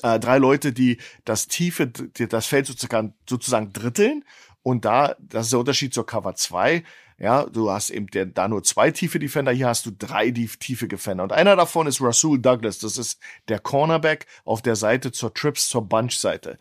[0.04, 4.26] äh, drei Leute, die das tiefe, die, das Feld sozusagen, sozusagen dritteln.
[4.62, 6.84] Und da, das ist der Unterschied zur Cover 2.
[7.18, 10.88] Ja, du hast eben der, da nur zwei tiefe Defender, hier hast du drei tiefe
[10.88, 11.24] Defender.
[11.24, 12.80] Und einer davon ist Rasul Douglas.
[12.80, 13.20] Das ist
[13.50, 16.58] der Cornerback auf der Seite zur Trips, zur Bunch-Seite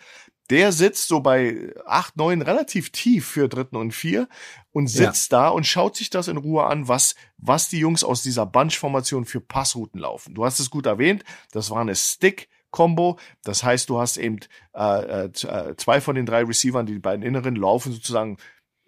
[0.51, 4.29] der sitzt so bei acht, neun relativ tief für dritten und vier
[4.73, 5.43] und sitzt ja.
[5.43, 9.25] da und schaut sich das in Ruhe an, was, was die Jungs aus dieser Bunch-Formation
[9.25, 10.35] für Passrouten laufen.
[10.35, 13.19] Du hast es gut erwähnt, das war eine Stick- Combo.
[13.45, 14.41] Das heißt, du hast eben
[14.75, 18.37] äh, äh, zwei von den drei Receivern, die beiden inneren, laufen sozusagen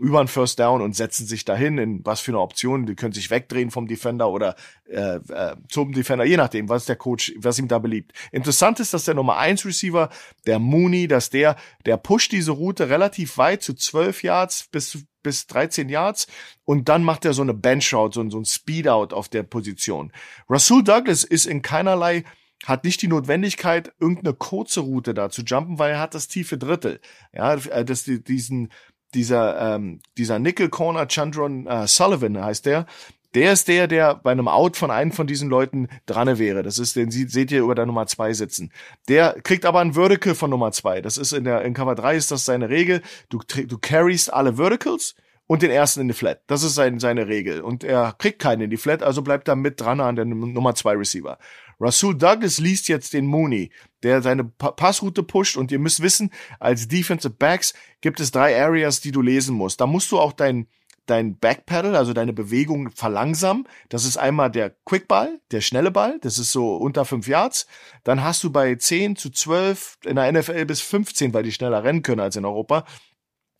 [0.00, 2.86] über einen First Down und setzen sich dahin in was für eine Option.
[2.86, 4.56] Die können sich wegdrehen vom Defender oder
[4.88, 8.12] äh, äh, zum Defender, je nachdem, was der Coach, was ihm da beliebt.
[8.32, 10.08] Interessant ist, dass der Nummer 1 Receiver,
[10.46, 15.46] der Mooney, dass der, der pusht diese Route relativ weit zu 12 Yards bis bis
[15.48, 16.28] 13 Yards
[16.64, 19.42] und dann macht er so eine Bench Route, so, so ein Speed Out auf der
[19.42, 20.12] Position.
[20.48, 22.24] Rasul Douglas ist in keinerlei
[22.66, 26.58] hat nicht die Notwendigkeit, irgendeine kurze Route da zu jumpen, weil er hat das tiefe
[26.58, 27.00] Drittel.
[27.32, 28.70] Ja, das, diesen,
[29.14, 32.86] dieser, ähm, dieser Nickel Corner Chandron äh, Sullivan heißt der,
[33.34, 36.62] der ist der, der bei einem Out von einem von diesen Leuten dran wäre.
[36.62, 38.72] Das ist, den seht ihr über der Nummer zwei sitzen.
[39.08, 41.00] Der kriegt aber ein Vertical von Nummer zwei.
[41.00, 43.02] Das ist in der, in Cover 3 ist das seine Regel.
[43.28, 45.14] Du, du carryst alle Verticals
[45.46, 46.42] und den ersten in die Flat.
[46.48, 47.60] Das ist sein, seine Regel.
[47.60, 50.74] Und er kriegt keinen in die Flat, also bleibt er mit dran an der Nummer
[50.74, 51.38] zwei Receiver.
[51.80, 53.70] Rasul Douglas liest jetzt den Mooney,
[54.02, 58.62] der seine pa Passroute pusht und ihr müsst wissen, als Defensive Backs gibt es drei
[58.62, 59.80] Areas, die du lesen musst.
[59.80, 60.66] Da musst du auch dein
[61.06, 63.66] dein Backpedal, also deine Bewegung verlangsamen.
[63.88, 67.66] Das ist einmal der Quickball, der schnelle Ball, das ist so unter fünf Yards.
[68.04, 71.82] Dann hast du bei 10 zu 12, in der NFL bis 15, weil die schneller
[71.82, 72.84] rennen können als in Europa,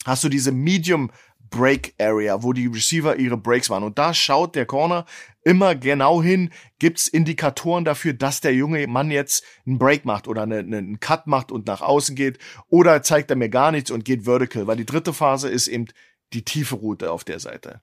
[0.07, 1.11] hast du diese Medium
[1.51, 3.84] Break Area, wo die Receiver ihre Breaks machen.
[3.84, 5.05] Und da schaut der Corner
[5.42, 10.42] immer genau hin, gibt's Indikatoren dafür, dass der junge Mann jetzt einen Break macht oder
[10.42, 12.38] einen, einen Cut macht und nach außen geht.
[12.68, 15.86] Oder zeigt er mir gar nichts und geht vertical, weil die dritte Phase ist eben
[16.32, 17.80] die tiefe Route auf der Seite.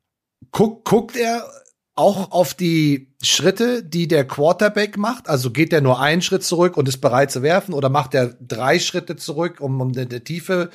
[0.52, 1.48] Guck, guckt er
[1.98, 5.28] auch auf die Schritte, die der Quarterback macht?
[5.28, 8.36] Also geht er nur einen Schritt zurück und ist bereit zu werfen oder macht er
[8.40, 10.70] drei Schritte zurück, um, um eine, eine tiefe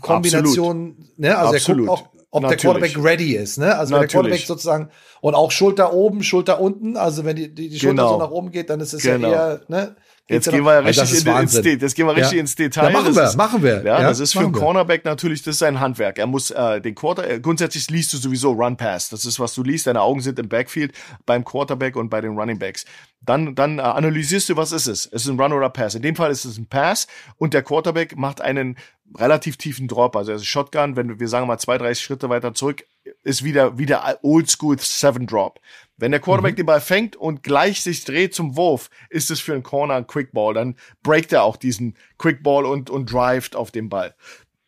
[0.00, 1.18] Kombination, Absolut.
[1.18, 1.38] ne?
[1.38, 1.88] Also Absolut.
[1.88, 2.62] er guckt auch, ob Natürlich.
[2.62, 3.76] der Quarterback ready ist, ne?
[3.76, 7.70] Also wenn der Quarterback sozusagen und auch Schulter oben, Schulter unten, also wenn die, die,
[7.70, 8.12] die Schulter genau.
[8.12, 9.30] so nach oben geht, dann ist es genau.
[9.30, 9.96] ja eher, ne?
[10.28, 12.40] Jetzt gehen wir ja richtig, in, ins, jetzt gehen wir richtig ja.
[12.40, 12.88] ins Detail.
[12.88, 13.82] Ja, machen das wir, ist, machen wir.
[13.82, 16.18] Ja, ja das ist für einen Cornerback natürlich, das ist sein Handwerk.
[16.18, 19.08] Er muss äh, den Quarter, äh, grundsätzlich liest du sowieso Run Pass.
[19.08, 19.86] Das ist, was du liest.
[19.86, 20.92] Deine Augen sind im Backfield
[21.24, 22.84] beim Quarterback und bei den Running Backs.
[23.22, 25.06] Dann, dann äh, analysierst du, was ist es?
[25.06, 25.94] Es ist ein Run oder Pass.
[25.94, 27.06] In dem Fall ist es ein Pass
[27.38, 28.76] und der Quarterback macht einen
[29.16, 30.14] relativ tiefen Drop.
[30.14, 32.84] Also er ist Shotgun, wenn wir sagen mal zwei, drei Schritte weiter zurück,
[33.24, 35.58] ist wieder, wieder Oldschool Seven Drop.
[35.98, 36.58] Wenn der Quarterback mhm.
[36.58, 40.06] den Ball fängt und gleich sich dreht zum Wurf, ist es für einen Corner ein
[40.06, 40.54] Quickball.
[40.54, 44.14] Dann breakt er auch diesen Quickball und, und drived auf den Ball.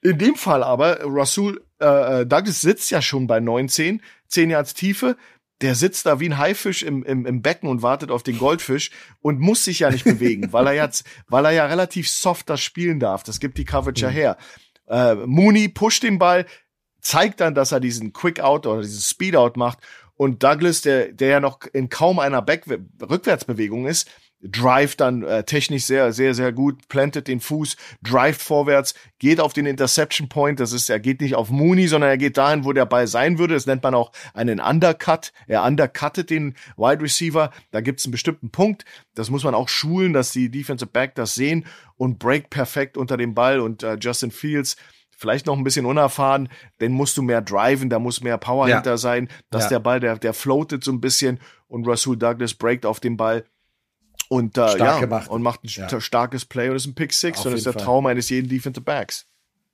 [0.02, 4.74] In dem Fall aber, Rasul äh, äh Douglas sitzt ja schon bei 19, 10 Yards
[4.74, 5.16] Tiefe.
[5.60, 8.90] Der sitzt da wie ein Haifisch im, im, im Becken und wartet auf den Goldfisch
[9.20, 12.60] und muss sich ja nicht bewegen, weil er jetzt, weil er ja relativ soft das
[12.60, 13.22] spielen darf.
[13.22, 14.10] Das gibt die Coverage mhm.
[14.10, 14.36] ja her.
[14.88, 16.46] Äh, Mooney pusht den Ball,
[17.02, 19.78] zeigt dann, dass er diesen Quick Out oder diesen Speed Out macht
[20.20, 22.66] und Douglas, der, der ja noch in kaum einer Back
[23.00, 24.06] Rückwärtsbewegung ist,
[24.42, 29.54] drive dann äh, technisch sehr, sehr, sehr gut, plantet den Fuß, drive vorwärts, geht auf
[29.54, 30.60] den Interception Point.
[30.60, 33.38] Das ist, er geht nicht auf Mooney, sondern er geht dahin, wo der Ball sein
[33.38, 33.54] würde.
[33.54, 35.32] Das nennt man auch einen Undercut.
[35.46, 37.50] Er undercuttet den Wide Receiver.
[37.70, 38.84] Da gibt's einen bestimmten Punkt.
[39.14, 41.64] Das muss man auch schulen, dass die Defensive Back das sehen
[41.96, 43.58] und break perfekt unter dem Ball.
[43.58, 44.76] Und äh, Justin Fields
[45.20, 46.48] vielleicht noch ein bisschen unerfahren,
[46.80, 48.76] den musst du mehr driven, da muss mehr Power ja.
[48.76, 49.68] hinter sein, dass ja.
[49.70, 53.44] der Ball, der, der floatet so ein bisschen und Rasul Douglas breakt auf den Ball
[54.30, 55.28] und äh, ja, gemacht.
[55.28, 56.00] und macht ein ja.
[56.00, 57.82] starkes Play und ist ein Pick Six auf und ist der Fall.
[57.82, 59.26] Traum eines jeden Defensive Backs.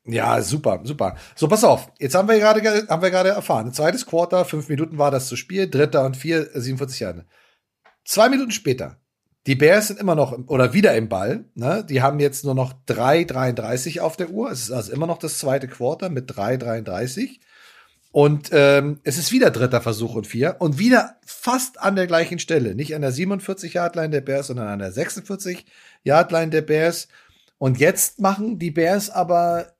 [0.04, 1.16] Ja, super, super.
[1.34, 1.92] So, pass auf.
[1.98, 3.72] Jetzt haben wir gerade, haben wir gerade erfahren.
[3.72, 7.26] Zweites Quarter, fünf Minuten war das zu Spiel, dritter und vier, 47 Jahre.
[8.04, 9.00] Zwei Minuten später
[9.46, 11.44] die Bears sind immer noch oder wieder im Ball.
[11.54, 11.84] Ne?
[11.88, 14.50] Die haben jetzt nur noch 3,33 auf der Uhr.
[14.50, 17.38] Es ist also immer noch das zweite Quarter mit 3,33.
[18.10, 20.56] Und ähm, es ist wieder dritter Versuch und vier.
[20.58, 22.74] Und wieder fast an der gleichen Stelle.
[22.74, 27.08] Nicht an der 47-Yard-Line der Bears, sondern an der 46-Yard-Line der Bears.
[27.58, 29.74] Und jetzt machen die Bears aber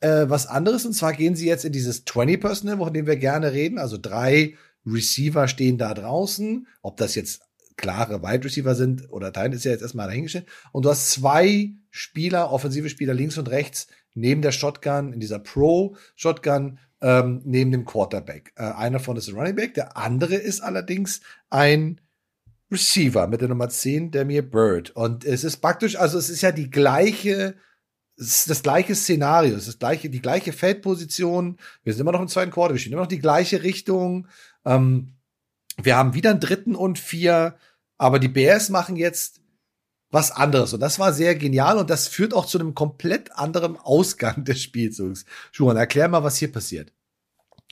[0.00, 0.84] äh, was anderes.
[0.84, 3.78] Und zwar gehen sie jetzt in dieses 20-Personal, von dem wir gerne reden.
[3.78, 6.66] Also drei Receiver stehen da draußen.
[6.82, 7.45] Ob das jetzt
[7.76, 10.46] klare Wide Receiver sind oder Teil ist ja jetzt erstmal dahingestellt.
[10.72, 15.38] Und du hast zwei Spieler, offensive Spieler links und rechts, neben der Shotgun, in dieser
[15.38, 18.52] Pro-Shotgun, ähm, neben dem Quarterback.
[18.56, 21.20] Äh, einer von ist ein Running Back, der andere ist allerdings
[21.50, 22.00] ein
[22.70, 24.90] Receiver mit der Nummer 10, der mir Bird.
[24.90, 27.54] Und es ist praktisch, also es ist ja die gleiche,
[28.16, 31.58] das gleiche Szenario, es ist das gleiche, die gleiche Feldposition.
[31.84, 34.26] Wir sind immer noch im zweiten Quarter, wir stehen immer noch die gleiche Richtung.
[34.64, 35.15] Ähm,
[35.82, 37.56] wir haben wieder einen dritten und vier,
[37.98, 39.40] aber die Bears machen jetzt
[40.10, 40.72] was anderes.
[40.72, 44.62] Und das war sehr genial und das führt auch zu einem komplett anderen Ausgang des
[44.62, 45.24] Spielzugs.
[45.52, 46.92] Schuhan, erklär mal, was hier passiert.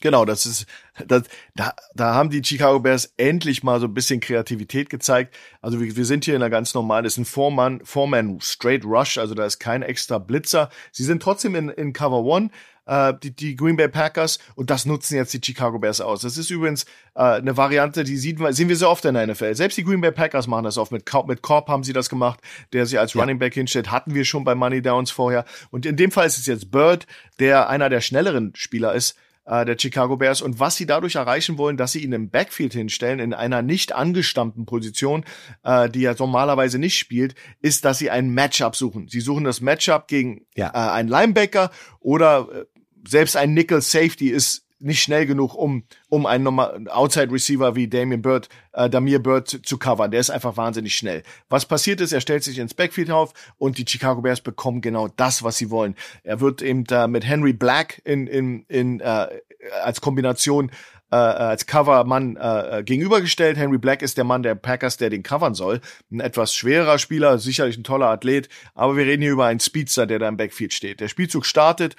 [0.01, 0.67] Genau, das ist,
[1.07, 1.23] das,
[1.55, 5.35] da, da haben die Chicago Bears endlich mal so ein bisschen Kreativität gezeigt.
[5.63, 8.85] Also wir, wir sind hier in einer ganz normalen, das ist ein Four-Man, Four-Man Straight
[8.85, 10.69] Rush, also da ist kein extra Blitzer.
[10.93, 12.51] Sie sind trotzdem in, in Cover One,
[12.87, 16.23] äh, die, die Green Bay Packers und das nutzen jetzt die Chicago Bears aus.
[16.23, 19.55] Das ist übrigens äh, eine Variante, die sieht, sehen wir sehr oft in der NFL.
[19.55, 20.93] Selbst die Green Bay Packers machen das oft.
[20.93, 22.41] Mit, Korb, mit Korb haben sie das gemacht,
[22.73, 23.21] der sie als ja.
[23.21, 23.91] Running Back hinstellt.
[23.91, 25.45] Hatten wir schon bei Money Downs vorher.
[25.71, 27.07] Und in dem Fall ist es jetzt Bird,
[27.39, 29.17] der einer der schnelleren Spieler ist,
[29.47, 32.73] äh, der Chicago Bears und was sie dadurch erreichen wollen, dass sie ihn im Backfield
[32.73, 35.25] hinstellen, in einer nicht angestammten Position,
[35.63, 39.09] äh, die er normalerweise nicht spielt, ist, dass sie ein Matchup suchen.
[39.09, 40.69] Sie suchen das Matchup gegen ja.
[40.69, 41.71] äh, einen Linebacker
[42.01, 42.65] oder äh,
[43.07, 47.89] selbst ein Nickel Safety ist nicht schnell genug, um, um einen normal Outside Receiver wie
[47.89, 50.11] Damien Bird, äh, Damir Bird zu, covern.
[50.11, 51.23] Der ist einfach wahnsinnig schnell.
[51.49, 55.09] Was passiert ist, er stellt sich ins Backfield auf und die Chicago Bears bekommen genau
[55.09, 55.95] das, was sie wollen.
[56.23, 59.29] Er wird eben da mit Henry Black in, in, in, äh,
[59.83, 60.71] als Kombination
[61.11, 63.57] äh, als Covermann äh, gegenübergestellt.
[63.57, 65.81] Henry Black ist der Mann der Packers, der den covern soll.
[66.11, 70.07] Ein etwas schwerer Spieler, sicherlich ein toller Athlet, aber wir reden hier über einen Speedster,
[70.07, 71.01] der da im Backfield steht.
[71.01, 71.97] Der Spielzug startet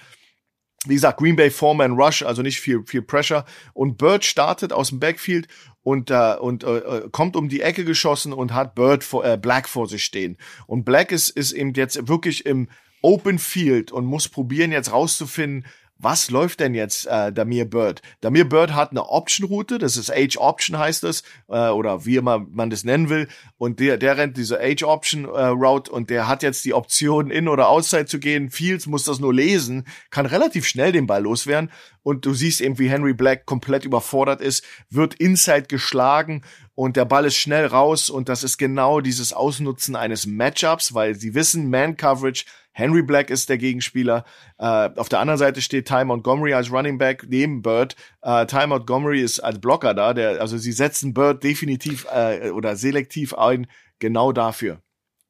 [0.88, 3.46] wie gesagt, Green Bay Foreman Rush, also nicht viel, viel Pressure.
[3.74, 5.48] Und Bird startet aus dem Backfield
[5.84, 9.38] und, äh, und äh, äh, kommt um die Ecke geschossen und hat Bird vor, äh,
[9.38, 10.38] Black vor sich stehen.
[10.68, 12.68] Und Black ist, ist eben jetzt wirklich im
[13.02, 15.66] Open Field und muss probieren, jetzt rauszufinden,
[15.98, 18.02] was läuft denn jetzt äh, Damir Bird?
[18.22, 22.70] Damir Bird hat eine Option-Route, das ist Age-Option heißt es, äh, oder wie immer man
[22.70, 23.28] das nennen will.
[23.58, 27.70] Und der, der rennt diese Age-Option-Route äh, und der hat jetzt die Option, in oder
[27.70, 28.52] outside zu gehen.
[28.52, 31.72] Fields muss das nur lesen, kann relativ schnell den Ball loswerden.
[32.04, 36.44] Und du siehst eben, wie Henry Black komplett überfordert ist, wird inside geschlagen
[36.76, 41.16] und der Ball ist schnell raus und das ist genau dieses Ausnutzen eines Matchups, weil
[41.16, 42.46] sie wissen, Man-Coverage
[42.76, 44.26] Henry Black ist der Gegenspieler.
[44.58, 47.96] Äh, auf der anderen Seite steht Ty Montgomery als Running Back neben Bird.
[48.22, 50.14] Äh, Ty Montgomery ist als Blocker da.
[50.14, 53.68] Der, also sie setzen Bird definitiv äh, oder selektiv ein,
[54.00, 54.82] genau dafür.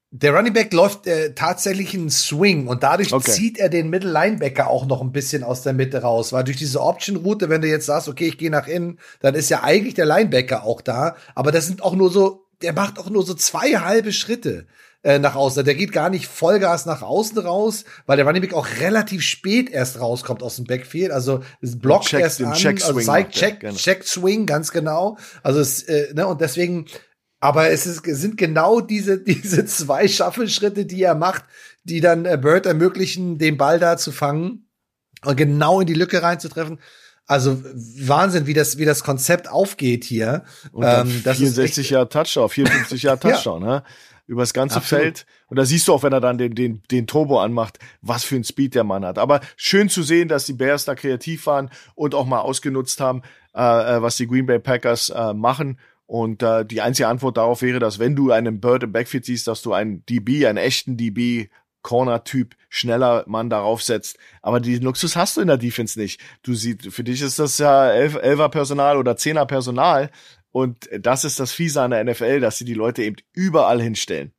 [0.10, 3.30] Der Running Back läuft äh, tatsächlich in Swing und dadurch okay.
[3.30, 6.58] zieht er den Middle Linebacker auch noch ein bisschen aus der Mitte raus, weil durch
[6.58, 9.62] diese Option Route, wenn du jetzt sagst, okay, ich gehe nach innen, dann ist ja
[9.62, 13.24] eigentlich der Linebacker auch da, aber das sind auch nur so, der macht auch nur
[13.24, 14.66] so zwei halbe Schritte.
[15.06, 15.64] Äh, nach außen.
[15.64, 19.70] Der geht gar nicht Vollgas nach außen raus, weil der Running Back auch relativ spät
[19.70, 21.12] erst rauskommt aus dem Backfield.
[21.12, 23.76] Also es blockt check, erst an, check also zeigt Check, genau.
[23.76, 25.20] Check Swing, ganz genau.
[25.43, 26.88] Also es, äh, ne, und deswegen,
[27.39, 31.45] aber es, ist, es sind genau diese, diese zwei Shuffle-Schritte, die er macht,
[31.84, 34.70] die dann äh, Bird ermöglichen, den Ball da zu fangen
[35.24, 36.80] und genau in die Lücke reinzutreffen.
[37.28, 40.45] Also Wahnsinn, wie das, wie das Konzept aufgeht hier.
[40.72, 43.68] Und ähm, das 64 Jahre Touchdown, 54 Jahre Touchdown, ja.
[43.68, 43.84] ne?
[44.28, 45.04] Übers ganze Absolut.
[45.04, 45.26] Feld.
[45.48, 48.36] Und da siehst du auch, wenn er dann den, den, den Turbo anmacht, was für
[48.36, 49.18] ein Speed der Mann hat.
[49.18, 53.22] Aber schön zu sehen, dass die Bears da kreativ waren und auch mal ausgenutzt haben,
[53.54, 53.62] äh,
[53.98, 55.80] äh was die Green Bay Packers äh, machen.
[56.08, 59.48] Und äh, die einzige Antwort darauf wäre, dass wenn du einen Bird im Backfield siehst,
[59.48, 61.50] dass du einen DB, einen echten DB
[61.86, 64.18] Corner-Typ, schneller Mann darauf setzt.
[64.42, 66.20] Aber den Luxus hast du in der Defense nicht.
[66.42, 70.10] Du siehst, für dich ist das ja Elf, Elfer Personal oder Zehner Personal.
[70.56, 74.32] Und das ist das Fiese an der NFL, dass sie die Leute eben überall hinstellen.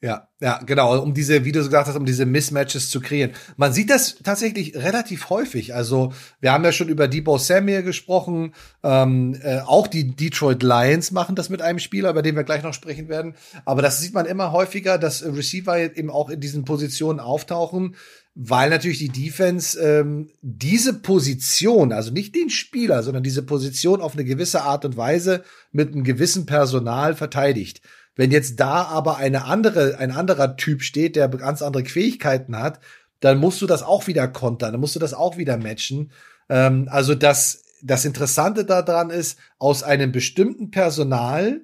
[0.00, 3.30] Ja, ja, genau, um diese, wie du so gesagt hast, um diese Mismatches zu kreieren.
[3.56, 5.72] Man sieht das tatsächlich relativ häufig.
[5.72, 8.52] Also, wir haben ja schon über Debo Samuel gesprochen.
[8.82, 12.64] Ähm, äh, auch die Detroit Lions machen das mit einem Spieler, über den wir gleich
[12.64, 13.36] noch sprechen werden.
[13.64, 17.94] Aber das sieht man immer häufiger, dass Receiver eben auch in diesen Positionen auftauchen
[18.34, 24.14] weil natürlich die Defense ähm, diese Position, also nicht den Spieler, sondern diese Position auf
[24.14, 27.80] eine gewisse Art und Weise mit einem gewissen Personal verteidigt.
[28.16, 32.80] Wenn jetzt da aber eine andere, ein anderer Typ steht, der ganz andere Fähigkeiten hat,
[33.20, 36.10] dann musst du das auch wieder kontern, dann musst du das auch wieder matchen.
[36.48, 41.60] Ähm, also das, das Interessante daran ist, aus einem bestimmten Personal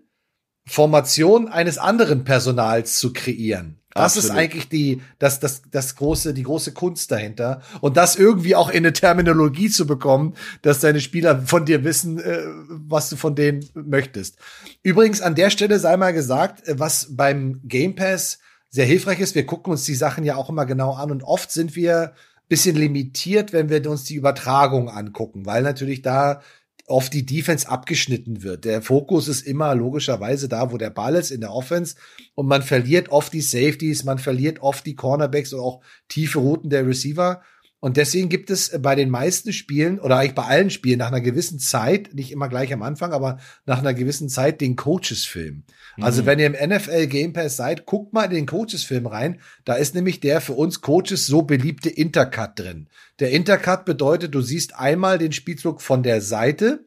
[0.67, 3.80] Formation eines anderen Personals zu kreieren.
[3.95, 4.31] Das Absolut.
[4.31, 7.63] ist eigentlich die, das, das, das große, die große Kunst dahinter.
[7.81, 12.21] Und das irgendwie auch in eine Terminologie zu bekommen, dass deine Spieler von dir wissen,
[12.21, 14.39] äh, was du von denen möchtest.
[14.83, 18.39] Übrigens, an der Stelle sei mal gesagt, äh, was beim Game Pass
[18.69, 19.35] sehr hilfreich ist.
[19.35, 22.15] Wir gucken uns die Sachen ja auch immer genau an und oft sind wir
[22.51, 26.43] bisschen limitiert, wenn wir uns die Übertragung angucken, weil natürlich da
[26.91, 28.65] oft die Defense abgeschnitten wird.
[28.65, 31.97] Der Fokus ist immer logischerweise da, wo der Ball ist in der Offense
[32.35, 36.71] und man verliert oft die Safeties, man verliert oft die Cornerbacks und auch tiefe Routen
[36.71, 37.43] der Receiver.
[37.81, 41.23] Und deswegen gibt es bei den meisten Spielen oder eigentlich bei allen Spielen nach einer
[41.23, 45.65] gewissen Zeit, nicht immer gleich am Anfang, aber nach einer gewissen Zeit den Coaches-Film.
[45.97, 46.05] Also mhm.
[46.05, 49.41] Also wenn ihr im NFL Game Pass seid, guckt mal in den Coaches-Film rein.
[49.65, 52.89] Da ist nämlich der für uns Coaches so beliebte Intercut drin.
[53.19, 56.85] Der Intercut bedeutet, du siehst einmal den Spielzug von der Seite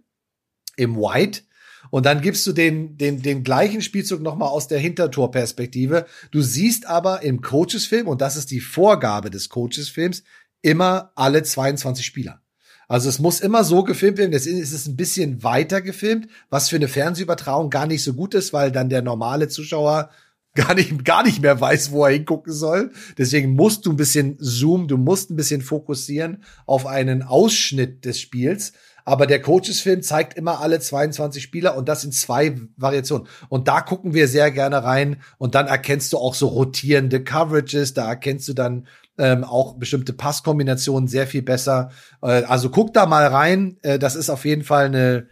[0.75, 1.41] im White
[1.89, 6.05] und dann gibst du den, den, den gleichen Spielzug nochmal aus der Hintertorperspektive.
[6.31, 10.23] Du siehst aber im Coaches-Film, und das ist die Vorgabe des Coaches-Films,
[10.63, 12.41] immer alle 22 Spieler.
[12.87, 14.33] Also es muss immer so gefilmt werden.
[14.33, 18.53] Es ist ein bisschen weiter gefilmt, was für eine Fernsehübertragung gar nicht so gut ist,
[18.53, 20.09] weil dann der normale Zuschauer
[20.55, 22.91] gar nicht, gar nicht mehr weiß, wo er hingucken soll.
[23.17, 28.19] Deswegen musst du ein bisschen zoomen, du musst ein bisschen fokussieren auf einen Ausschnitt des
[28.19, 28.73] Spiels.
[29.05, 33.27] Aber der Coaches-Film zeigt immer alle 22 Spieler und das in zwei Variationen.
[33.49, 37.93] Und da gucken wir sehr gerne rein und dann erkennst du auch so rotierende Coverages,
[37.93, 38.87] da erkennst du dann
[39.17, 41.91] ähm, auch bestimmte Passkombinationen sehr viel besser.
[42.21, 43.77] Äh, also guck da mal rein.
[43.81, 45.27] Äh, das ist auf jeden Fall eine,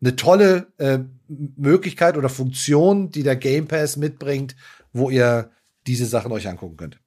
[0.00, 4.56] eine tolle äh, Möglichkeit oder Funktion, die der Game Pass mitbringt,
[4.92, 5.50] wo ihr
[5.86, 6.98] diese Sachen euch angucken könnt.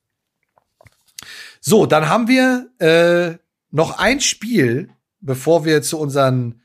[1.59, 3.37] So, dann haben wir äh,
[3.71, 6.61] noch ein Spiel, bevor wir zu unseren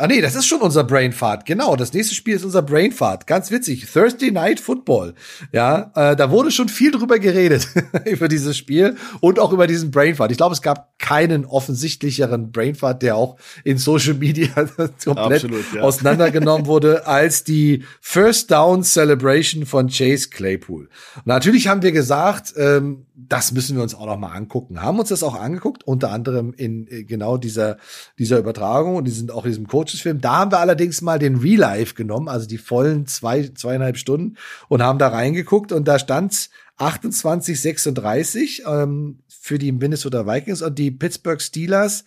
[0.00, 1.44] Ah nee, das ist schon unser Brainfart.
[1.44, 3.26] Genau, das nächste Spiel ist unser Brainfart.
[3.26, 3.84] Ganz witzig.
[3.92, 5.14] Thursday Night Football.
[5.50, 7.66] Ja, äh, da wurde schon viel drüber geredet
[8.04, 10.30] über dieses Spiel und auch über diesen Brainfart.
[10.30, 14.48] Ich glaube, es gab keinen offensichtlicheren Brainfart, der auch in Social Media
[15.04, 15.82] komplett Absolut, ja.
[15.82, 20.88] auseinandergenommen wurde, als die First Down Celebration von Chase Claypool.
[21.16, 24.80] Und natürlich haben wir gesagt, ähm, das müssen wir uns auch noch mal angucken.
[24.80, 27.78] Haben uns das auch angeguckt, unter anderem in äh, genau dieser
[28.18, 30.20] dieser Übertragung und die sind auch in diesem Coach Coaches-Film.
[30.20, 34.36] Da haben wir allerdings mal den Real Life genommen, also die vollen zwei, zweieinhalb Stunden
[34.68, 40.78] und haben da reingeguckt und da stand's 28, 36 ähm, für die Minnesota Vikings und
[40.78, 42.04] die Pittsburgh Steelers,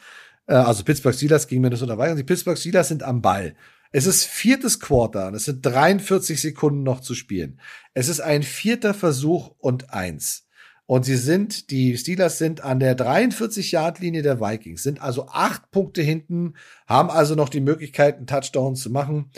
[0.48, 2.18] äh, also Pittsburgh Steelers gegen Minnesota Vikings.
[2.18, 3.56] Die Pittsburgh Steelers sind am Ball.
[3.92, 7.60] Es ist viertes Quarter und es sind 43 Sekunden noch zu spielen.
[7.94, 10.48] Es ist ein vierter Versuch und eins.
[10.92, 16.02] Und sie sind, die Steelers sind an der 43-Yard-Linie der Vikings, sind also acht Punkte
[16.02, 19.32] hinten, haben also noch die Möglichkeit, einen Touchdown zu machen.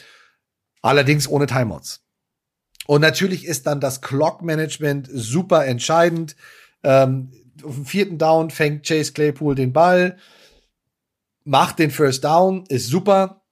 [0.82, 2.04] Allerdings ohne Timeouts.
[2.88, 6.36] Und natürlich ist dann das Clock-Management super entscheidend.
[6.82, 7.32] Ähm,
[7.64, 10.18] auf dem vierten Down fängt Chase Claypool den Ball,
[11.44, 13.44] macht den First Down, ist super.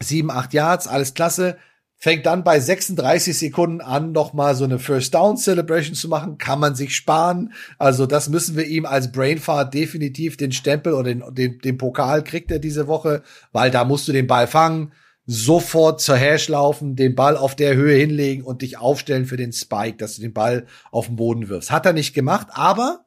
[0.00, 1.58] Sieben, acht Yards, alles klasse
[1.98, 6.60] fängt dann bei 36 Sekunden an, nochmal so eine First Down Celebration zu machen, kann
[6.60, 7.52] man sich sparen.
[7.76, 12.22] Also das müssen wir ihm als Brainfart definitiv den Stempel oder den, den, den Pokal
[12.22, 13.22] kriegt er diese Woche,
[13.52, 14.92] weil da musst du den Ball fangen,
[15.26, 19.52] sofort zur Hash laufen, den Ball auf der Höhe hinlegen und dich aufstellen für den
[19.52, 21.72] Spike, dass du den Ball auf den Boden wirfst.
[21.72, 23.04] Hat er nicht gemacht, aber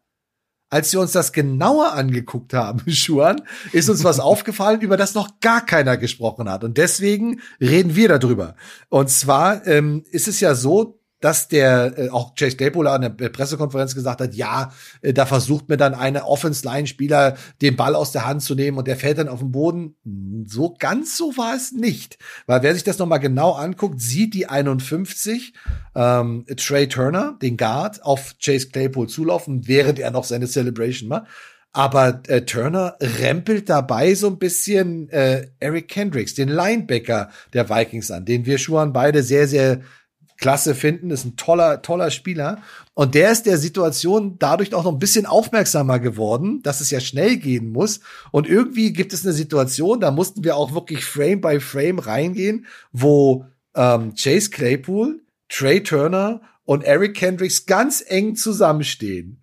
[0.71, 3.41] als wir uns das genauer angeguckt haben, Schuan,
[3.73, 6.63] ist uns was aufgefallen, über das noch gar keiner gesprochen hat.
[6.63, 8.55] Und deswegen reden wir darüber.
[8.89, 13.09] Und zwar ähm, ist es ja so, dass der äh, auch Chase Claypool an der
[13.09, 18.25] Pressekonferenz gesagt hat, ja, äh, da versucht mir dann eine Offense-Line-Spieler den Ball aus der
[18.25, 19.95] Hand zu nehmen und der fällt dann auf den Boden.
[20.47, 22.17] So ganz so war es nicht,
[22.47, 25.53] weil wer sich das noch mal genau anguckt, sieht die 51
[25.95, 31.27] ähm, Trey Turner, den Guard, auf Chase Claypool zulaufen, während er noch seine Celebration macht.
[31.73, 38.11] Aber äh, Turner rempelt dabei so ein bisschen äh, Eric Kendricks, den Linebacker der Vikings
[38.11, 39.81] an, den wir schon beide sehr, sehr
[40.41, 42.61] klasse finden, ist ein toller, toller Spieler.
[42.93, 46.99] Und der ist der Situation dadurch auch noch ein bisschen aufmerksamer geworden, dass es ja
[46.99, 48.01] schnell gehen muss.
[48.31, 52.65] Und irgendwie gibt es eine Situation, da mussten wir auch wirklich Frame by Frame reingehen,
[52.91, 59.41] wo ähm, Chase Claypool, Trey Turner und Eric Kendricks ganz eng zusammenstehen.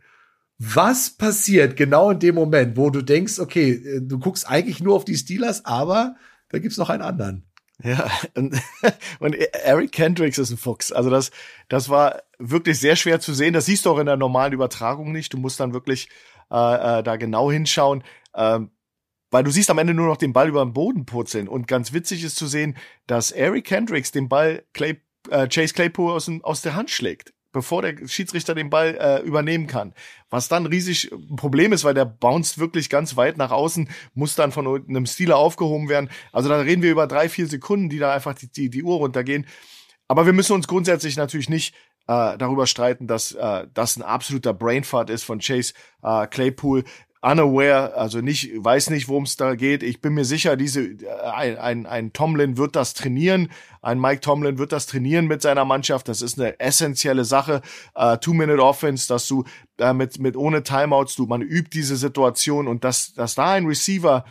[0.58, 4.96] Was passiert genau in dem Moment, wo du denkst, okay, äh, du guckst eigentlich nur
[4.96, 6.16] auf die Steelers, aber
[6.50, 7.44] da gibt's noch einen anderen.
[7.82, 8.60] Ja, und,
[9.20, 10.90] und Eric Kendricks ist ein Fuchs.
[10.92, 11.30] Also das,
[11.68, 13.52] das war wirklich sehr schwer zu sehen.
[13.52, 15.32] Das siehst du auch in der normalen Übertragung nicht.
[15.32, 16.08] Du musst dann wirklich
[16.50, 18.02] äh, äh, da genau hinschauen.
[18.34, 18.70] Ähm,
[19.30, 21.48] weil du siehst am Ende nur noch den Ball über den Boden purzeln.
[21.48, 22.76] Und ganz witzig ist zu sehen,
[23.06, 25.00] dass Eric Kendricks den Ball Clay,
[25.30, 29.66] äh, Chase Claypool aus, aus der Hand schlägt bevor der Schiedsrichter den Ball äh, übernehmen
[29.66, 29.92] kann.
[30.30, 34.36] Was dann riesig ein Problem ist, weil der bounced wirklich ganz weit nach außen, muss
[34.36, 36.08] dann von einem Stealer aufgehoben werden.
[36.30, 38.98] Also da reden wir über drei, vier Sekunden, die da einfach die, die, die Uhr
[38.98, 39.44] runtergehen.
[40.06, 41.74] Aber wir müssen uns grundsätzlich natürlich nicht
[42.06, 46.84] äh, darüber streiten, dass äh, das ein absoluter Brainfart ist von Chase äh, Claypool
[47.20, 49.82] unaware, also nicht, weiß nicht, worum es da geht.
[49.82, 53.50] Ich bin mir sicher, diese, äh, ein, ein, ein Tomlin wird das trainieren.
[53.82, 56.08] Ein Mike Tomlin wird das trainieren mit seiner Mannschaft.
[56.08, 57.62] Das ist eine essentielle Sache.
[57.96, 59.44] Uh, Two-Minute-Offense, dass du
[59.78, 63.66] äh, mit, mit ohne Timeouts, du, man übt diese Situation und dass, dass da ein
[63.66, 64.24] Receiver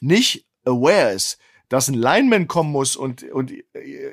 [0.00, 1.38] nicht aware ist,
[1.68, 3.52] dass ein Lineman kommen muss und, und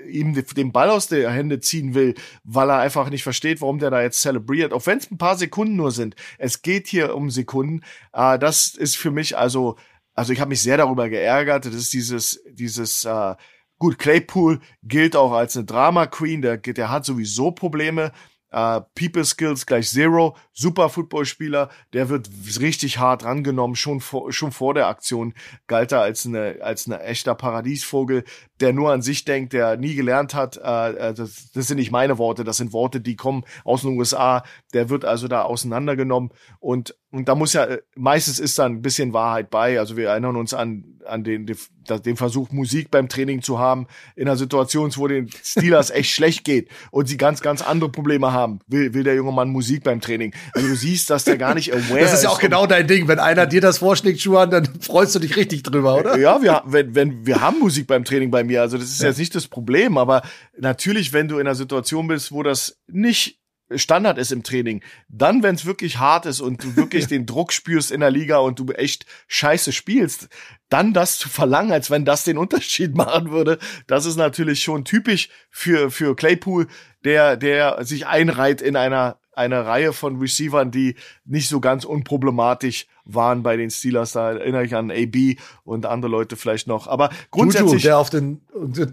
[0.10, 3.92] ihm den Ball aus der Hände ziehen will, weil er einfach nicht versteht, warum der
[3.92, 4.74] da jetzt zelebriert.
[4.74, 6.16] Auch wenn es ein paar Sekunden nur sind.
[6.38, 7.82] Es geht hier um Sekunden.
[8.14, 9.78] Äh, das ist für mich also,
[10.14, 11.66] also ich habe mich sehr darüber geärgert.
[11.66, 13.36] Das ist dieses, dieses, äh,
[13.78, 18.12] gut, Claypool gilt auch als eine Drama Queen, der, der hat sowieso Probleme
[18.54, 22.30] Uh, People Skills gleich Zero, super Footballspieler, der wird
[22.60, 25.34] richtig hart rangenommen, schon vor, schon vor der Aktion.
[25.66, 28.24] Galt er als eine, als eine echter Paradiesvogel,
[28.64, 32.18] der nur an sich denkt, der nie gelernt hat, uh, das, das sind nicht meine
[32.18, 34.44] Worte, das sind Worte, die kommen aus den USA,
[34.74, 39.14] der wird also da auseinandergenommen und und da muss ja, meistens ist da ein bisschen
[39.14, 39.78] Wahrheit bei.
[39.78, 43.86] Also wir erinnern uns an, an den, den Versuch, Musik beim Training zu haben,
[44.16, 48.34] in einer Situation, wo den Steelers echt schlecht geht und sie ganz, ganz andere Probleme
[48.34, 48.62] haben.
[48.66, 50.34] Will, will der junge Mann Musik beim Training?
[50.54, 52.06] Also du siehst, dass der gar nicht aware ist.
[52.06, 53.08] Das ist ja auch genau dein Ding.
[53.08, 56.18] Wenn einer dir das vorschlägt, Schuhan, dann freust du dich richtig drüber, oder?
[56.18, 58.53] Ja, wir, wenn, wenn, wir haben Musik beim Training bei mir.
[58.62, 59.10] Also das ist ja.
[59.10, 59.98] jetzt nicht das Problem.
[59.98, 60.24] Aber
[60.58, 63.40] natürlich, wenn du in einer Situation bist, wo das nicht
[63.76, 64.84] Standard ist im Training.
[65.08, 68.38] Dann, wenn es wirklich hart ist und du wirklich den Druck spürst in der Liga
[68.38, 70.30] und du echt scheiße spielst,
[70.70, 74.86] dann das zu verlangen, als wenn das den Unterschied machen würde, das ist natürlich schon
[74.86, 76.68] typisch für, für Claypool,
[77.04, 80.96] der, der sich einreiht in einer eine Reihe von Receivern, die
[81.26, 84.14] nicht so ganz unproblematisch waren bei den Steelers.
[84.14, 86.88] Da erinnere ich an AB und andere Leute vielleicht noch.
[86.88, 87.72] Aber grundsätzlich.
[87.72, 88.42] Juju, der auf den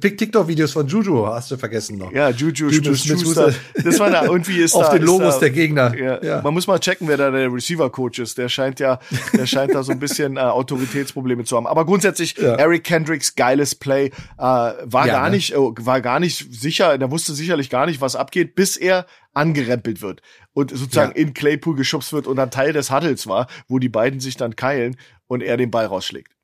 [0.01, 2.13] TikTok-Videos von Juju hast du vergessen noch.
[2.13, 3.53] Ja, Juju, Juju Schuster.
[3.83, 5.97] Das war da irgendwie ist auf da, den Logos da, der Gegner.
[5.97, 6.43] Ja, ja.
[6.43, 8.39] Man muss mal checken, wer da der Receiver-Coach ist.
[8.39, 8.99] Der scheint ja,
[9.33, 11.67] der scheint da so ein bisschen äh, Autoritätsprobleme zu haben.
[11.67, 12.55] Aber grundsätzlich, ja.
[12.55, 15.37] Eric Kendricks geiles Play äh, war gar ne?
[15.37, 16.99] nicht, äh, war gar nicht sicher.
[16.99, 20.23] Der wusste sicherlich gar nicht, was abgeht, bis er angerempelt wird
[20.53, 21.23] und sozusagen ja.
[21.23, 24.57] in Claypool geschubst wird und dann Teil des Huddles war, wo die beiden sich dann
[24.57, 26.35] keilen und er den Ball rausschlägt.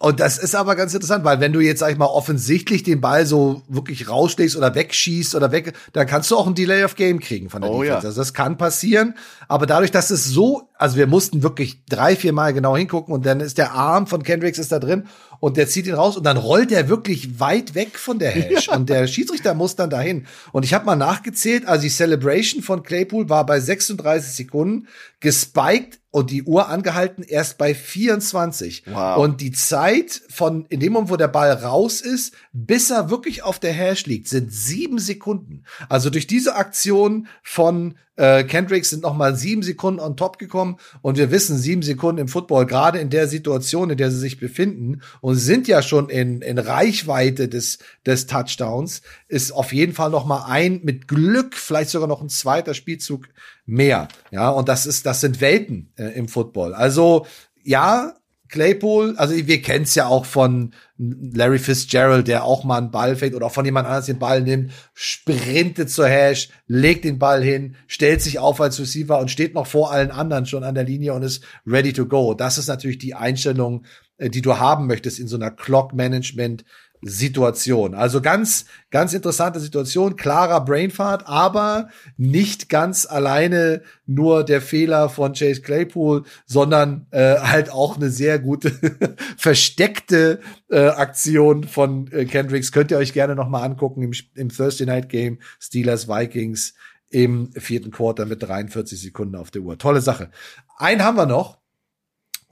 [0.00, 3.02] Und das ist aber ganz interessant, weil wenn du jetzt, sag ich mal, offensichtlich den
[3.02, 6.94] Ball so wirklich rausschlägst oder wegschießt oder weg, dann kannst du auch ein Delay of
[6.94, 8.04] Game kriegen von der oh, Defense.
[8.04, 8.08] Ja.
[8.08, 9.14] Also das kann passieren.
[9.46, 13.26] Aber dadurch, dass es so, also wir mussten wirklich drei, vier Mal genau hingucken und
[13.26, 15.04] dann ist der Arm von Kendricks ist da drin
[15.38, 18.66] und der zieht ihn raus und dann rollt er wirklich weit weg von der Hash
[18.68, 18.76] ja.
[18.76, 20.26] und der Schiedsrichter muss dann dahin.
[20.52, 24.88] Und ich habe mal nachgezählt, also die Celebration von Claypool war bei 36 Sekunden
[25.20, 28.84] gespiked und die Uhr angehalten erst bei 24.
[28.86, 29.18] Wow.
[29.18, 33.42] Und die Zeit von in dem Moment, wo der Ball raus ist, bis er wirklich
[33.42, 35.64] auf der Hash liegt, sind sieben Sekunden.
[35.88, 40.76] Also durch diese Aktion von äh, Kendricks sind noch mal sieben Sekunden on top gekommen
[41.00, 44.38] und wir wissen, sieben Sekunden im Football, gerade in der Situation, in der sie sich
[44.38, 50.10] befinden und sind ja schon in, in Reichweite des, des Touchdowns, ist auf jeden Fall
[50.10, 53.28] noch mal ein, mit Glück vielleicht sogar noch ein zweiter Spielzug
[53.64, 54.08] mehr.
[54.30, 56.74] Ja, und das ist, das sind Welten äh, im Football.
[56.74, 57.26] Also,
[57.62, 58.14] ja,
[58.50, 63.16] Claypool, also wir kennen es ja auch von Larry Fitzgerald, der auch mal einen Ball
[63.16, 67.42] fängt oder auch von jemand anders den Ball nimmt, sprintet zur Hash, legt den Ball
[67.42, 70.84] hin, stellt sich auf als Receiver und steht noch vor allen anderen schon an der
[70.84, 72.34] Linie und ist ready to go.
[72.34, 73.84] Das ist natürlich die Einstellung,
[74.18, 76.64] äh, die du haben möchtest in so einer Clock Management
[77.02, 77.94] Situation.
[77.94, 85.32] Also ganz, ganz interessante Situation, klarer Brainfart, aber nicht ganz alleine nur der Fehler von
[85.32, 88.70] Chase Claypool, sondern äh, halt auch eine sehr gute
[89.36, 92.72] versteckte äh, Aktion von äh, Kendricks.
[92.72, 96.74] Könnt ihr euch gerne noch mal angucken im, im Thursday Night Game Steelers Vikings
[97.08, 99.78] im vierten Quarter mit 43 Sekunden auf der Uhr.
[99.78, 100.30] Tolle Sache.
[100.76, 101.59] Einen haben wir noch.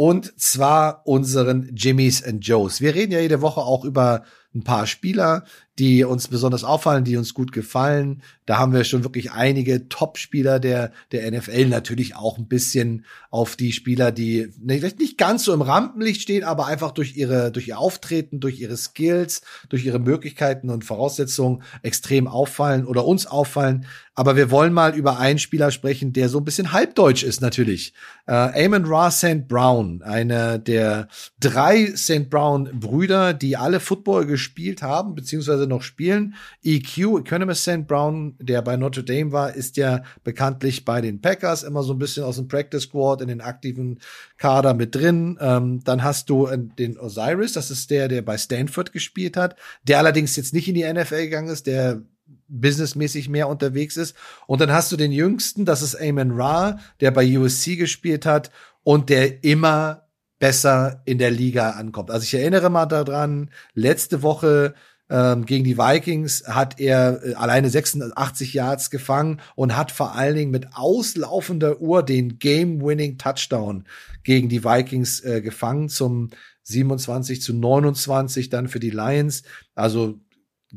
[0.01, 2.81] Und zwar unseren Jimmys and Joes.
[2.81, 4.23] Wir reden ja jede Woche auch über
[4.59, 5.45] ein paar Spieler,
[5.79, 8.23] die uns besonders auffallen, die uns gut gefallen.
[8.47, 13.55] Da haben wir schon wirklich einige Top-Spieler der, der NFL, natürlich auch ein bisschen auf
[13.55, 17.69] die Spieler, die vielleicht nicht ganz so im Rampenlicht stehen, aber einfach durch ihre, durch
[17.69, 23.87] ihr Auftreten, durch ihre Skills, durch ihre Möglichkeiten und Voraussetzungen extrem auffallen oder uns auffallen.
[24.15, 27.93] Aber wir wollen mal über einen Spieler sprechen, der so ein bisschen halbdeutsch ist natürlich.
[28.27, 28.33] Äh,
[28.67, 29.47] Amon Ra St.
[29.47, 31.07] Brown, einer der
[31.39, 32.29] drei St.
[32.29, 34.48] Brown Brüder, die alle Football gespielt
[34.83, 36.35] haben, beziehungsweise noch spielen.
[36.63, 37.87] EQ, Economist St.
[37.87, 41.99] Brown, der bei Notre Dame war, ist ja bekanntlich bei den Packers immer so ein
[41.99, 44.01] bisschen aus dem Practice Squad in den aktiven
[44.37, 45.39] Kader mit drin.
[45.41, 49.99] Ähm, dann hast du den Osiris, das ist der, der bei Stanford gespielt hat, der
[49.99, 52.03] allerdings jetzt nicht in die NFL gegangen ist, der
[52.49, 54.17] businessmäßig mehr unterwegs ist.
[54.47, 58.51] Und dann hast du den jüngsten, das ist Amon Ra, der bei USC gespielt hat
[58.83, 60.08] und der immer
[60.39, 62.11] besser in der Liga ankommt.
[62.11, 64.75] Also ich erinnere mal daran, letzte Woche
[65.11, 70.37] ähm, gegen die Vikings hat er äh, alleine 86 Yards gefangen und hat vor allen
[70.37, 73.85] Dingen mit auslaufender Uhr den Game-Winning Touchdown
[74.23, 76.31] gegen die Vikings äh, gefangen zum
[76.65, 79.45] 27 zu 29 dann für die Lions.
[79.75, 80.21] Also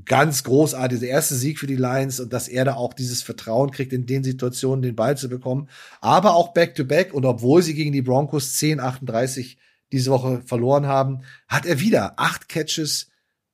[0.06, 3.72] ganz großartig, der erste Sieg für die Lions und dass er da auch dieses Vertrauen
[3.72, 5.68] kriegt, in den Situationen den Ball zu bekommen.
[6.00, 9.58] Aber auch Back-to-Back -back, und obwohl sie gegen die Broncos 10-38
[9.92, 13.12] diese Woche verloren haben, hat er wieder acht Catches,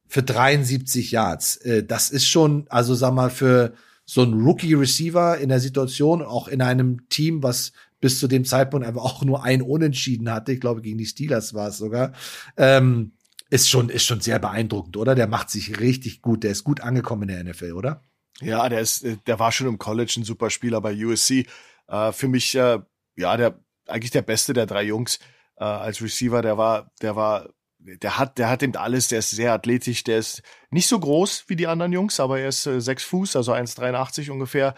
[0.08, 1.58] für 73 Yards.
[1.58, 3.74] Äh, das ist schon, also sag mal, für
[4.06, 8.86] so ein Rookie-Receiver in der Situation, auch in einem Team, was bis zu dem Zeitpunkt
[8.86, 12.14] einfach auch nur ein Unentschieden hatte, ich glaube, gegen die Steelers war es sogar,
[12.56, 13.12] ähm,
[13.50, 15.16] ist schon, ist schon sehr beeindruckend, oder?
[15.16, 18.04] Der macht sich richtig gut, der ist gut angekommen in der NFL, oder?
[18.40, 21.48] Ja, der ist, der war schon im College ein super Spieler bei USC.
[21.88, 22.80] Äh, für mich, äh,
[23.16, 25.20] ja, der, eigentlich der beste der drei Jungs
[25.58, 29.32] äh, als Receiver, der war, der war der hat, der hat eben alles, der ist
[29.32, 30.42] sehr athletisch, der ist
[30.72, 34.30] nicht so groß wie die anderen Jungs, aber er ist äh, sechs Fuß, also 1,83
[34.30, 34.76] ungefähr,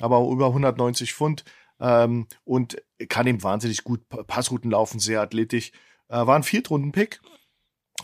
[0.00, 1.44] aber über 190 Pfund
[1.80, 5.72] ähm, und kann eben wahnsinnig gut Passrouten laufen, sehr athletisch.
[6.08, 7.20] Äh, war ein Viertrunden-Pick,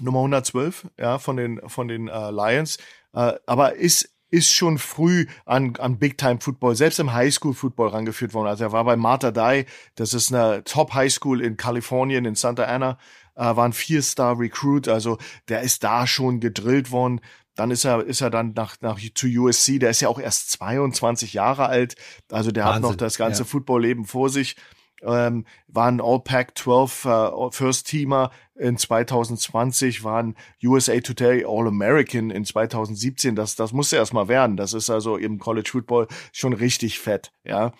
[0.00, 2.78] Nummer 112, ja, von den, von den äh, Lions,
[3.14, 8.48] äh, aber ist ist schon früh an, an Big-Time-Football, selbst im Highschool-Football rangeführt worden.
[8.48, 12.98] Also er war bei Marta Dye, das ist eine Top-Highschool in Kalifornien, in Santa Ana,
[13.36, 15.18] äh, war ein Vier-Star-Recruit, also
[15.48, 17.20] der ist da schon gedrillt worden.
[17.54, 20.50] Dann ist er, ist er dann nach, nach zu USC, der ist ja auch erst
[20.52, 21.96] 22 Jahre alt,
[22.30, 23.48] also der Wahnsinn, hat noch das ganze ja.
[23.48, 24.56] Football-Leben vor sich
[25.02, 33.36] ähm, waren All-Pac-12 äh, First-Teamer in 2020, waren USA Today All-American in 2017.
[33.36, 34.56] Das, das musste erstmal werden.
[34.56, 37.72] Das ist also im College Football schon richtig fett, ja.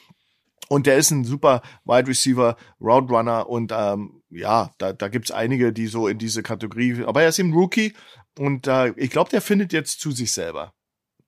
[0.68, 3.14] Und der ist ein super Wide Receiver, Route
[3.46, 7.38] und ähm, ja, da, da gibt's einige, die so in diese Kategorie, aber er ist
[7.38, 7.94] eben Rookie
[8.38, 10.74] und äh, ich glaube, der findet jetzt zu sich selber.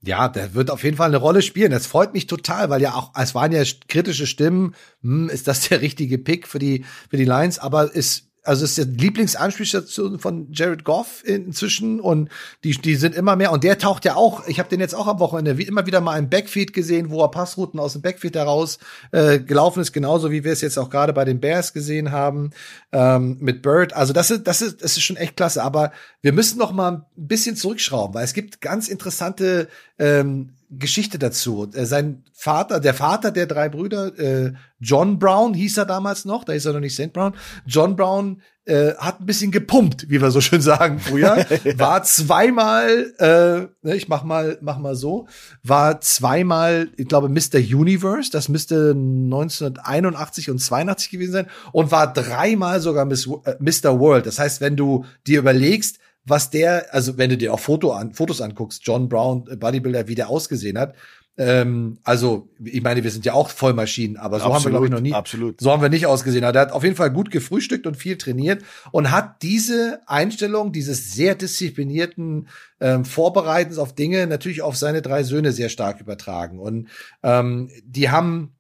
[0.03, 1.73] Ja, der wird auf jeden Fall eine Rolle spielen.
[1.73, 5.69] Das freut mich total, weil ja auch, es waren ja kritische Stimmen, hm, ist das
[5.69, 10.49] der richtige Pick für die, für die Lions, aber ist also ist der Lieblingsanspielstation von
[10.53, 12.31] Jared Goff inzwischen und
[12.65, 15.07] die, die sind immer mehr und der taucht ja auch, ich habe den jetzt auch
[15.07, 18.37] am Wochenende wie immer wieder mal im Backfeed gesehen, wo er Passrouten aus dem Backfeed
[18.37, 18.79] heraus
[19.13, 22.51] äh, gelaufen ist, genauso wie wir es jetzt auch gerade bei den Bears gesehen haben
[22.93, 23.93] ähm, mit Bird.
[23.93, 26.93] Also das ist, das ist, das ist schon echt klasse, aber wir müssen noch mal
[26.93, 29.69] ein bisschen zurückschrauben, weil es gibt ganz interessante
[29.99, 31.69] ähm, Geschichte dazu.
[31.75, 36.45] Äh, sein Vater, der Vater der drei Brüder, äh, John Brown hieß er damals noch,
[36.45, 37.13] da ist er noch nicht St.
[37.13, 37.35] Brown.
[37.67, 41.45] John Brown äh, hat ein bisschen gepumpt, wie wir so schön sagen früher.
[41.77, 45.27] War zweimal, äh, ne, ich mach mal, mach mal so,
[45.63, 47.59] war zweimal, ich glaube, Mr.
[47.59, 53.99] Universe, das müsste 1981 und 82 gewesen sein, und war dreimal sogar Miss, äh, Mr.
[53.99, 54.27] World.
[54.27, 55.99] Das heißt, wenn du dir überlegst,
[56.31, 60.09] was der, also wenn du dir auch Foto an, Fotos anguckst, John Brown, äh, Bodybuilder,
[60.09, 60.95] wie der ausgesehen hat.
[61.37, 64.87] Ähm, also, ich meine, wir sind ja auch Vollmaschinen, aber so absolut, haben wir, glaube
[64.87, 65.15] ich, noch nie.
[65.15, 65.61] Absolut.
[65.61, 66.45] So haben wir nicht ausgesehen.
[66.45, 68.63] Aber der hat auf jeden Fall gut gefrühstückt und viel trainiert
[68.93, 72.49] und hat diese Einstellung, dieses sehr disziplinierten
[72.81, 76.59] ähm, Vorbereitens auf Dinge natürlich auf seine drei Söhne sehr stark übertragen.
[76.59, 76.89] Und
[77.23, 78.53] ähm, die haben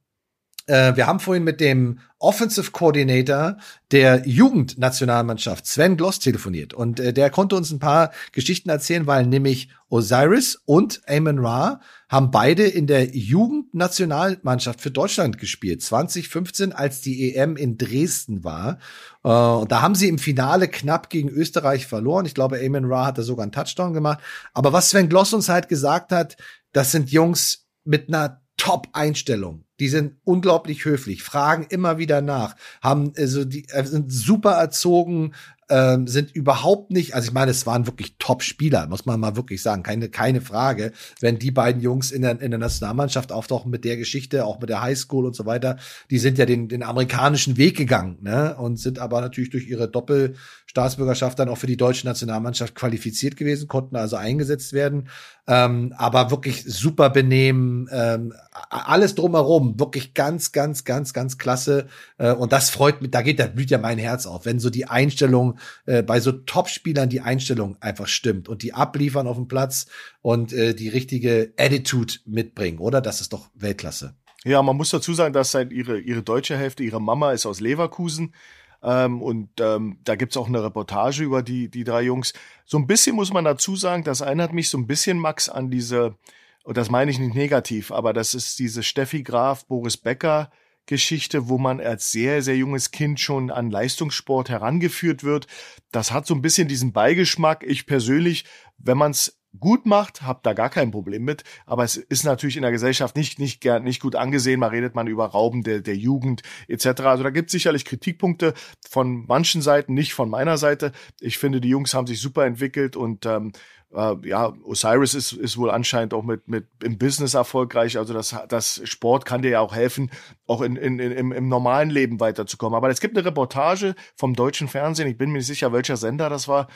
[0.71, 3.57] äh, wir haben vorhin mit dem Offensive Coordinator
[3.91, 6.75] der Jugendnationalmannschaft, Sven Gloss, telefoniert.
[6.75, 11.81] Und äh, der konnte uns ein paar Geschichten erzählen, weil nämlich Osiris und Amon Ra
[12.09, 15.83] haben beide in der Jugendnationalmannschaft für Deutschland gespielt.
[15.83, 18.79] 2015, als die EM in Dresden war.
[19.25, 22.27] Äh, da haben sie im Finale knapp gegen Österreich verloren.
[22.27, 24.21] Ich glaube, Amon Ra hat da sogar einen Touchdown gemacht.
[24.55, 26.37] Aber was Sven Gloss uns halt gesagt hat,
[26.73, 29.65] das sind Jungs mit einer Top-Einstellung.
[29.81, 35.33] Die sind unglaublich höflich, fragen immer wieder nach, haben also die äh, sind super erzogen,
[35.71, 39.63] ähm, sind überhaupt nicht, also ich meine, es waren wirklich Top-Spieler, muss man mal wirklich
[39.63, 40.93] sagen, keine, keine Frage.
[41.21, 44.69] Wenn die beiden Jungs in der, in der Nationalmannschaft auftauchen mit der Geschichte, auch mit
[44.69, 45.77] der Highschool und so weiter,
[46.11, 48.57] die sind ja den, den amerikanischen Weg gegangen, ne?
[48.57, 53.69] Und sind aber natürlich durch ihre Doppelstaatsbürgerschaft dann auch für die deutsche Nationalmannschaft qualifiziert gewesen,
[53.69, 55.09] konnten also eingesetzt werden.
[55.47, 58.33] Ähm, aber wirklich super benehmen, ähm,
[58.69, 61.89] alles drumherum, wirklich ganz, ganz, ganz, ganz klasse.
[62.19, 64.71] Äh, und das freut mich, da geht, da blüht ja mein Herz auf, wenn so
[64.71, 69.49] die Einstellung äh, bei so Top-Spielern die Einstellung einfach stimmt und die abliefern auf dem
[69.49, 69.87] Platz
[70.23, 73.01] und äh, die richtige Attitude mitbringen, oder?
[73.01, 74.15] Das ist doch Weltklasse.
[74.45, 77.61] Ja, man muss dazu sagen, dass seit ihre, ihre deutsche Hälfte, ihre Mama ist aus
[77.61, 78.35] Leverkusen.
[78.83, 82.33] Ähm, und ähm, da gibt's auch eine Reportage über die, die drei Jungs.
[82.65, 85.71] So ein bisschen muss man dazu sagen, das erinnert mich so ein bisschen, Max, an
[85.71, 86.17] diese,
[86.65, 90.51] und das meine ich nicht negativ, aber das ist diese Steffi Graf, Boris Becker
[90.87, 95.47] Geschichte, wo man als sehr, sehr junges Kind schon an Leistungssport herangeführt wird.
[95.93, 97.63] Das hat so ein bisschen diesen Beigeschmack.
[97.65, 98.45] Ich persönlich,
[98.77, 101.45] wenn man es gut macht, habe da gar kein Problem mit.
[101.67, 104.61] Aber es ist natürlich in der Gesellschaft nicht nicht nicht gut angesehen.
[104.61, 106.87] Man redet man über Rauben der der Jugend etc.
[107.03, 108.55] Also da gibt es sicherlich Kritikpunkte
[108.89, 110.93] von manchen Seiten, nicht von meiner Seite.
[111.21, 113.53] Ich finde, die Jungs haben sich super entwickelt und ähm,
[113.93, 117.99] äh, ja, Osiris ist, ist wohl anscheinend auch mit, mit im Business erfolgreich.
[117.99, 120.11] Also das, das Sport kann dir ja auch helfen,
[120.47, 122.77] auch in, in, in, im, im normalen Leben weiterzukommen.
[122.77, 126.29] Aber es gibt eine Reportage vom deutschen Fernsehen, ich bin mir nicht sicher, welcher Sender
[126.29, 126.69] das war,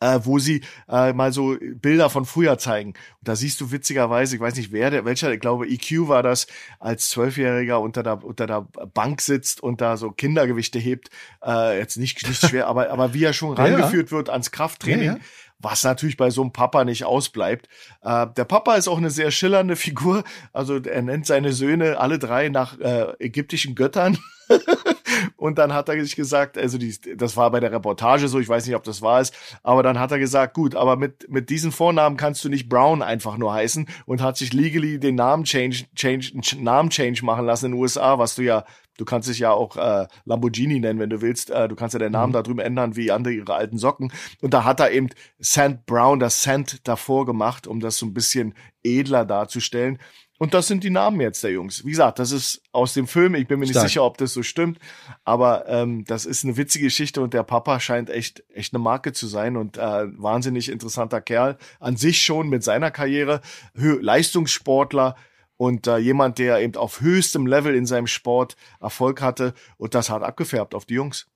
[0.00, 2.90] äh, wo sie äh, mal so Bilder von früher zeigen.
[2.90, 6.22] Und da siehst du witzigerweise, ich weiß nicht wer, der, welcher, ich glaube EQ war
[6.22, 6.46] das,
[6.78, 8.62] als Zwölfjähriger unter der, unter der
[8.92, 11.08] Bank sitzt und da so Kindergewichte hebt.
[11.44, 14.16] Äh, jetzt nicht, nicht schwer, aber, aber wie er schon rangeführt ja.
[14.16, 15.06] wird ans Krafttraining.
[15.06, 15.20] Ja, ja
[15.60, 17.68] was natürlich bei so einem Papa nicht ausbleibt.
[18.02, 20.22] Äh, der Papa ist auch eine sehr schillernde Figur.
[20.52, 24.18] Also er nennt seine Söhne alle drei nach äh, ägyptischen Göttern.
[25.44, 28.48] Und dann hat er sich gesagt, also die, das war bei der Reportage so, ich
[28.48, 29.30] weiß nicht, ob das war es,
[29.62, 33.02] aber dann hat er gesagt, gut, aber mit, mit diesen Vornamen kannst du nicht Brown
[33.02, 37.66] einfach nur heißen und hat sich legally den Namen change, change, Namen change machen lassen
[37.66, 38.64] in den USA, was du ja
[38.96, 41.50] Du kannst dich ja auch äh, Lamborghini nennen, wenn du willst.
[41.50, 42.34] Äh, du kannst ja den Namen mhm.
[42.34, 44.12] da drüben ändern, wie andere ihre alten Socken.
[44.40, 45.08] Und da hat er eben
[45.40, 48.54] Sand Brown, das Sand davor gemacht, um das so ein bisschen
[48.84, 49.98] edler darzustellen.
[50.38, 51.84] Und das sind die Namen jetzt der Jungs.
[51.84, 53.36] Wie gesagt, das ist aus dem Film.
[53.36, 53.84] Ich bin mir Stark.
[53.84, 54.78] nicht sicher, ob das so stimmt,
[55.24, 59.12] aber ähm, das ist eine witzige Geschichte und der Papa scheint echt echt eine Marke
[59.12, 59.80] zu sein und äh,
[60.18, 63.42] wahnsinnig interessanter Kerl an sich schon mit seiner Karriere,
[63.74, 65.14] Hö Leistungssportler
[65.56, 70.10] und äh, jemand, der eben auf höchstem Level in seinem Sport Erfolg hatte und das
[70.10, 71.28] hat abgefärbt auf die Jungs.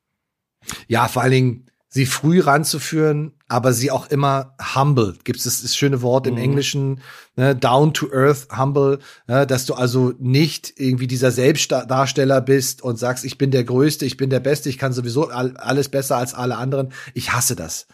[0.89, 5.15] Ja, vor allen Dingen sie früh ranzuführen, aber sie auch immer humble.
[5.25, 6.41] Gibt es das, schöne Wort im mhm.
[6.41, 7.01] Englischen,
[7.37, 12.99] ne, down to earth, humble, ne, dass du also nicht irgendwie dieser Selbstdarsteller bist und
[12.99, 16.35] sagst, ich bin der Größte, ich bin der Beste, ich kann sowieso alles besser als
[16.35, 16.93] alle anderen.
[17.15, 17.87] Ich hasse das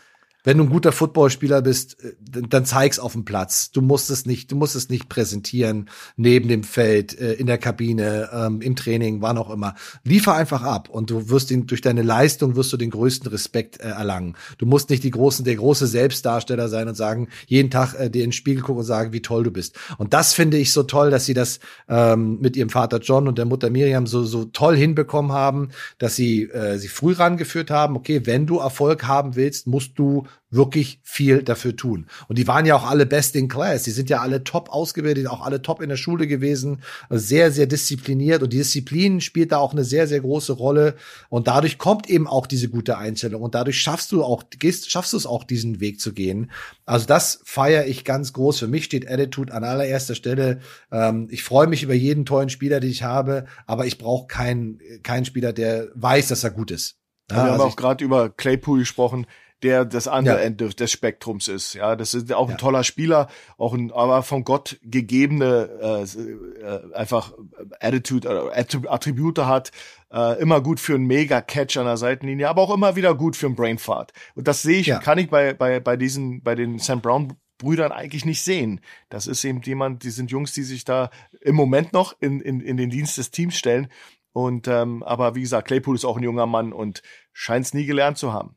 [0.45, 3.71] wenn du ein guter Footballspieler bist, äh, dann zeig's auf dem Platz.
[3.71, 7.59] Du musst es nicht, du musst es nicht präsentieren neben dem Feld, äh, in der
[7.59, 9.75] Kabine, ähm, im Training, wann auch immer.
[10.05, 13.81] Liefer einfach ab und du wirst ihn durch deine Leistung wirst du den größten Respekt
[13.81, 14.37] äh, erlangen.
[14.59, 18.23] Du musst nicht die großen, der große Selbstdarsteller sein und sagen jeden Tag äh, dir
[18.23, 19.77] in den Spiegel gucken und sagen, wie toll du bist.
[19.97, 21.59] Und das finde ich so toll, dass sie das
[21.89, 26.16] ähm, mit ihrem Vater John und der Mutter Miriam so so toll hinbekommen haben, dass
[26.16, 27.97] sie äh, sie früh rangeführt haben.
[27.97, 32.06] Okay, wenn du Erfolg haben willst, musst du wirklich viel dafür tun.
[32.28, 33.82] Und die waren ja auch alle best in class.
[33.82, 37.66] Die sind ja alle top ausgebildet, auch alle top in der Schule gewesen, sehr, sehr
[37.66, 38.43] diszipliniert.
[38.43, 40.94] Und die Disziplin spielt da auch eine sehr, sehr große Rolle.
[41.28, 43.43] Und dadurch kommt eben auch diese gute Einstellung.
[43.43, 46.51] Und dadurch schaffst du auch, gehst, schaffst du es auch, diesen Weg zu gehen.
[46.86, 48.61] Also das feiere ich ganz groß.
[48.61, 50.61] Für mich steht Attitude an allererster Stelle.
[50.93, 54.78] Ähm, ich freue mich über jeden tollen Spieler, den ich habe, aber ich brauche keinen,
[55.02, 56.97] keinen Spieler, der weiß, dass er gut ist.
[57.31, 59.27] Ja, wir haben also auch gerade über Claypool gesprochen
[59.62, 60.43] der das andere ja.
[60.43, 61.74] Ende des Spektrums ist.
[61.74, 62.56] Ja, das ist auch ein ja.
[62.56, 67.32] toller Spieler, auch ein aber von Gott gegebene äh, äh, einfach
[67.81, 69.70] Attitude äh, Attribute hat,
[70.12, 73.36] äh, immer gut für einen Mega Catch an der Seitenlinie, aber auch immer wieder gut
[73.36, 74.12] für einen Brainfart.
[74.35, 74.98] Und das sehe ich, ja.
[74.98, 78.81] kann ich bei bei bei diesen bei den Sam Brown Brüdern eigentlich nicht sehen.
[79.09, 81.10] Das ist eben jemand, die sind Jungs, die sich da
[81.40, 83.89] im Moment noch in, in, in den Dienst des Teams stellen.
[84.32, 87.02] Und ähm, aber wie gesagt, Claypool ist auch ein junger Mann und
[87.32, 88.56] scheint es nie gelernt zu haben.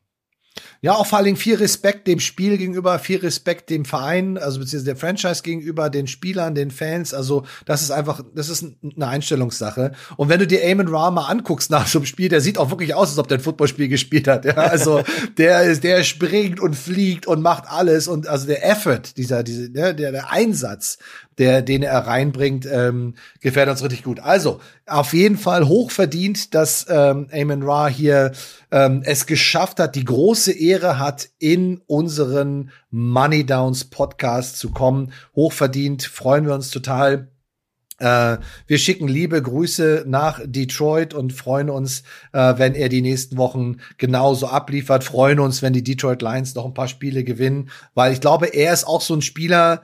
[0.80, 4.60] Ja, auch vor allen Dingen viel Respekt dem Spiel gegenüber, viel Respekt dem Verein, also
[4.60, 7.14] beziehungsweise der Franchise gegenüber, den Spielern, den Fans.
[7.14, 8.64] Also das ist einfach, das ist
[8.94, 9.92] eine Einstellungssache.
[10.16, 12.70] Und wenn du dir Eamon Ra mal anguckst nach so einem Spiel, der sieht auch
[12.70, 14.44] wirklich aus, als ob der ein Footballspiel gespielt hat.
[14.44, 15.02] Ja, also
[15.36, 19.70] der ist, der springt und fliegt und macht alles und also der Effort, dieser, diese,
[19.70, 20.98] ne, der, der Einsatz,
[21.38, 24.20] der, den er reinbringt, ähm, gefällt uns richtig gut.
[24.20, 28.32] Also, auf jeden Fall hochverdient, dass ähm, Amon Ra hier
[28.70, 35.12] ähm, es geschafft hat, die große Ehre hat, in unseren Money Downs Podcast zu kommen.
[35.34, 37.28] Hochverdient, freuen wir uns total.
[37.98, 43.36] Äh, wir schicken liebe Grüße nach Detroit und freuen uns, äh, wenn er die nächsten
[43.36, 45.04] Wochen genauso abliefert.
[45.04, 48.72] Freuen uns, wenn die Detroit Lions noch ein paar Spiele gewinnen, weil ich glaube, er
[48.72, 49.82] ist auch so ein Spieler,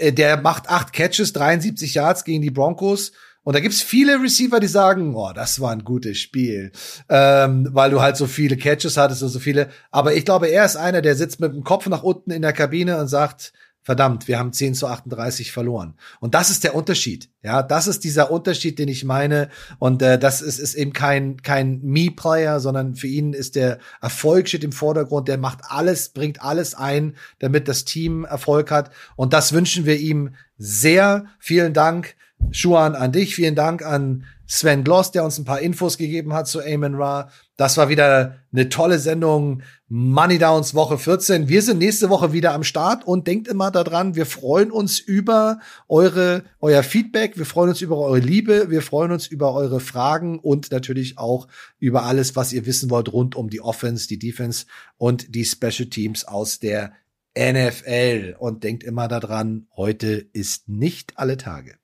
[0.00, 3.12] der macht acht Catches, 73 Yards gegen die Broncos.
[3.44, 6.70] Und da gibt's viele Receiver, die sagen, oh, das war ein gutes Spiel,
[7.08, 9.68] ähm, weil du halt so viele Catches hattest und so viele.
[9.90, 12.52] Aber ich glaube, er ist einer, der sitzt mit dem Kopf nach unten in der
[12.52, 13.52] Kabine und sagt,
[13.82, 15.94] verdammt, wir haben 10 zu 38 verloren.
[16.20, 17.30] Und das ist der Unterschied.
[17.42, 19.48] Ja, das ist dieser Unterschied, den ich meine.
[19.78, 24.48] Und äh, das ist, ist eben kein, kein Me-Player, sondern für ihn ist der Erfolg
[24.48, 25.28] steht im Vordergrund.
[25.28, 28.90] Der macht alles, bringt alles ein, damit das Team Erfolg hat.
[29.16, 31.26] Und das wünschen wir ihm sehr.
[31.40, 32.14] Vielen Dank,
[32.52, 33.34] Schuan, an dich.
[33.34, 37.30] Vielen Dank an Sven Gloss, der uns ein paar Infos gegeben hat zu Amon Ra.
[37.62, 39.62] Das war wieder eine tolle Sendung.
[39.86, 41.48] Money Downs Woche 14.
[41.48, 45.60] Wir sind nächste Woche wieder am Start und denkt immer daran, wir freuen uns über
[45.86, 47.38] eure, euer Feedback.
[47.38, 48.68] Wir freuen uns über eure Liebe.
[48.68, 51.46] Wir freuen uns über eure Fragen und natürlich auch
[51.78, 54.66] über alles, was ihr wissen wollt rund um die Offense, die Defense
[54.96, 56.94] und die Special Teams aus der
[57.38, 58.34] NFL.
[58.40, 61.76] Und denkt immer daran, heute ist nicht alle Tage.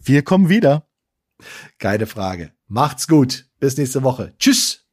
[0.00, 0.86] Wir kommen wieder.
[1.78, 2.52] Keine Frage.
[2.68, 3.46] Macht's gut.
[3.58, 4.32] Bis nächste Woche.
[4.38, 4.87] Tschüss.